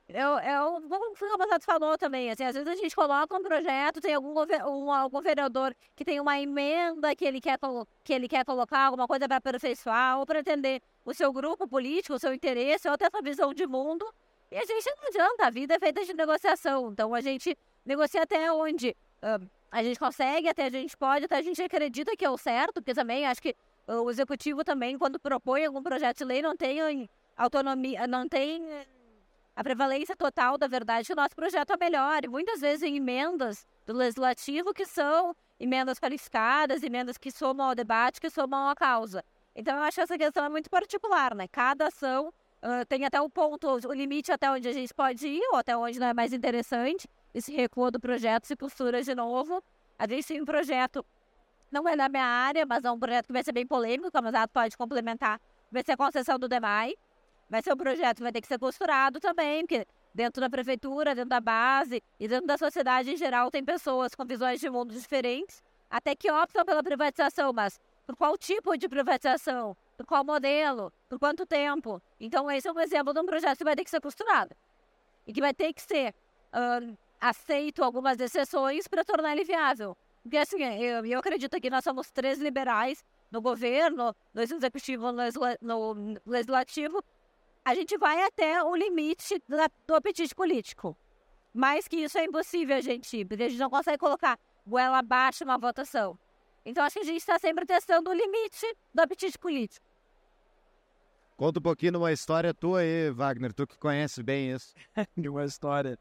eu, 0.10 0.39
eu, 0.39 0.82
como 0.88 1.12
o 1.12 1.38
Roberto 1.38 1.65
falou 1.65 1.97
também, 1.97 2.32
assim, 2.32 2.45
às 2.45 2.56
vezes 2.56 2.67
a 2.67 2.76
gente 2.76 2.95
coloca 2.95 3.36
um 3.36 3.43
projeto, 3.43 4.00
tem 4.00 4.13
algum, 4.13 4.34
um, 4.65 4.91
algum 4.91 5.21
vereador 5.21 5.76
que 5.95 6.06
tem 6.06 6.19
uma 6.21 6.39
emenda 6.39 7.13
que 7.13 7.26
ele 7.26 7.41
quer, 7.41 7.60
que 8.06 8.13
ele 8.13 8.30
quer 8.30 8.45
colocar 8.45 8.86
alguma 8.86 9.06
coisa 9.06 9.28
para 9.28 9.36
aperfeiçoar 9.36 10.17
ou 10.17 10.26
para 10.26 10.39
atender 10.39 10.82
o 11.04 11.13
seu 11.13 11.34
grupo 11.34 11.67
político, 11.67 12.15
o 12.15 12.19
seu 12.19 12.34
interesse 12.34 12.88
ou 12.88 12.93
até 12.93 13.08
a 13.08 13.10
sua 13.12 13.21
visão 13.21 13.54
de 13.54 13.67
mundo. 13.67 14.08
E 14.50 14.56
a 14.56 14.65
gente 14.65 14.89
não 14.95 15.08
adianta, 15.10 15.47
a 15.47 15.50
vida 15.50 15.76
é 15.76 15.80
feita 15.80 16.06
de 16.06 16.13
negociação. 16.13 16.89
Então 16.89 17.13
a 17.13 17.19
gente 17.19 17.58
negocia 17.86 18.23
até 18.23 18.50
onde 18.52 18.95
a 19.71 19.84
gente 19.84 19.99
consegue, 19.99 20.47
até 20.47 20.65
a 20.65 20.69
gente 20.69 20.95
pode, 20.95 21.25
até 21.25 21.38
a 21.38 21.41
gente 21.41 21.62
acredita 21.62 22.15
que 22.15 22.25
é 22.25 22.30
o 22.30 22.38
certo, 22.38 22.75
porque 22.75 22.93
também 22.93 23.25
acho 23.25 23.41
que 23.41 23.56
o 23.88 24.10
executivo 24.10 24.63
também, 24.63 24.97
quando 24.97 25.19
propõe 25.19 25.65
algum 25.65 25.82
projeto 25.82 26.17
de 26.17 26.25
lei, 26.25 26.41
não 26.41 26.56
tem 26.56 27.10
autonomia, 27.38 28.06
não 28.08 28.27
tem 28.27 28.63
a 29.56 29.63
prevalência 29.63 30.15
total 30.15 30.58
da 30.58 30.67
verdade 30.67 31.08
que 31.08 31.13
o 31.13 31.15
nosso 31.15 31.36
projeto 31.36 31.73
é 31.73 31.77
melhor. 31.77 32.23
E 32.23 32.27
muitas 32.27 32.62
vezes 32.62 32.84
em 32.84 32.97
emendas 32.97 33.65
do 33.86 33.93
legislativo 33.93 34.73
que 34.73 34.86
são 34.86 35.36
emendas 35.60 35.97
qualificadas, 35.99 36.84
emendas 36.84 37.17
que 37.17 37.32
somam 37.32 37.69
ao 37.69 37.75
debate, 37.75 38.21
que 38.21 38.30
somam 38.30 38.69
à 38.69 38.75
causa. 38.75 39.23
Então 39.56 39.75
eu 39.75 39.84
acho 39.84 39.95
que 39.95 40.01
essa 40.01 40.17
questão 40.17 40.45
é 40.45 40.49
muito 40.49 40.69
particular, 40.69 41.34
né? 41.34 41.47
Cada 41.47 41.88
ação 41.88 42.27
uh, 42.27 42.86
tem 42.88 43.03
até 43.06 43.19
o 43.19 43.27
ponto, 43.27 43.67
o 43.67 43.94
limite 43.94 44.31
até 44.31 44.52
onde 44.52 44.67
a 44.67 44.71
gente 44.71 44.94
pode 44.94 45.27
ir, 45.27 45.41
ou 45.52 45.58
até 45.58 45.75
onde 45.75 46.00
não 46.00 46.08
é 46.08 46.13
mais 46.13 46.33
interessante, 46.33 47.08
e 47.34 47.42
se 47.42 47.54
recua 47.54 47.92
do 47.92 48.00
projeto, 48.00 48.46
se 48.46 48.56
postura 48.56 49.02
de 49.02 49.13
novo. 49.15 49.63
A 49.98 50.08
gente 50.08 50.28
tem 50.28 50.42
um 50.42 50.46
projeto 50.46 51.06
não 51.71 51.88
é 51.88 51.96
na 51.96 52.08
minha 52.08 52.25
área, 52.25 52.65
mas 52.65 52.84
é 52.84 52.92
um 52.92 53.00
projeto 53.00 53.28
que 53.28 53.34
vai 53.34 53.44
ser 53.44 53.52
bem 53.52 53.65
polêmico, 53.65 54.10
que 54.10 54.17
a 54.17 54.21
Mosato 54.21 54.54
pode 54.54 54.78
complementar. 54.78 55.40
Vai 55.71 55.84
ser 55.84 55.94
a 55.94 55.98
concessão 55.98 56.40
do 56.40 56.48
DEMAI. 56.48 56.96
Vai 57.50 57.62
ser 57.62 57.73
um 57.73 57.78
projeto 57.78 58.17
que 58.17 58.23
vai 58.23 58.32
ter 58.32 58.42
que 58.42 58.48
ser 58.48 58.60
costurado 58.60 59.19
também, 59.19 59.65
porque 59.65 59.86
dentro 60.13 60.42
da 60.42 60.50
prefeitura, 60.50 61.13
dentro 61.13 61.30
da 61.30 61.40
base 61.40 62.02
e 62.19 62.28
dentro 62.28 62.48
da 62.48 62.58
sociedade 62.58 63.12
em 63.12 63.17
geral 63.17 63.52
tem 63.52 63.63
pessoas 63.63 64.15
com 64.15 64.25
visões 64.25 64.60
de 64.60 64.69
mundo 64.69 64.94
diferentes, 64.94 65.62
até 65.90 66.15
que 66.15 66.30
optam 66.32 66.65
pela 66.65 66.84
privatização, 66.84 67.54
mas 67.54 67.80
por 68.06 68.15
qual 68.15 68.38
tipo 68.38 68.78
de 68.78 68.90
privatização? 68.90 69.75
Por 69.96 70.06
qual 70.06 70.25
modelo? 70.25 70.92
Por 71.10 71.19
quanto 71.19 71.46
tempo? 71.46 72.02
Então, 72.19 72.50
esse 72.52 72.67
é 72.67 72.71
um 72.71 72.80
exemplo 72.80 73.13
de 73.13 73.19
um 73.19 73.25
projeto 73.25 73.58
que 73.58 73.63
vai 73.63 73.75
ter 73.75 73.84
que 73.84 73.90
ser 73.90 74.02
costurado 74.02 74.56
e 75.25 75.34
que 75.34 75.42
vai 75.42 75.54
ter 75.54 75.73
que 75.73 75.82
ser 75.82 76.13
uh, 76.54 76.98
aceito 77.19 77.83
algumas 77.83 78.19
exceções 78.19 78.87
para 78.87 79.03
tornar 79.03 79.33
ele 79.33 79.43
viável. 79.43 79.97
Porque 80.21 80.37
assim, 80.37 80.61
eu, 80.61 81.05
eu 81.05 81.19
acredito 81.19 81.59
que 81.59 81.69
nós 81.69 81.83
somos 81.83 82.11
três 82.11 82.37
liberais 82.39 83.03
no 83.31 83.41
governo, 83.41 84.15
no 84.33 84.41
executivo, 84.41 85.11
no, 85.11 85.93
no 85.93 86.19
legislativo. 86.25 87.03
A 87.63 87.73
gente 87.75 87.97
vai 87.97 88.21
até 88.23 88.63
o 88.63 88.75
limite 88.75 89.41
da, 89.47 89.69
do 89.85 89.95
apetite 89.95 90.33
político. 90.33 90.97
mais 91.53 91.87
que 91.87 91.97
isso 91.97 92.17
é 92.17 92.25
impossível 92.25 92.77
a 92.77 92.81
gente 92.81 93.17
ir, 93.17 93.25
porque 93.25 93.43
a 93.43 93.49
gente 93.49 93.59
não 93.59 93.69
consegue 93.69 93.97
colocar 93.97 94.39
goela 94.65 94.99
abaixo 94.99 95.43
uma 95.43 95.57
votação. 95.57 96.17
Então 96.65 96.83
acho 96.83 96.95
que 96.95 97.01
a 97.01 97.05
gente 97.05 97.17
está 97.17 97.39
sempre 97.39 97.65
testando 97.65 98.09
o 98.09 98.13
limite 98.13 98.65
do 98.93 99.01
apetite 99.01 99.37
político. 99.39 99.85
Conta 101.37 101.59
um 101.59 101.61
pouquinho 101.61 101.93
de 101.93 101.97
uma 101.99 102.11
história 102.11 102.53
tua 102.53 102.79
aí, 102.79 103.11
Wagner, 103.11 103.53
tu 103.53 103.65
que 103.65 103.77
conhece 103.77 104.23
bem 104.23 104.51
isso. 104.51 104.73
de 105.15 105.29
uma 105.29 105.45
história. 105.45 105.97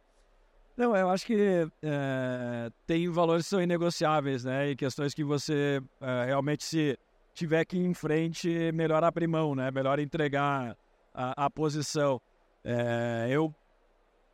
Não, 0.76 0.94
eu 0.94 1.08
acho 1.08 1.24
que 1.24 1.66
é, 1.82 2.70
tem 2.86 3.08
valores 3.08 3.46
que 3.46 3.50
são 3.50 3.62
inegociáveis, 3.62 4.44
né? 4.44 4.70
E 4.70 4.76
questões 4.76 5.14
que 5.14 5.24
você 5.24 5.80
é, 6.00 6.24
realmente, 6.26 6.64
se 6.64 6.98
tiver 7.32 7.64
que 7.64 7.78
ir 7.78 7.86
em 7.86 7.94
frente, 7.94 8.70
melhor 8.72 9.02
abrir 9.02 9.26
mão, 9.26 9.54
né? 9.54 9.70
Melhor 9.70 9.98
entregar 9.98 10.76
a, 11.14 11.46
a 11.46 11.50
posição. 11.50 12.20
É, 12.62 13.26
eu, 13.30 13.54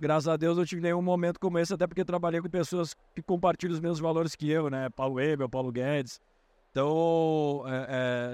graças 0.01 0.27
a 0.27 0.37
Deus, 0.37 0.57
não 0.57 0.65
tive 0.65 0.83
nenhum 0.83 1.01
momento 1.01 1.39
como 1.39 1.61
esse, 1.61 1.75
até 1.75 1.87
porque 1.87 2.05
trabalhei 2.05 2.41
com 2.41 2.51
pessoas 2.51 2.93
que 3.15 3.23
compartilham 3.23 3.75
os 3.75 3.81
mesmos 3.81 4.01
valores 4.01 4.35
que 4.35 4.51
eu, 4.51 4.69
né? 4.69 4.89
Paulo 4.91 5.15
Weber, 5.15 5.49
Paulo 5.49 5.71
Guedes. 5.71 6.21
Então, 6.73 7.63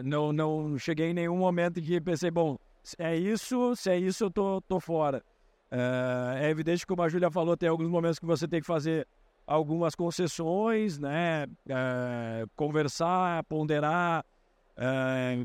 não, 0.05 0.33
não 0.33 0.79
cheguei 0.79 1.11
em 1.11 1.15
nenhum 1.15 1.37
momento 1.37 1.79
em 1.79 1.83
que 1.83 2.01
pensei, 2.01 2.31
bom, 2.31 2.57
é 2.97 3.15
isso, 3.17 3.77
se 3.77 3.91
é 3.91 3.99
isso, 3.99 4.25
eu 4.25 4.31
tô, 4.31 4.63
tô 4.63 4.81
fora. 4.81 5.23
É, 5.71 6.47
é 6.47 6.51
evidente, 6.51 6.87
como 6.87 7.03
a 7.03 7.09
Júlia 7.09 7.31
falou, 7.31 7.57
tem 7.57 7.69
alguns 7.69 7.89
momentos 7.89 8.19
que 8.19 8.27
você 8.27 8.49
tem 8.49 8.61
que 8.61 8.67
fazer 8.67 9.07
algumas 9.47 9.95
concessões, 9.95 10.99
né? 10.99 11.47
É, 11.69 12.45
conversar, 12.55 13.43
ponderar, 13.45 14.25
é, 14.77 15.39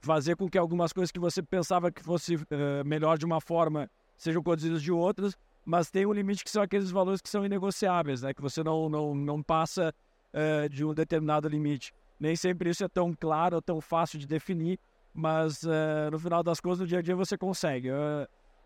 fazer 0.00 0.36
com 0.36 0.48
que 0.48 0.58
algumas 0.58 0.92
coisas 0.92 1.12
que 1.12 1.20
você 1.20 1.42
pensava 1.42 1.90
que 1.90 2.02
fosse 2.02 2.34
é, 2.50 2.84
melhor 2.84 3.16
de 3.16 3.24
uma 3.24 3.40
forma 3.40 3.88
sejam 4.16 4.42
conduzidas 4.42 4.82
de 4.82 4.92
outras, 4.92 5.36
mas 5.64 5.90
tem 5.90 6.04
um 6.04 6.12
limite 6.12 6.44
que 6.44 6.50
são 6.50 6.62
aqueles 6.62 6.90
valores 6.90 7.20
que 7.20 7.28
são 7.28 7.44
inegociáveis, 7.44 8.22
né? 8.22 8.34
Que 8.34 8.42
você 8.42 8.62
não, 8.62 8.88
não, 8.88 9.14
não 9.14 9.42
passa 9.42 9.94
é, 10.32 10.68
de 10.68 10.84
um 10.84 10.92
determinado 10.92 11.48
limite. 11.48 11.92
Nem 12.18 12.36
sempre 12.36 12.70
isso 12.70 12.84
é 12.84 12.88
tão 12.88 13.14
claro 13.14 13.56
ou 13.56 13.62
tão 13.62 13.80
fácil 13.80 14.18
de 14.18 14.26
definir, 14.26 14.78
mas 15.14 15.64
é, 15.64 16.10
no 16.10 16.18
final 16.18 16.42
das 16.42 16.60
contas, 16.60 16.80
no 16.80 16.86
dia 16.86 16.98
a 16.98 17.02
dia 17.02 17.16
você 17.16 17.38
consegue. 17.38 17.88
Eu, 17.88 17.96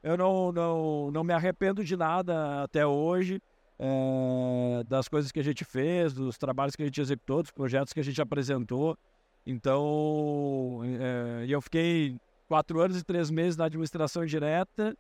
eu 0.05 0.19
não, 0.19 0.53
não, 0.53 1.11
não 1.11 1.25
me 1.25 1.33
arrependo 1.33 1.83
de 1.83 1.97
nada 1.97 2.63
até 2.63 2.87
hoje, 2.87 3.41
é, 3.79 4.85
das 4.87 5.09
coisas 5.09 5.33
que 5.33 5.41
a 5.41 5.43
gente 5.43 5.65
fez, 5.65 6.13
dos 6.13 6.37
trabalhos 6.37 6.77
que 6.77 6.83
a 6.83 6.85
gente 6.85 7.01
executou, 7.01 7.43
dos 7.43 7.51
projetos 7.51 7.95
que 7.95 8.01
a 8.01 8.05
gente 8.05 8.21
apresentou. 8.21 8.99
Então, 9.47 10.83
é, 10.85 11.47
eu 11.49 11.61
fiquei 11.63 12.17
quatro 12.47 12.83
anos 12.83 13.01
e 13.01 13.03
três 13.03 13.31
meses 13.31 13.57
na 13.57 13.65
administração 13.65 14.27
direta, 14.27 14.95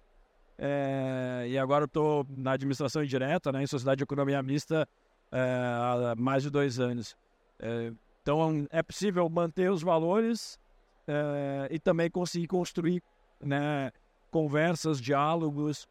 é, 0.56 1.44
e 1.48 1.58
agora 1.58 1.84
estou 1.84 2.26
na 2.30 2.52
administração 2.52 3.04
indireta, 3.04 3.52
né, 3.52 3.62
em 3.62 3.66
sociedade 3.66 3.98
de 3.98 4.04
economia 4.04 4.42
mista, 4.42 4.88
é, 5.30 5.38
há 5.38 6.14
mais 6.16 6.44
de 6.44 6.48
dois 6.48 6.80
anos. 6.80 7.14
É, 7.60 7.92
então, 8.22 8.66
é 8.70 8.82
possível 8.82 9.28
manter 9.28 9.70
os 9.70 9.82
valores 9.82 10.58
é, 11.06 11.68
e 11.70 11.78
também 11.78 12.10
conseguir 12.10 12.46
construir 12.46 13.02
né, 13.38 13.92
conversas, 14.34 15.00
diálogos. 15.00 15.86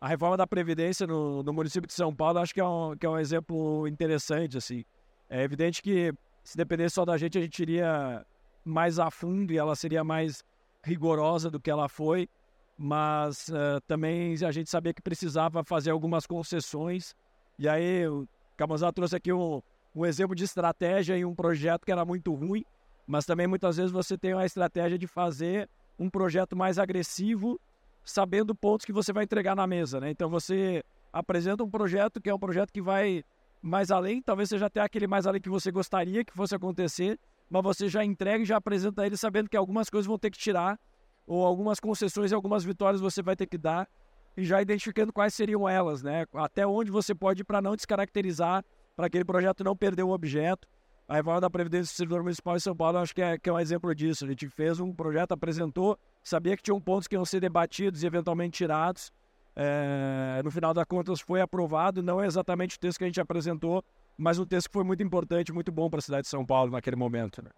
a 0.00 0.08
reforma 0.08 0.36
da 0.36 0.44
Previdência 0.44 1.06
no, 1.06 1.40
no, 1.44 1.52
município 1.52 1.86
de 1.86 1.92
São 1.92 2.12
Paulo 2.12 2.40
acho 2.40 2.52
que 2.52 2.60
é, 2.60 2.64
um, 2.64 2.96
que 2.96 3.06
é 3.06 3.08
um 3.08 3.16
exemplo 3.16 3.86
interessante. 3.86 4.58
Assim. 4.58 4.84
É 5.30 5.44
evidente 5.44 5.80
que 5.80 6.12
se 6.42 6.56
dependesse 6.56 6.96
só 6.96 7.04
da 7.04 7.16
gente, 7.16 7.38
a 7.38 7.40
gente 7.40 7.62
iria 7.62 8.26
mais 8.64 8.98
a 8.98 9.08
fundo 9.08 9.52
e 9.52 9.56
ela 9.56 9.76
seria 9.76 10.02
mais 10.02 10.42
rigorosa 10.82 11.48
do 11.48 11.60
que 11.60 11.70
ela 11.70 11.88
foi, 11.88 12.28
mas 12.76 13.48
uh, 13.50 13.80
também 13.86 14.34
a 14.44 14.50
gente 14.50 14.68
sabia 14.68 14.92
que 14.92 15.02
precisava 15.02 15.62
fazer 15.62 15.92
algumas 15.92 16.26
concessões. 16.26 17.14
E 17.56 17.68
aí 17.68 18.08
o 18.08 18.26
Camazá 18.56 18.90
trouxe 18.90 19.14
aqui 19.14 19.32
um, 19.32 19.62
um 19.94 20.04
exemplo 20.04 20.34
de 20.34 20.42
estratégia 20.42 21.16
em 21.16 21.24
um 21.24 21.36
projeto 21.36 21.84
que 21.84 21.92
era 21.92 22.04
muito 22.04 22.34
ruim, 22.34 22.64
mas 23.06 23.24
também 23.24 23.46
muitas 23.46 23.76
vezes 23.76 23.92
você 23.92 24.18
tem 24.18 24.32
a 24.32 24.44
estratégia 24.44 24.98
de 24.98 25.06
fazer 25.06 25.68
um 25.98 26.08
projeto 26.08 26.56
mais 26.56 26.78
agressivo, 26.78 27.60
sabendo 28.04 28.54
pontos 28.54 28.86
que 28.86 28.92
você 28.92 29.12
vai 29.12 29.24
entregar 29.24 29.56
na 29.56 29.66
mesa, 29.66 30.00
né? 30.00 30.10
Então 30.10 30.30
você 30.30 30.82
apresenta 31.12 31.64
um 31.64 31.70
projeto 31.70 32.20
que 32.20 32.30
é 32.30 32.34
um 32.34 32.38
projeto 32.38 32.72
que 32.72 32.80
vai 32.80 33.24
mais 33.60 33.90
além, 33.90 34.22
talvez 34.22 34.48
seja 34.48 34.66
até 34.66 34.80
aquele 34.80 35.06
mais 35.06 35.26
além 35.26 35.40
que 35.40 35.48
você 35.48 35.70
gostaria 35.70 36.24
que 36.24 36.32
fosse 36.32 36.54
acontecer, 36.54 37.18
mas 37.50 37.62
você 37.62 37.88
já 37.88 38.04
entrega 38.04 38.42
e 38.42 38.46
já 38.46 38.56
apresenta 38.56 39.04
ele 39.04 39.16
sabendo 39.16 39.48
que 39.48 39.56
algumas 39.56 39.90
coisas 39.90 40.06
vão 40.06 40.18
ter 40.18 40.30
que 40.30 40.38
tirar, 40.38 40.78
ou 41.26 41.44
algumas 41.44 41.80
concessões 41.80 42.30
e 42.30 42.34
algumas 42.34 42.64
vitórias 42.64 43.00
você 43.00 43.20
vai 43.20 43.34
ter 43.34 43.46
que 43.46 43.58
dar, 43.58 43.88
e 44.36 44.44
já 44.44 44.62
identificando 44.62 45.12
quais 45.12 45.34
seriam 45.34 45.68
elas, 45.68 46.02
né? 46.02 46.24
Até 46.34 46.66
onde 46.66 46.90
você 46.90 47.14
pode 47.14 47.42
ir 47.42 47.44
para 47.44 47.60
não 47.60 47.74
descaracterizar, 47.74 48.64
para 48.94 49.06
aquele 49.06 49.24
projeto 49.24 49.64
não 49.64 49.76
perder 49.76 50.04
o 50.04 50.10
objeto. 50.10 50.68
A 51.08 51.16
reforma 51.16 51.40
da 51.40 51.48
Previdência 51.48 51.90
do 51.90 51.96
Servidor 51.96 52.22
Municipal 52.22 52.54
em 52.54 52.60
São 52.60 52.76
Paulo, 52.76 52.98
acho 52.98 53.14
que 53.14 53.22
é, 53.22 53.38
que 53.38 53.48
é 53.48 53.52
um 53.52 53.58
exemplo 53.58 53.94
disso. 53.94 54.26
A 54.26 54.28
gente 54.28 54.46
fez 54.46 54.78
um 54.78 54.92
projeto, 54.92 55.32
apresentou, 55.32 55.98
sabia 56.22 56.54
que 56.54 56.62
tinham 56.62 56.78
pontos 56.78 57.08
que 57.08 57.16
iam 57.16 57.24
ser 57.24 57.40
debatidos 57.40 58.02
e 58.02 58.06
eventualmente 58.06 58.58
tirados, 58.58 59.10
é, 59.56 60.42
no 60.44 60.50
final 60.50 60.72
das 60.74 60.84
contas 60.84 61.20
foi 61.20 61.40
aprovado, 61.40 62.00
não 62.02 62.22
é 62.22 62.26
exatamente 62.26 62.76
o 62.76 62.78
texto 62.78 62.98
que 62.98 63.04
a 63.04 63.06
gente 63.08 63.20
apresentou, 63.20 63.82
mas 64.16 64.38
um 64.38 64.44
texto 64.44 64.68
que 64.68 64.74
foi 64.74 64.84
muito 64.84 65.02
importante, 65.02 65.52
muito 65.52 65.72
bom 65.72 65.90
para 65.90 65.98
a 65.98 66.02
cidade 66.02 66.22
de 66.22 66.28
São 66.28 66.46
Paulo 66.46 66.70
naquele 66.70 66.94
momento. 66.94 67.42
Né? 67.42 67.50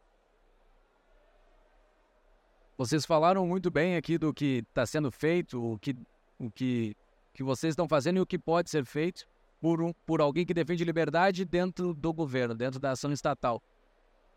Vocês 2.78 3.04
falaram 3.04 3.46
muito 3.46 3.70
bem 3.70 3.96
aqui 3.96 4.16
do 4.16 4.32
que 4.32 4.64
está 4.70 4.86
sendo 4.86 5.10
feito, 5.10 5.74
o 5.74 5.78
que, 5.78 5.94
o 6.38 6.50
que, 6.50 6.96
que 7.34 7.42
vocês 7.42 7.72
estão 7.72 7.86
fazendo 7.86 8.16
e 8.16 8.20
o 8.20 8.26
que 8.26 8.38
pode 8.38 8.70
ser 8.70 8.84
feito 8.86 9.28
por, 9.60 9.82
um, 9.82 9.92
por 10.06 10.20
alguém 10.20 10.46
que 10.46 10.54
defende 10.54 10.84
liberdade 10.84 11.44
dentro 11.44 11.92
do 11.92 12.12
governo, 12.12 12.54
dentro 12.54 12.80
da 12.80 12.92
ação 12.92 13.12
estatal. 13.12 13.62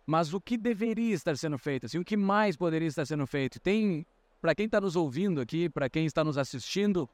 Mas 0.05 0.33
o 0.33 0.41
que 0.41 0.57
deveria 0.57 1.13
estar 1.13 1.37
sendo 1.37 1.57
feito? 1.57 1.85
Assim, 1.85 1.97
o 1.97 2.03
que 2.03 2.17
mais 2.17 2.57
poderia 2.57 2.87
estar 2.87 3.05
sendo 3.05 3.25
feito? 3.25 3.59
Tem, 3.59 4.05
para 4.41 4.53
quem 4.53 4.65
está 4.65 4.81
nos 4.81 4.95
ouvindo 4.95 5.39
aqui, 5.39 5.69
para 5.69 5.89
quem 5.89 6.05
está 6.05 6.23
nos 6.23 6.37
assistindo, 6.37 7.09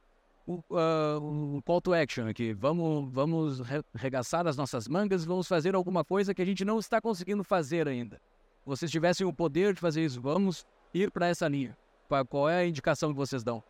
o, 0.47 0.55
uh, 0.71 1.61
call 1.63 1.79
to 1.79 1.93
action 1.93 2.27
aqui. 2.27 2.53
Vamos, 2.53 3.13
vamos 3.13 3.61
regaçar 3.93 4.47
as 4.47 4.57
nossas 4.57 4.87
mangas, 4.87 5.23
vamos 5.23 5.47
fazer 5.47 5.75
alguma 5.75 6.03
coisa 6.03 6.33
que 6.33 6.41
a 6.41 6.45
gente 6.45 6.65
não 6.65 6.79
está 6.79 6.99
conseguindo 6.99 7.43
fazer 7.43 7.87
ainda. 7.87 8.19
Vocês 8.65 8.89
tivessem 8.89 9.25
o 9.25 9.33
poder 9.33 9.73
de 9.75 9.79
fazer 9.79 10.03
isso, 10.03 10.19
vamos 10.19 10.65
ir 10.93 11.11
para 11.11 11.27
essa 11.27 11.47
linha. 11.47 11.77
Qual 12.27 12.49
é 12.49 12.61
a 12.61 12.67
indicação 12.67 13.11
que 13.11 13.17
vocês 13.17 13.43
dão? 13.43 13.63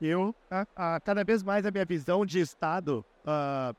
Eu, 0.00 0.34
a, 0.50 0.66
a, 0.76 1.00
cada 1.00 1.24
vez 1.24 1.42
mais 1.42 1.66
a 1.66 1.70
minha 1.70 1.84
visão 1.84 2.24
de 2.24 2.38
Estado, 2.38 3.04
uh, 3.24 3.76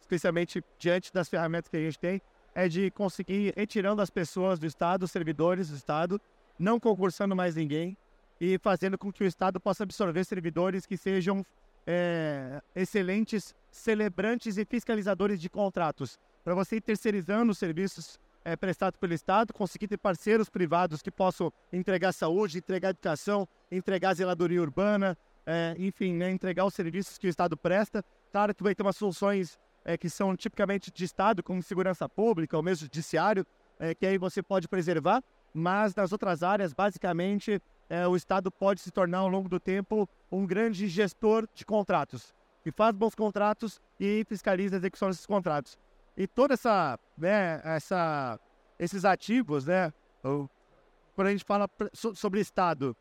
especialmente 0.00 0.62
diante 0.78 1.12
das 1.12 1.28
ferramentas 1.28 1.68
que 1.68 1.76
a 1.76 1.80
gente 1.80 1.98
tem, 1.98 2.20
é 2.54 2.68
de 2.68 2.90
conseguir 2.90 3.54
retirando 3.56 4.02
as 4.02 4.10
pessoas 4.10 4.58
do 4.58 4.66
Estado, 4.66 5.04
os 5.04 5.10
servidores 5.10 5.68
do 5.68 5.76
Estado, 5.76 6.20
não 6.58 6.80
concursando 6.80 7.34
mais 7.34 7.54
ninguém, 7.54 7.96
e 8.40 8.58
fazendo 8.58 8.98
com 8.98 9.12
que 9.12 9.22
o 9.22 9.26
Estado 9.26 9.60
possa 9.60 9.84
absorver 9.84 10.24
servidores 10.24 10.86
que 10.86 10.96
sejam 10.96 11.44
é, 11.86 12.60
excelentes 12.74 13.54
celebrantes 13.70 14.56
e 14.56 14.64
fiscalizadores 14.64 15.40
de 15.40 15.48
contratos. 15.48 16.18
Para 16.42 16.54
você 16.54 16.76
ir 16.76 16.80
terceirizando 16.80 17.52
os 17.52 17.58
serviços 17.58 18.18
é, 18.44 18.56
prestados 18.56 18.98
pelo 18.98 19.14
Estado, 19.14 19.52
conseguir 19.52 19.88
ter 19.88 19.96
parceiros 19.96 20.48
privados 20.48 21.00
que 21.00 21.10
possam 21.10 21.52
entregar 21.72 22.12
saúde, 22.12 22.58
entregar 22.58 22.90
educação, 22.90 23.48
entregar 23.70 24.14
zeladoria 24.14 24.60
urbana, 24.60 25.16
é, 25.46 25.74
enfim, 25.78 26.14
né, 26.14 26.30
entregar 26.30 26.64
os 26.64 26.74
serviços 26.74 27.18
que 27.18 27.26
o 27.26 27.30
Estado 27.30 27.56
presta. 27.56 28.04
Claro 28.32 28.54
que 28.54 28.62
vai 28.62 28.74
ter 28.74 28.82
umas 28.82 28.96
soluções 28.96 29.58
é, 29.84 29.96
que 29.96 30.08
são 30.08 30.34
tipicamente 30.36 30.90
de 30.90 31.04
Estado, 31.04 31.42
como 31.42 31.62
segurança 31.62 32.08
pública, 32.08 32.56
ou 32.56 32.62
mesmo 32.62 32.84
judiciário, 32.86 33.46
é, 33.78 33.94
que 33.94 34.06
aí 34.06 34.18
você 34.18 34.42
pode 34.42 34.66
preservar, 34.68 35.22
mas 35.52 35.94
nas 35.94 36.12
outras 36.12 36.42
áreas, 36.42 36.72
basicamente, 36.72 37.60
é, 37.88 38.06
o 38.06 38.16
Estado 38.16 38.50
pode 38.50 38.80
se 38.80 38.90
tornar, 38.90 39.18
ao 39.18 39.28
longo 39.28 39.48
do 39.48 39.60
tempo, 39.60 40.08
um 40.32 40.46
grande 40.46 40.88
gestor 40.88 41.46
de 41.54 41.64
contratos, 41.64 42.34
que 42.62 42.72
faz 42.72 42.94
bons 42.94 43.14
contratos 43.14 43.80
e 44.00 44.24
fiscaliza 44.28 44.76
a 44.76 44.78
execução 44.78 45.08
desses 45.08 45.26
contratos. 45.26 45.78
E 46.16 46.26
toda 46.26 46.54
essa, 46.54 46.98
né, 47.18 47.60
essa, 47.64 48.38
esses 48.78 49.04
ativos, 49.04 49.66
né, 49.66 49.92
quando 50.22 51.28
a 51.28 51.30
gente 51.30 51.44
fala 51.44 51.68
sobre 51.92 52.40
Estado, 52.40 52.96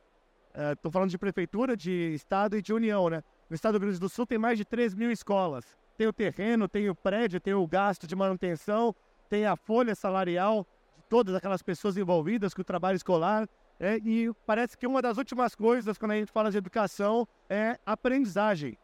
estou 0.54 0.90
é, 0.90 0.92
falando 0.92 1.10
de 1.10 1.18
prefeitura, 1.18 1.76
de 1.76 2.14
Estado 2.14 2.58
e 2.58 2.62
de 2.62 2.74
União, 2.74 3.10
né? 3.10 3.24
No 3.50 3.56
Estado 3.56 3.74
do 3.74 3.80
Rio 3.80 3.88
Grande 3.88 4.00
do 4.00 4.10
Sul 4.10 4.26
tem 4.26 4.38
mais 4.38 4.58
de 4.58 4.66
3 4.66 4.94
mil 4.94 5.12
escolas. 5.12 5.66
Tem 5.98 6.08
o 6.08 6.14
terreno, 6.14 6.68
tem 6.68 6.90
o 6.90 6.96
prédio, 6.96 7.40
tem 7.40 7.54
o 7.54 7.68
gasto 7.68 8.08
de 8.08 8.16
manutenção, 8.16 8.96
tem 9.30 9.46
a 9.46 9.56
folha 9.56 9.96
salarial 9.96 10.66
de 10.96 11.04
todas 11.10 11.36
aquelas 11.36 11.62
pessoas 11.62 11.98
envolvidas 11.98 12.54
com 12.54 12.62
o 12.62 12.66
trabalho 12.66 12.96
escolar, 12.96 13.48
é, 13.80 13.98
e 13.98 14.32
parece 14.46 14.78
que 14.78 14.88
uma 14.88 15.02
das 15.02 15.18
últimas 15.18 15.56
coisas 15.56 15.98
quando 15.98 16.12
a 16.12 16.16
gente 16.16 16.32
fala 16.32 16.52
de 16.52 16.58
educação 16.58 17.28
é 17.50 17.78
aprendizagem. 17.86 18.78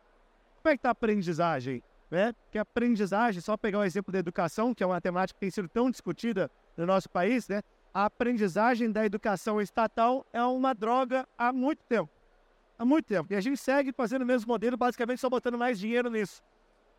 Como 0.62 0.72
é 0.72 0.72
que 0.72 0.80
está 0.80 0.90
a 0.90 0.92
aprendizagem? 0.92 1.82
Né? 2.12 2.34
Que 2.52 2.58
a 2.58 2.64
aprendizagem, 2.64 3.40
só 3.40 3.56
pegar 3.56 3.80
o 3.80 3.84
exemplo 3.84 4.12
da 4.12 4.20
educação, 4.20 4.74
que 4.74 4.84
é 4.84 4.86
uma 4.86 5.00
temática 5.00 5.38
que 5.38 5.40
tem 5.40 5.52
sido 5.52 5.70
tão 5.70 5.90
discutida 5.92 6.50
no 6.76 6.86
nosso 6.86 7.10
país, 7.10 7.48
né? 7.48 7.62
A 7.94 8.06
aprendizagem 8.06 8.92
da 8.92 9.06
educação 9.06 9.60
estatal 9.62 10.26
é 10.32 10.44
uma 10.44 10.74
droga 10.74 11.28
há 11.38 11.52
muito 11.52 11.84
tempo. 11.84 12.10
há 12.78 12.86
muito 12.86 13.06
tempo. 13.06 13.34
E 13.34 13.36
a 13.36 13.42
gente 13.42 13.60
segue 13.60 13.92
fazendo 13.92 14.22
o 14.22 14.26
mesmo 14.26 14.48
modelo, 14.48 14.78
basicamente 14.78 15.20
só 15.20 15.30
botando 15.30 15.58
mais 15.58 15.78
dinheiro 15.78 16.10
nisso. 16.10 16.42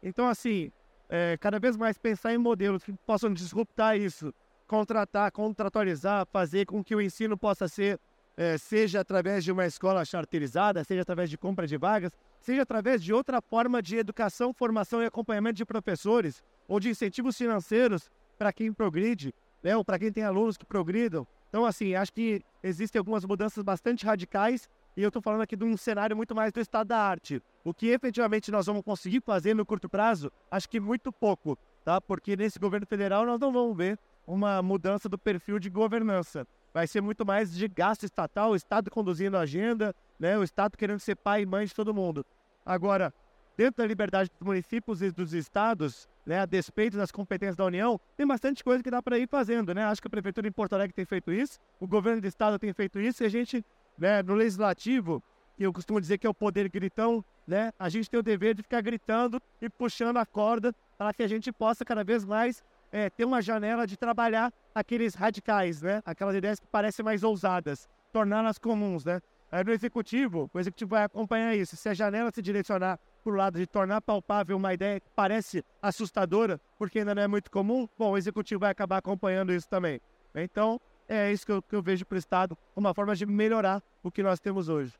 Então, 0.02 0.28
assim, 0.28 0.70
é, 1.08 1.36
cada 1.38 1.58
vez 1.58 1.76
mais 1.76 1.96
pensar 1.96 2.34
em 2.34 2.38
modelos 2.38 2.84
que 2.84 2.92
possam 2.92 3.32
disruptar 3.32 3.96
isso, 3.98 4.32
contratar, 4.66 5.32
contratualizar, 5.32 6.26
fazer 6.26 6.66
com 6.66 6.84
que 6.84 6.94
o 6.94 7.00
ensino 7.00 7.36
possa 7.36 7.66
ser, 7.66 7.98
é, 8.36 8.58
seja 8.58 9.00
através 9.00 9.42
de 9.42 9.50
uma 9.50 9.66
escola 9.66 10.04
charterizada, 10.04 10.84
seja 10.84 11.02
através 11.02 11.28
de 11.30 11.36
compra 11.36 11.66
de 11.66 11.76
vagas, 11.76 12.12
seja 12.40 12.62
através 12.62 13.02
de 13.02 13.12
outra 13.12 13.40
forma 13.40 13.82
de 13.82 13.96
educação, 13.96 14.52
formação 14.52 15.02
e 15.02 15.06
acompanhamento 15.06 15.56
de 15.56 15.64
professores, 15.64 16.42
ou 16.68 16.78
de 16.78 16.88
incentivos 16.90 17.36
financeiros 17.36 18.10
para 18.38 18.52
quem 18.52 18.72
progride, 18.72 19.34
né, 19.62 19.76
ou 19.76 19.84
para 19.84 19.98
quem 19.98 20.12
tem 20.12 20.24
alunos 20.24 20.56
que 20.56 20.64
progridam. 20.64 21.26
Então, 21.48 21.64
assim, 21.64 21.94
acho 21.94 22.12
que 22.12 22.42
existem 22.62 22.98
algumas 22.98 23.24
mudanças 23.24 23.62
bastante 23.62 24.06
radicais 24.06 24.68
e 24.96 25.02
eu 25.02 25.08
estou 25.08 25.22
falando 25.22 25.42
aqui 25.42 25.56
de 25.56 25.64
um 25.64 25.76
cenário 25.76 26.16
muito 26.16 26.34
mais 26.34 26.52
do 26.52 26.60
estado 26.60 26.88
da 26.88 26.98
arte. 26.98 27.42
O 27.64 27.74
que 27.74 27.88
efetivamente 27.88 28.50
nós 28.50 28.66
vamos 28.66 28.82
conseguir 28.82 29.20
fazer 29.20 29.54
no 29.54 29.66
curto 29.66 29.88
prazo, 29.88 30.30
acho 30.50 30.68
que 30.68 30.80
muito 30.80 31.12
pouco, 31.12 31.58
tá? 31.84 32.00
Porque 32.00 32.36
nesse 32.36 32.58
governo 32.58 32.86
federal 32.86 33.24
nós 33.26 33.40
não 33.40 33.52
vamos 33.52 33.76
ver 33.76 33.98
uma 34.26 34.62
mudança 34.62 35.08
do 35.08 35.18
perfil 35.18 35.58
de 35.58 35.68
governança. 35.68 36.46
Vai 36.72 36.86
ser 36.86 37.00
muito 37.00 37.26
mais 37.26 37.52
de 37.52 37.66
gasto 37.66 38.04
estatal, 38.04 38.50
o 38.50 38.56
Estado 38.56 38.90
conduzindo 38.90 39.36
a 39.36 39.40
agenda, 39.40 39.94
né? 40.18 40.38
o 40.38 40.44
Estado 40.44 40.76
querendo 40.76 41.00
ser 41.00 41.16
pai 41.16 41.42
e 41.42 41.46
mãe 41.46 41.66
de 41.66 41.74
todo 41.74 41.92
mundo. 41.92 42.24
Agora, 42.64 43.12
dentro 43.56 43.82
da 43.82 43.86
liberdade 43.86 44.30
dos 44.30 44.46
municípios 44.46 45.02
e 45.02 45.10
dos 45.10 45.32
estados, 45.32 46.08
né, 46.30 46.38
a 46.38 46.46
despeito 46.46 46.96
das 46.96 47.10
competências 47.10 47.56
da 47.56 47.64
União, 47.64 48.00
tem 48.16 48.24
bastante 48.24 48.62
coisa 48.62 48.84
que 48.84 48.88
dá 48.88 49.02
para 49.02 49.18
ir 49.18 49.26
fazendo, 49.26 49.74
né? 49.74 49.82
Acho 49.82 50.00
que 50.00 50.06
a 50.06 50.10
prefeitura 50.10 50.48
de 50.48 50.54
Porto 50.54 50.74
Alegre 50.74 50.94
tem 50.94 51.04
feito 51.04 51.32
isso, 51.32 51.58
o 51.80 51.88
governo 51.88 52.20
do 52.20 52.28
estado 52.28 52.56
tem 52.56 52.72
feito 52.72 53.00
isso, 53.00 53.24
e 53.24 53.26
a 53.26 53.28
gente, 53.28 53.66
né, 53.98 54.22
no 54.22 54.34
legislativo, 54.34 55.20
que 55.56 55.66
eu 55.66 55.72
costumo 55.72 56.00
dizer 56.00 56.18
que 56.18 56.26
é 56.28 56.30
o 56.30 56.32
poder 56.32 56.68
gritão, 56.68 57.24
né? 57.44 57.72
A 57.76 57.88
gente 57.88 58.08
tem 58.08 58.20
o 58.20 58.22
dever 58.22 58.54
de 58.54 58.62
ficar 58.62 58.80
gritando 58.80 59.42
e 59.60 59.68
puxando 59.68 60.18
a 60.18 60.24
corda 60.24 60.72
para 60.96 61.12
que 61.12 61.24
a 61.24 61.26
gente 61.26 61.50
possa 61.50 61.84
cada 61.84 62.04
vez 62.04 62.24
mais 62.24 62.62
é, 62.92 63.10
ter 63.10 63.24
uma 63.24 63.42
janela 63.42 63.84
de 63.84 63.96
trabalhar 63.96 64.52
aqueles 64.72 65.16
radicais, 65.16 65.82
né? 65.82 66.00
Aquelas 66.06 66.36
ideias 66.36 66.60
que 66.60 66.66
parecem 66.68 67.04
mais 67.04 67.24
ousadas, 67.24 67.88
torná-las 68.12 68.56
comuns, 68.56 69.04
né? 69.04 69.20
No 69.66 69.72
executivo, 69.72 70.48
o 70.54 70.60
executivo 70.60 70.90
vai 70.90 71.02
acompanhar 71.02 71.56
isso. 71.56 71.76
Se 71.76 71.88
a 71.88 71.94
janela 71.94 72.30
se 72.32 72.40
direcionar 72.40 73.00
o 73.24 73.30
lado 73.30 73.58
de 73.58 73.66
tornar 73.66 74.00
palpável 74.00 74.56
uma 74.56 74.72
ideia 74.72 75.00
que 75.00 75.08
parece 75.14 75.64
assustadora, 75.82 76.60
porque 76.78 77.00
ainda 77.00 77.14
não 77.14 77.22
é 77.22 77.26
muito 77.28 77.50
comum, 77.50 77.88
bom, 77.98 78.12
o 78.12 78.16
executivo 78.16 78.60
vai 78.60 78.70
acabar 78.70 78.98
acompanhando 78.98 79.52
isso 79.52 79.68
também. 79.68 80.00
Então, 80.34 80.80
é 81.08 81.32
isso 81.32 81.44
que 81.44 81.52
eu, 81.52 81.60
que 81.60 81.74
eu 81.74 81.82
vejo 81.82 82.06
para 82.06 82.16
o 82.16 82.18
Estado, 82.18 82.56
uma 82.74 82.94
forma 82.94 83.14
de 83.14 83.26
melhorar 83.26 83.82
o 84.02 84.10
que 84.10 84.22
nós 84.22 84.40
temos 84.40 84.68
hoje. 84.68 84.94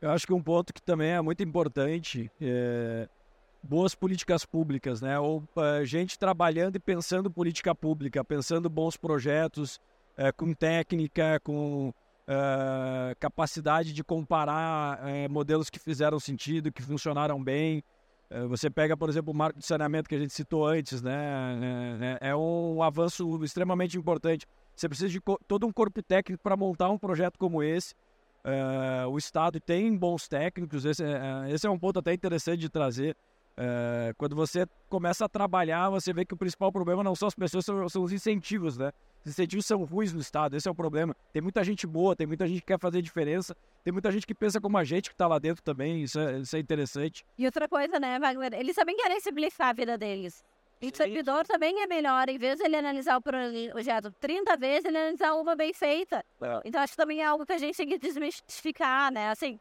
Eu 0.00 0.10
acho 0.10 0.26
que 0.26 0.32
um 0.32 0.42
ponto 0.42 0.74
que 0.74 0.82
também 0.82 1.12
é 1.12 1.20
muito 1.20 1.42
importante 1.42 2.30
é 2.40 3.08
boas 3.66 3.94
políticas 3.94 4.44
públicas, 4.44 5.00
né? 5.00 5.18
Ou 5.18 5.38
uh, 5.38 5.84
gente 5.84 6.18
trabalhando 6.18 6.76
e 6.76 6.78
pensando 6.78 7.30
política 7.30 7.74
pública, 7.74 8.24
pensando 8.24 8.70
bons 8.70 8.96
projetos, 8.96 9.76
uh, 10.16 10.32
com 10.36 10.54
técnica, 10.54 11.40
com 11.40 11.92
uh, 12.28 13.14
capacidade 13.18 13.92
de 13.92 14.04
comparar 14.04 15.00
modelos 15.30 15.70
que 15.70 15.78
fizeram 15.78 16.18
sentido, 16.20 16.72
que 16.72 16.82
funcionaram 16.82 17.42
bem. 17.42 17.82
você 18.48 18.68
pega, 18.68 18.96
por 18.96 19.08
exemplo, 19.08 19.32
o 19.32 19.36
marco 19.36 19.58
de 19.58 19.66
saneamento 19.66 20.08
que 20.08 20.14
a 20.14 20.18
gente 20.18 20.32
citou 20.32 20.66
antes, 20.66 21.00
né? 21.02 22.18
É, 22.20 22.30
é 22.30 22.36
um 22.36 22.82
avanço 22.82 23.42
extremamente 23.44 23.96
importante. 23.96 24.46
Você 24.74 24.88
precisa 24.88 25.08
de 25.08 25.20
todo 25.46 25.66
um 25.66 25.72
corpo 25.72 26.02
técnico 26.02 26.42
para 26.42 26.56
montar 26.56 26.90
um 26.90 26.98
projeto 26.98 27.38
como 27.38 27.62
esse. 27.62 27.94
o 29.08 29.16
Estado 29.16 29.60
tem 29.60 29.96
bons 29.96 30.28
técnicos, 30.28 30.84
esse, 30.84 31.02
esse 31.48 31.66
é 31.66 31.70
um 31.70 31.78
ponto 31.78 31.98
até 31.98 32.12
interessante 32.12 32.58
de 32.60 32.68
trazer. 32.68 33.16
É, 33.58 34.12
quando 34.18 34.36
você 34.36 34.66
começa 34.88 35.24
a 35.24 35.28
trabalhar, 35.28 35.88
você 35.88 36.12
vê 36.12 36.26
que 36.26 36.34
o 36.34 36.36
principal 36.36 36.70
problema 36.70 37.02
não 37.02 37.14
são 37.14 37.26
as 37.26 37.34
pessoas, 37.34 37.64
são, 37.64 37.88
são, 37.88 38.02
os 38.02 38.12
incentivos, 38.12 38.76
né? 38.76 38.92
Os 39.24 39.30
incentivos 39.32 39.64
são 39.64 39.82
ruins 39.84 40.12
no 40.12 40.20
Estado, 40.20 40.56
esse 40.56 40.68
é 40.68 40.70
o 40.70 40.74
problema. 40.74 41.16
Tem 41.32 41.40
muita 41.40 41.64
gente 41.64 41.86
boa, 41.86 42.14
tem 42.14 42.26
muita 42.26 42.46
gente 42.46 42.60
que 42.60 42.66
quer 42.66 42.78
fazer 42.78 43.00
diferença, 43.00 43.56
tem 43.82 43.92
muita 43.92 44.12
gente 44.12 44.26
que 44.26 44.34
pensa 44.34 44.60
como 44.60 44.76
a 44.76 44.84
gente 44.84 45.08
que 45.08 45.14
está 45.14 45.26
lá 45.26 45.38
dentro 45.38 45.62
também, 45.62 46.02
isso 46.02 46.20
é, 46.20 46.38
isso 46.38 46.54
é 46.54 46.58
interessante. 46.58 47.24
E 47.38 47.46
outra 47.46 47.66
coisa, 47.66 47.98
né, 47.98 48.18
Wagner? 48.18 48.52
Eles 48.54 48.76
também 48.76 48.96
querem 48.96 49.20
simplificar 49.20 49.68
a 49.68 49.72
vida 49.72 49.96
deles. 49.96 50.44
E 50.80 50.88
o 50.88 50.94
servidor 50.94 51.46
também 51.46 51.80
é 51.82 51.86
melhor, 51.86 52.28
em 52.28 52.36
vez 52.36 52.58
de 52.58 52.64
ele 52.64 52.76
analisar 52.76 53.16
o 53.16 53.22
projeto 53.22 54.12
30 54.20 54.56
vezes, 54.58 54.84
ele 54.84 54.98
analisar 54.98 55.32
uma 55.32 55.56
bem 55.56 55.72
feita. 55.72 56.22
É. 56.42 56.60
Então 56.66 56.82
acho 56.82 56.92
que 56.92 56.98
também 56.98 57.22
é 57.22 57.24
algo 57.24 57.46
que 57.46 57.52
a 57.54 57.58
gente 57.58 57.74
tem 57.74 57.88
que 57.88 57.98
desmistificar, 57.98 59.10
né? 59.10 59.30
Assim, 59.30 59.58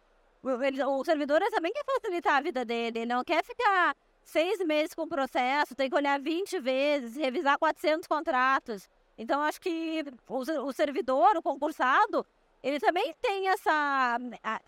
ele, 0.64 0.84
o 0.84 1.04
servidor 1.04 1.41
também 1.50 1.72
quer 1.74 1.84
facilitar 1.86 2.36
a 2.36 2.41
vida 2.41 2.64
dele, 2.64 3.06
não 3.06 3.24
quer 3.24 3.43
ficar 3.43 3.96
seis 4.24 4.60
meses 4.66 4.93
com 4.93 5.04
o 5.04 5.08
processo, 5.08 5.76
tem 5.76 5.89
que 5.89 5.96
olhar 5.96 6.20
20 6.20 6.60
vezes, 6.60 7.16
revisar 7.16 7.58
400 7.58 8.08
contratos. 8.08 8.89
Então, 9.18 9.41
acho 9.41 9.62
que 9.62 10.04
o, 10.28 10.68
o 10.68 10.74
servidor, 10.74 11.38
o 11.38 11.41
concursado, 11.41 12.26
ele 12.62 12.80
também 12.80 13.14
tem 13.22 13.48
essa. 13.48 14.18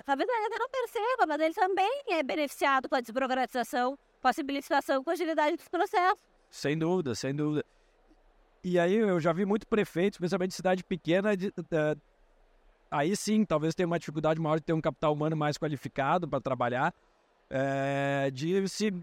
Talvez 0.06 0.30
ele 0.30 0.44
ainda 0.44 0.58
não 0.60 0.70
perceba, 0.70 1.26
mas 1.28 1.40
ele 1.42 1.54
também 1.54 2.04
é 2.10 2.24
beneficiado 2.24 2.88
com 2.88 2.96
a 2.96 3.02
desburocratização, 3.02 3.98
com 4.22 4.28
a 4.28 4.34
simplificação, 4.34 5.04
com 5.04 5.10
a 5.10 5.14
agilidade 5.14 5.58
dos 5.58 5.68
processos. 5.68 6.24
Sem 6.50 6.78
dúvida, 6.78 7.16
sem 7.16 7.36
dúvida. 7.36 7.66
E 8.64 8.80
aí 8.80 8.96
eu 8.96 9.20
já 9.20 9.34
vi 9.34 9.46
muito 9.46 9.68
prefeito, 9.68 10.14
especialmente 10.14 10.54
cidade 10.54 10.84
pequena, 10.84 11.36
de, 11.36 11.52
de, 11.52 11.98
aí 12.90 13.16
sim, 13.16 13.46
talvez 13.46 13.76
tenha 13.76 13.88
uma 13.88 14.00
dificuldade 14.00 14.40
maior 14.40 14.58
de 14.58 14.64
ter 14.64 14.74
um 14.74 14.82
capital 14.82 15.14
humano 15.14 15.36
mais 15.36 15.58
qualificado 15.58 16.28
para 16.28 16.40
trabalhar, 16.42 16.94
é, 17.50 18.30
de 18.32 18.68
se 18.68 18.94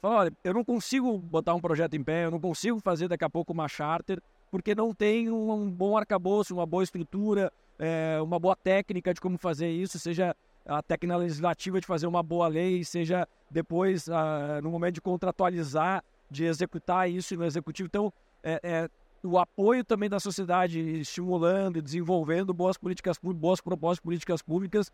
falar, 0.00 0.16
olha, 0.16 0.32
eu 0.42 0.54
não 0.54 0.64
consigo 0.64 1.18
botar 1.18 1.54
um 1.54 1.60
projeto 1.60 1.94
em 1.94 2.02
pé, 2.02 2.24
eu 2.24 2.30
não 2.30 2.40
consigo 2.40 2.80
fazer 2.80 3.08
daqui 3.08 3.24
a 3.24 3.30
pouco 3.30 3.52
uma 3.52 3.68
charter, 3.68 4.20
porque 4.50 4.74
não 4.74 4.94
tem 4.94 5.30
um, 5.30 5.70
bom 5.70 5.96
arcabouço, 5.96 6.54
uma 6.54 6.66
boa 6.66 6.82
estrutura, 6.82 7.52
é, 7.78 8.18
uma 8.20 8.38
boa 8.38 8.56
técnica 8.56 9.14
de 9.14 9.20
como 9.20 9.38
fazer 9.38 9.70
isso, 9.70 9.98
seja 9.98 10.34
a 10.66 10.82
técnica 10.82 11.16
legislativa 11.16 11.80
de 11.80 11.86
fazer 11.86 12.06
uma 12.06 12.22
boa 12.22 12.48
lei, 12.48 12.84
seja 12.84 13.26
depois, 13.50 14.08
ah, 14.08 14.60
no 14.62 14.70
momento 14.70 14.94
de 14.94 15.00
contratualizar, 15.00 16.04
de 16.30 16.44
executar 16.44 17.10
isso 17.10 17.34
no 17.36 17.44
executivo. 17.44 17.86
Então, 17.86 18.12
é, 18.42 18.60
é 18.62 18.88
o 19.22 19.38
apoio 19.38 19.84
também 19.84 20.08
da 20.08 20.18
sociedade, 20.18 20.80
estimulando 20.80 21.78
e 21.78 21.82
desenvolvendo 21.82 22.54
boas 22.54 22.76
políticas 22.76 23.18
públicas, 23.18 23.40
boas 23.40 23.60
propostas 23.60 23.98
de 23.98 24.02
políticas 24.02 24.42
públicas, 24.42 24.92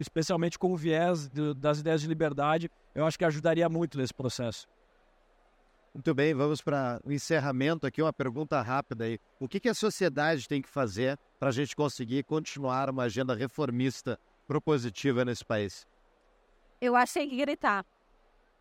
especialmente 0.00 0.58
com 0.58 0.72
o 0.72 0.76
viés 0.76 1.28
de, 1.28 1.54
das 1.54 1.80
ideias 1.80 2.00
de 2.00 2.06
liberdade, 2.06 2.70
eu 2.94 3.04
acho 3.04 3.18
que 3.18 3.24
ajudaria 3.24 3.68
muito 3.68 3.98
nesse 3.98 4.14
processo. 4.14 4.66
Muito 5.94 6.14
bem, 6.14 6.34
vamos 6.34 6.60
para 6.60 7.00
o 7.04 7.10
encerramento 7.10 7.86
aqui, 7.86 8.02
uma 8.02 8.12
pergunta 8.12 8.60
rápida 8.60 9.04
aí. 9.04 9.18
O 9.40 9.48
que, 9.48 9.58
que 9.58 9.68
a 9.68 9.74
sociedade 9.74 10.46
tem 10.46 10.60
que 10.60 10.68
fazer 10.68 11.18
para 11.38 11.48
a 11.48 11.52
gente 11.52 11.74
conseguir 11.74 12.22
continuar 12.24 12.90
uma 12.90 13.04
agenda 13.04 13.34
reformista 13.34 14.18
propositiva 14.46 15.24
nesse 15.24 15.44
país? 15.44 15.86
Eu 16.80 16.94
acho 16.94 17.14
que 17.14 17.20
tem 17.20 17.30
que 17.30 17.36
gritar. 17.36 17.84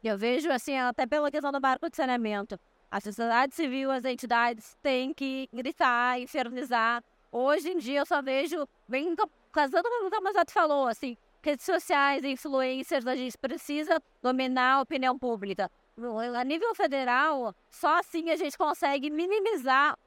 Eu 0.02 0.18
vejo, 0.18 0.50
assim, 0.50 0.78
até 0.78 1.06
pela 1.06 1.30
questão 1.30 1.52
do 1.52 1.60
barco 1.60 1.90
de 1.90 1.98
saneamento. 1.98 2.58
A 2.96 3.02
sociedade 3.02 3.54
civil, 3.54 3.92
as 3.92 4.06
entidades 4.06 4.78
têm 4.82 5.14
que 5.14 5.50
gritar, 5.52 6.18
infernizar. 6.18 7.04
Hoje 7.30 7.72
em 7.72 7.78
dia 7.78 8.00
eu 8.00 8.06
só 8.06 8.22
vejo, 8.22 8.66
bem 8.88 9.14
casando 9.52 9.84
com 9.84 10.08
o 10.08 10.10
que 10.10 10.18
o 10.18 10.24
Masato 10.24 10.54
falou, 10.54 10.88
assim, 10.88 11.18
redes 11.44 11.66
sociais, 11.66 12.24
influencers, 12.24 13.06
a 13.06 13.14
gente 13.14 13.38
precisa 13.38 14.02
dominar 14.24 14.76
a 14.76 14.82
opinião 14.82 15.20
pública. 15.20 15.70
A 16.40 16.44
nível 16.46 16.74
federal, 16.74 17.54
só 17.70 18.00
assim 18.00 18.30
a 18.30 18.38
gente 18.38 18.58
consegue 18.58 19.10
minimizar 19.10 20.00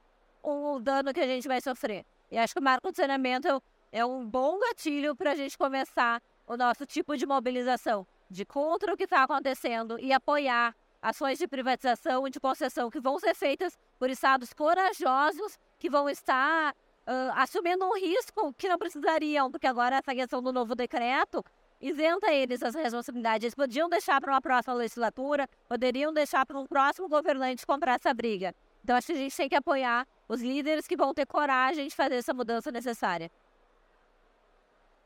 o 0.42 0.78
dano 0.78 1.12
que 1.12 1.20
a 1.20 1.26
gente 1.26 1.46
vai 1.46 1.60
sofrer. 1.60 2.06
E 2.30 2.38
acho 2.38 2.54
que 2.54 2.60
o 2.60 2.64
marco 2.64 2.90
de 2.90 2.96
saneamento 2.96 3.62
é 3.92 4.02
um 4.02 4.26
bom 4.26 4.58
gatilho 4.60 5.14
para 5.14 5.32
a 5.32 5.34
gente 5.34 5.58
começar 5.58 6.22
o 6.46 6.56
nosso 6.56 6.86
tipo 6.86 7.18
de 7.18 7.26
mobilização, 7.26 8.06
de 8.30 8.46
contra 8.46 8.94
o 8.94 8.96
que 8.96 9.04
está 9.04 9.24
acontecendo 9.24 10.00
e 10.00 10.10
apoiar 10.10 10.74
ações 11.00 11.38
de 11.38 11.46
privatização 11.46 12.26
e 12.26 12.30
de 12.30 12.40
concessão 12.40 12.90
que 12.90 13.00
vão 13.00 13.18
ser 13.18 13.34
feitas 13.34 13.78
por 13.98 14.10
estados 14.10 14.52
corajosos 14.52 15.58
que 15.78 15.88
vão 15.88 16.08
estar 16.08 16.72
uh, 16.72 17.32
assumindo 17.36 17.84
um 17.84 17.94
risco 17.94 18.52
que 18.54 18.68
não 18.68 18.78
precisariam, 18.78 19.50
porque 19.50 19.66
agora 19.66 19.96
essa 19.96 20.14
questão 20.14 20.42
do 20.42 20.52
novo 20.52 20.74
decreto 20.74 21.44
isenta 21.80 22.32
eles 22.32 22.62
as 22.62 22.74
responsabilidades. 22.74 23.44
Eles 23.44 23.54
podiam 23.54 23.88
deixar 23.88 24.20
para 24.20 24.32
uma 24.32 24.40
próxima 24.40 24.74
legislatura, 24.74 25.48
poderiam 25.68 26.12
deixar 26.12 26.44
para 26.44 26.58
um 26.58 26.66
próximo 26.66 27.08
governante 27.08 27.66
comprar 27.66 27.94
essa 27.94 28.12
briga. 28.12 28.54
Então 28.82 28.96
acho 28.96 29.08
que 29.08 29.12
a 29.12 29.16
gente 29.16 29.36
tem 29.36 29.48
que 29.48 29.54
apoiar 29.54 30.06
os 30.28 30.40
líderes 30.42 30.86
que 30.86 30.96
vão 30.96 31.14
ter 31.14 31.26
coragem 31.26 31.88
de 31.88 31.94
fazer 31.94 32.16
essa 32.16 32.34
mudança 32.34 32.70
necessária. 32.70 33.30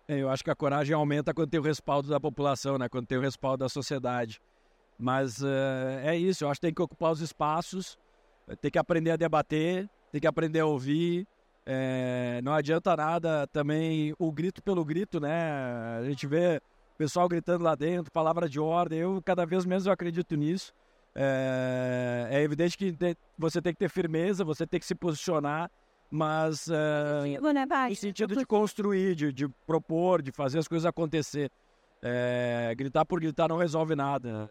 É, 0.09 0.18
eu 0.18 0.28
acho 0.28 0.43
que 0.43 0.51
a 0.51 0.55
coragem 0.55 0.95
aumenta 0.95 1.32
quando 1.32 1.51
tem 1.51 1.61
o 1.61 1.62
respaldo 1.62 2.09
da 2.09 2.18
população, 2.18 2.76
né? 2.76 2.88
quando 2.88 3.07
tem 3.07 3.18
o 3.18 3.20
respaldo 3.20 3.64
da 3.64 3.68
sociedade. 3.68 4.40
Mas 4.99 5.43
uh, 5.43 5.47
é 6.03 6.16
isso, 6.16 6.45
eu 6.45 6.49
acho 6.49 6.61
que 6.61 6.66
tem 6.66 6.74
que 6.74 6.82
ocupar 6.82 7.12
os 7.12 7.20
espaços, 7.20 7.99
tem 8.61 8.70
que 8.70 8.78
aprender 8.78 9.11
a 9.11 9.16
debater, 9.16 9.88
tem 10.11 10.20
que 10.20 10.26
aprender 10.26 10.61
a 10.61 10.66
ouvir, 10.66 11.26
É, 11.64 12.40
não 12.43 12.53
adianta 12.53 12.97
nada 12.97 13.47
também 13.47 14.12
o 14.18 14.32
grito 14.32 14.61
pelo 14.62 14.84
grito, 14.84 15.20
né? 15.20 15.99
A 16.01 16.05
gente 16.05 16.26
vê 16.26 16.61
o 16.95 16.99
pessoal 16.99 17.28
gritando 17.28 17.62
lá 17.62 17.76
dentro, 17.76 18.11
palavra 18.11 18.49
de 18.49 18.59
ordem. 18.59 18.99
Eu 18.99 19.22
cada 19.24 19.47
vez 19.47 19.64
menos 19.64 19.86
eu 19.86 19.93
acredito 19.93 20.34
nisso. 20.34 20.72
É, 21.14 22.28
é 22.32 22.43
evidente 22.43 22.76
que 22.76 22.97
você 23.38 23.62
tem 23.62 23.72
que 23.72 23.78
ter 23.78 23.88
firmeza, 23.88 24.45
você 24.45 24.66
tem 24.66 24.80
que 24.80 24.86
se 24.86 24.95
posicionar, 24.95 25.70
mas 26.11 26.68
é, 26.68 27.38
no 27.90 27.95
sentido 27.95 28.34
de 28.34 28.45
construir, 28.47 29.14
de, 29.14 29.32
de, 29.32 29.49
propor, 29.66 30.20
de 30.20 30.32
fazer 30.32 30.59
as 30.59 30.66
coisas 30.66 30.84
acontecer. 30.86 31.51
É, 32.03 32.74
gritar 32.76 33.05
por 33.05 33.20
gritar 33.20 33.49
não 33.49 33.57
resolve 33.57 33.95
nada. 33.95 34.51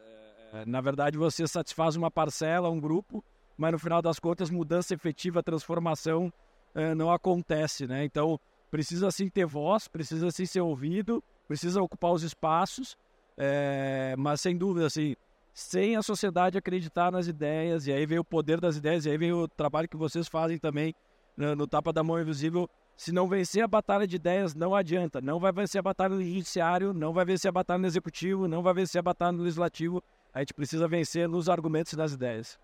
É, 0.53 0.65
na 0.65 0.81
verdade, 0.81 1.17
você 1.17 1.47
satisfaz 1.47 1.95
uma 1.95 2.11
parcela, 2.11 2.69
um 2.69 2.79
grupo, 2.79 3.23
mas 3.57 3.71
no 3.71 3.79
final 3.79 4.01
das 4.01 4.19
contas, 4.19 4.49
mudança 4.49 4.93
efetiva, 4.93 5.41
transformação 5.41 6.31
é, 6.75 6.93
não 6.93 7.11
acontece, 7.11 7.87
né? 7.87 8.03
Então, 8.03 8.39
precisa 8.69 9.09
sim 9.11 9.29
ter 9.29 9.45
voz, 9.45 9.87
precisa 9.87 10.29
sim 10.31 10.45
ser 10.45 10.61
ouvido, 10.61 11.23
precisa 11.47 11.81
ocupar 11.81 12.11
os 12.11 12.23
espaços, 12.23 12.97
é, 13.37 14.15
mas 14.17 14.41
sem 14.41 14.57
dúvida, 14.57 14.87
assim, 14.87 15.15
sem 15.53 15.95
a 15.95 16.01
sociedade 16.01 16.57
acreditar 16.57 17.11
nas 17.11 17.27
ideias, 17.27 17.87
e 17.87 17.93
aí 17.93 18.05
vem 18.05 18.19
o 18.19 18.23
poder 18.23 18.59
das 18.59 18.77
ideias, 18.77 19.05
e 19.05 19.09
aí 19.09 19.17
vem 19.17 19.31
o 19.31 19.47
trabalho 19.47 19.87
que 19.87 19.97
vocês 19.97 20.27
fazem 20.27 20.57
também 20.57 20.93
né, 21.35 21.55
no 21.55 21.67
Tapa 21.67 21.91
da 21.91 22.03
Mão 22.03 22.19
Invisível. 22.19 22.69
Se 22.95 23.11
não 23.11 23.27
vencer 23.27 23.63
a 23.63 23.67
batalha 23.67 24.05
de 24.05 24.15
ideias, 24.15 24.53
não 24.53 24.75
adianta. 24.75 25.19
Não 25.21 25.39
vai 25.39 25.51
vencer 25.51 25.79
a 25.79 25.81
batalha 25.81 26.15
no 26.15 26.21
judiciário, 26.21 26.93
não 26.93 27.13
vai 27.13 27.25
vencer 27.25 27.49
a 27.49 27.51
batalha 27.51 27.79
no 27.79 27.87
executivo, 27.87 28.47
não 28.47 28.61
vai 28.61 28.73
vencer 28.73 28.99
a 28.99 29.01
batalha 29.01 29.31
no 29.31 29.43
legislativo. 29.43 30.03
A 30.33 30.39
gente 30.39 30.53
precisa 30.53 30.87
vencer 30.87 31.27
nos 31.27 31.49
argumentos 31.49 31.93
e 31.93 31.97
nas 31.97 32.13
ideias. 32.13 32.59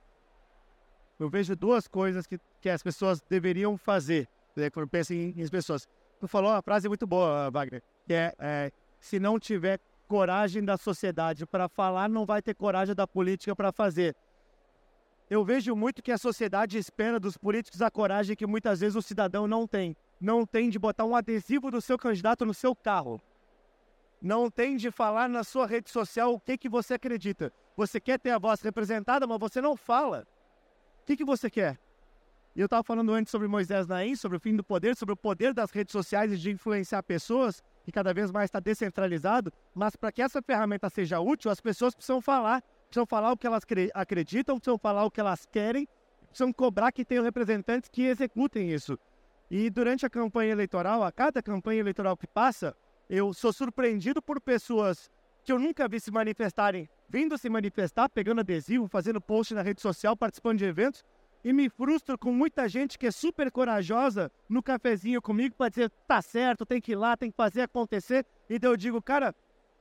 Eu 1.20 1.30
vejo 1.30 1.56
duas 1.56 1.88
coisas 1.88 2.26
que, 2.26 2.40
que 2.62 2.70
as 2.70 2.82
pessoas 2.82 3.22
deveriam 3.30 3.78
fazer 3.78 4.28
né, 4.56 4.70
quando 4.70 4.88
pensam 4.88 5.16
em, 5.16 5.34
em 5.36 5.48
pessoas. 5.48 5.88
Tu 6.20 6.28
falou 6.28 6.52
uma 6.52 6.62
frase 6.62 6.88
muito 6.88 7.06
boa, 7.06 7.50
Wagner, 7.52 7.84
que 8.06 8.14
é, 8.14 8.34
é 8.40 8.72
se 9.00 9.20
não 9.20 9.40
tiver 9.40 9.80
coragem 10.08 10.64
da 10.64 10.78
sociedade 10.78 11.46
para 11.46 11.68
falar, 11.68 12.08
não 12.10 12.26
vai 12.26 12.42
ter 12.42 12.56
coragem 12.56 12.96
da 12.96 13.06
política 13.06 13.56
para 13.56 13.72
fazer. 13.72 14.16
Eu 15.30 15.44
vejo 15.44 15.76
muito 15.76 16.02
que 16.02 16.12
a 16.12 16.18
sociedade 16.18 16.78
espera 16.78 17.20
dos 17.20 17.38
políticos 17.38 17.82
a 17.82 17.92
coragem 17.92 18.36
que 18.36 18.48
muitas 18.48 18.80
vezes 18.80 18.96
o 18.96 19.02
cidadão 19.02 19.46
não 19.46 19.68
tem. 19.68 19.96
Não 20.22 20.46
tem 20.46 20.70
de 20.70 20.80
botar 20.80 21.04
um 21.04 21.16
adesivo 21.16 21.70
do 21.70 21.82
seu 21.82 21.98
candidato 21.98 22.46
no 22.46 22.54
seu 22.54 22.74
carro. 22.74 23.22
Não 24.22 24.50
tem 24.50 24.76
de 24.78 24.90
falar 24.90 25.30
na 25.30 25.44
sua 25.44 25.68
rede 25.68 25.90
social 25.90 26.34
o 26.34 26.40
que, 26.40 26.58
que 26.58 26.70
você 26.70 26.96
acredita. 26.96 27.54
Você 27.76 28.00
quer 28.00 28.20
ter 28.20 28.32
a 28.32 28.40
voz 28.40 28.62
representada, 28.62 29.28
mas 29.28 29.40
você 29.40 29.62
não 29.62 29.76
fala. 29.76 30.28
O 31.02 31.06
que, 31.06 31.16
que 31.16 31.26
você 31.26 31.50
quer? 31.50 31.80
E 32.56 32.60
eu 32.60 32.66
estava 32.66 32.84
falando 32.84 33.14
antes 33.14 33.30
sobre 33.30 33.48
Moisés 33.48 33.86
Naim, 33.86 34.16
sobre 34.16 34.38
o 34.38 34.40
fim 34.40 34.56
do 34.56 34.64
poder, 34.64 34.96
sobre 34.96 35.14
o 35.14 35.18
poder 35.18 35.54
das 35.54 35.70
redes 35.70 35.92
sociais 35.92 36.34
e 36.34 36.38
de 36.38 36.50
influenciar 36.50 37.04
pessoas 37.04 37.62
que 37.86 37.92
cada 37.92 38.12
vez 38.14 38.32
mais 38.32 38.46
está 38.46 38.60
descentralizado, 38.60 39.54
mas 39.76 39.96
para 39.96 40.12
que 40.12 40.22
essa 40.22 40.42
ferramenta 40.42 40.90
seja 40.90 41.20
útil, 41.20 41.52
as 41.52 41.62
pessoas 41.62 41.94
precisam 41.94 42.20
falar, 42.20 42.64
precisam 42.90 43.06
falar 43.06 43.32
o 43.32 43.38
que 43.38 43.46
elas 43.46 43.64
acreditam, 43.94 44.58
precisam 44.58 44.78
falar 44.80 45.06
o 45.06 45.12
que 45.12 45.22
elas 45.22 45.46
querem, 45.46 45.88
precisam 46.28 46.52
cobrar 46.52 46.92
que 46.92 47.06
tenham 47.06 47.24
representantes 47.24 47.90
que 47.90 48.08
executem 48.08 48.72
isso. 48.72 48.98
E 49.50 49.70
durante 49.70 50.06
a 50.06 50.10
campanha 50.10 50.52
eleitoral, 50.52 51.04
a 51.04 51.12
cada 51.12 51.42
campanha 51.42 51.80
eleitoral 51.80 52.18
que 52.18 52.28
passa, 52.28 52.76
eu 53.10 53.34
sou 53.34 53.54
surpreendido 53.54 54.22
por 54.22 54.42
pessoas 54.42 55.10
que 55.44 55.52
eu 55.52 55.60
nunca 55.60 55.88
vi 55.88 56.00
se 56.00 56.12
manifestarem, 56.12 56.90
vindo 57.08 57.38
se 57.38 57.50
manifestar, 57.50 58.10
pegando 58.10 58.42
adesivo, 58.42 58.88
fazendo 58.88 59.22
post 59.22 59.54
na 59.54 59.62
rede 59.62 59.82
social, 59.82 60.16
participando 60.16 60.58
de 60.58 60.66
eventos, 60.66 61.06
e 61.44 61.54
me 61.54 61.70
frustro 61.70 62.18
com 62.18 62.34
muita 62.34 62.68
gente 62.68 63.00
que 63.00 63.08
é 63.08 63.12
super 63.12 63.50
corajosa 63.50 64.30
no 64.50 64.62
cafezinho 64.62 65.22
comigo 65.22 65.56
para 65.56 65.70
dizer, 65.70 65.90
tá 66.06 66.22
certo, 66.22 66.66
tem 66.66 66.82
que 66.82 66.92
ir 66.92 66.96
lá, 66.96 67.16
tem 67.16 67.32
que 67.32 67.38
fazer 67.38 67.62
acontecer. 67.62 68.26
E 68.50 68.60
daí 68.60 68.70
eu 68.70 68.76
digo, 68.76 69.02
cara, 69.02 69.34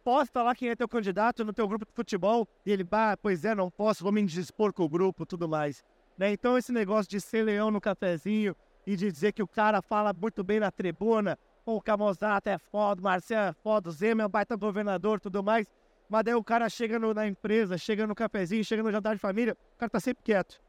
posta 0.04 0.40
lá 0.42 0.54
quem 0.54 0.68
é 0.68 0.76
teu 0.76 0.86
candidato 0.86 1.44
no 1.44 1.52
teu 1.52 1.66
grupo 1.66 1.84
de 1.84 1.92
futebol. 1.92 2.46
E 2.64 2.70
ele, 2.70 2.84
bah, 2.84 3.16
pois 3.16 3.44
é, 3.44 3.52
não 3.52 3.68
posso, 3.68 4.04
vou 4.04 4.12
me 4.12 4.24
dispor 4.24 4.72
com 4.72 4.84
o 4.84 4.88
grupo 4.88 5.26
tudo 5.26 5.48
mais. 5.48 5.82
Né? 6.16 6.30
Então 6.30 6.56
esse 6.56 6.70
negócio 6.70 7.10
de 7.10 7.20
ser 7.20 7.42
leão 7.42 7.72
no 7.72 7.80
cafezinho 7.80 8.54
e 8.86 8.94
de 8.94 9.10
dizer 9.10 9.32
que 9.32 9.42
o 9.42 9.48
cara 9.48 9.82
fala 9.82 10.12
muito 10.12 10.44
bem 10.44 10.60
na 10.60 10.70
tribuna, 10.70 11.36
o 11.74 11.80
Camozato 11.80 12.48
é 12.48 12.58
foda, 12.58 13.00
o 13.00 13.04
Marcelo 13.04 13.50
é 13.50 13.52
foda, 13.52 13.88
o 13.88 13.92
Zema 13.92 14.22
é 14.22 14.26
um 14.26 14.28
baita 14.28 14.56
governador 14.56 15.20
tudo 15.20 15.42
mais. 15.42 15.66
Mas 16.08 16.22
daí 16.22 16.34
o 16.34 16.44
cara 16.44 16.68
chega 16.68 16.98
no, 16.98 17.12
na 17.12 17.26
empresa, 17.26 17.76
chega 17.76 18.06
no 18.06 18.14
cafezinho, 18.14 18.64
chega 18.64 18.82
no 18.82 18.92
jantar 18.92 19.14
de 19.14 19.20
família, 19.20 19.56
o 19.74 19.78
cara 19.78 19.90
tá 19.90 19.98
sempre 19.98 20.22
quieto. 20.22 20.62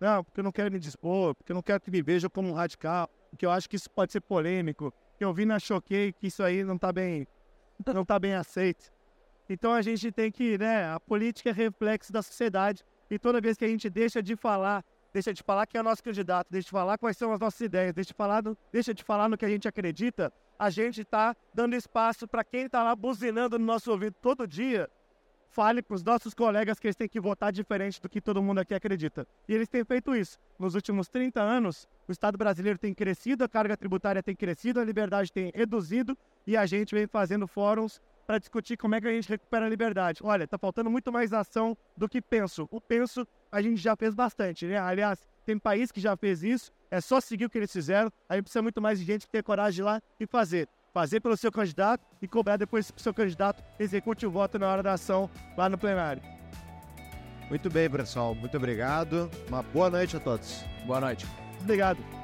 Não, 0.00 0.22
porque 0.22 0.38
eu 0.38 0.44
não 0.44 0.52
quero 0.52 0.70
me 0.70 0.78
dispor, 0.78 1.34
porque 1.34 1.50
eu 1.50 1.54
não 1.54 1.62
quero 1.62 1.80
que 1.80 1.90
me 1.90 2.00
vejam 2.00 2.30
como 2.30 2.48
um 2.48 2.52
radical, 2.52 3.10
porque 3.30 3.44
eu 3.44 3.50
acho 3.50 3.68
que 3.68 3.74
isso 3.74 3.90
pode 3.90 4.12
ser 4.12 4.20
polêmico. 4.20 4.94
Que 5.16 5.24
eu 5.24 5.34
vi 5.34 5.44
na 5.44 5.58
Choquei 5.58 6.12
que 6.12 6.28
isso 6.28 6.44
aí 6.44 6.62
não 6.62 6.76
está 6.76 6.92
bem, 6.92 7.26
não 7.92 8.04
tá 8.04 8.16
bem 8.20 8.34
aceito. 8.34 8.92
Então 9.48 9.72
a 9.72 9.82
gente 9.82 10.12
tem 10.12 10.30
que, 10.30 10.56
né, 10.56 10.88
a 10.92 11.00
política 11.00 11.50
é 11.50 11.52
reflexo 11.52 12.12
da 12.12 12.22
sociedade 12.22 12.84
e 13.10 13.18
toda 13.18 13.40
vez 13.40 13.56
que 13.56 13.64
a 13.64 13.68
gente 13.68 13.90
deixa 13.90 14.22
de 14.22 14.36
falar, 14.36 14.84
deixa 15.18 15.34
de 15.34 15.42
falar 15.42 15.66
quem 15.66 15.78
é 15.78 15.82
o 15.82 15.84
nosso 15.84 16.02
candidato, 16.02 16.46
deixa 16.48 16.66
de 16.66 16.70
falar 16.70 16.96
quais 16.96 17.16
são 17.16 17.32
as 17.32 17.40
nossas 17.40 17.60
ideias, 17.60 17.92
deixa 17.92 18.08
de 18.08 18.14
falar, 18.14 18.42
no, 18.42 18.56
deixa 18.72 18.94
de 18.94 19.02
falar 19.02 19.28
no 19.28 19.36
que 19.36 19.44
a 19.44 19.48
gente 19.48 19.66
acredita, 19.66 20.32
a 20.58 20.70
gente 20.70 21.00
está 21.00 21.34
dando 21.52 21.74
espaço 21.74 22.26
para 22.26 22.44
quem 22.44 22.66
está 22.66 22.82
lá 22.82 22.94
buzinando 22.94 23.58
no 23.58 23.64
nosso 23.64 23.90
ouvido 23.90 24.14
todo 24.20 24.46
dia 24.46 24.88
fale 25.50 25.82
para 25.82 25.94
os 25.94 26.04
nossos 26.04 26.34
colegas 26.34 26.78
que 26.78 26.86
eles 26.86 26.94
têm 26.94 27.08
que 27.08 27.18
votar 27.18 27.50
diferente 27.50 28.00
do 28.00 28.08
que 28.08 28.20
todo 28.20 28.42
mundo 28.42 28.58
aqui 28.60 28.74
acredita. 28.74 29.26
E 29.48 29.54
eles 29.54 29.68
têm 29.68 29.84
feito 29.84 30.14
isso. 30.14 30.38
Nos 30.58 30.74
últimos 30.74 31.08
30 31.08 31.40
anos, 31.40 31.88
o 32.06 32.12
Estado 32.12 32.36
brasileiro 32.36 32.78
tem 32.78 32.94
crescido, 32.94 33.42
a 33.42 33.48
carga 33.48 33.76
tributária 33.76 34.22
tem 34.22 34.36
crescido, 34.36 34.78
a 34.78 34.84
liberdade 34.84 35.32
tem 35.32 35.50
reduzido 35.54 36.16
e 36.46 36.56
a 36.56 36.66
gente 36.66 36.94
vem 36.94 37.06
fazendo 37.06 37.46
fóruns 37.46 38.00
para 38.28 38.38
discutir 38.38 38.76
como 38.76 38.94
é 38.94 39.00
que 39.00 39.08
a 39.08 39.10
gente 39.10 39.26
recupera 39.26 39.64
a 39.64 39.68
liberdade. 39.70 40.20
Olha, 40.22 40.44
está 40.44 40.58
faltando 40.58 40.90
muito 40.90 41.10
mais 41.10 41.32
ação 41.32 41.74
do 41.96 42.06
que 42.06 42.20
penso. 42.20 42.68
O 42.70 42.78
penso 42.78 43.26
a 43.50 43.62
gente 43.62 43.78
já 43.78 43.96
fez 43.96 44.14
bastante, 44.14 44.66
né? 44.66 44.78
Aliás, 44.78 45.26
tem 45.46 45.58
país 45.58 45.90
que 45.90 45.98
já 45.98 46.14
fez 46.14 46.42
isso, 46.42 46.70
é 46.90 47.00
só 47.00 47.22
seguir 47.22 47.46
o 47.46 47.50
que 47.50 47.56
eles 47.56 47.72
fizeram, 47.72 48.12
a 48.28 48.34
gente 48.34 48.44
precisa 48.44 48.60
muito 48.60 48.82
mais 48.82 48.98
de 48.98 49.06
gente 49.06 49.24
que 49.24 49.32
tem 49.32 49.42
coragem 49.42 49.76
de 49.76 49.80
ir 49.80 49.84
lá 49.84 50.02
e 50.20 50.26
fazer 50.26 50.68
fazer 50.92 51.20
pelo 51.20 51.36
seu 51.36 51.52
candidato 51.52 52.04
e 52.20 52.26
cobrar 52.26 52.56
depois 52.56 52.90
que 52.90 52.98
o 52.98 53.00
seu 53.00 53.14
candidato 53.14 53.62
execute 53.78 54.26
o 54.26 54.30
voto 54.30 54.58
na 54.58 54.66
hora 54.68 54.82
da 54.82 54.94
ação 54.94 55.30
lá 55.56 55.68
no 55.68 55.78
plenário. 55.78 56.20
Muito 57.48 57.70
bem, 57.70 57.88
pessoal. 57.88 58.34
Muito 58.34 58.56
obrigado. 58.56 59.30
Uma 59.46 59.62
boa 59.62 59.88
noite 59.88 60.16
a 60.16 60.20
todos. 60.20 60.64
Boa 60.86 61.00
noite. 61.00 61.26
Obrigado. 61.60 62.17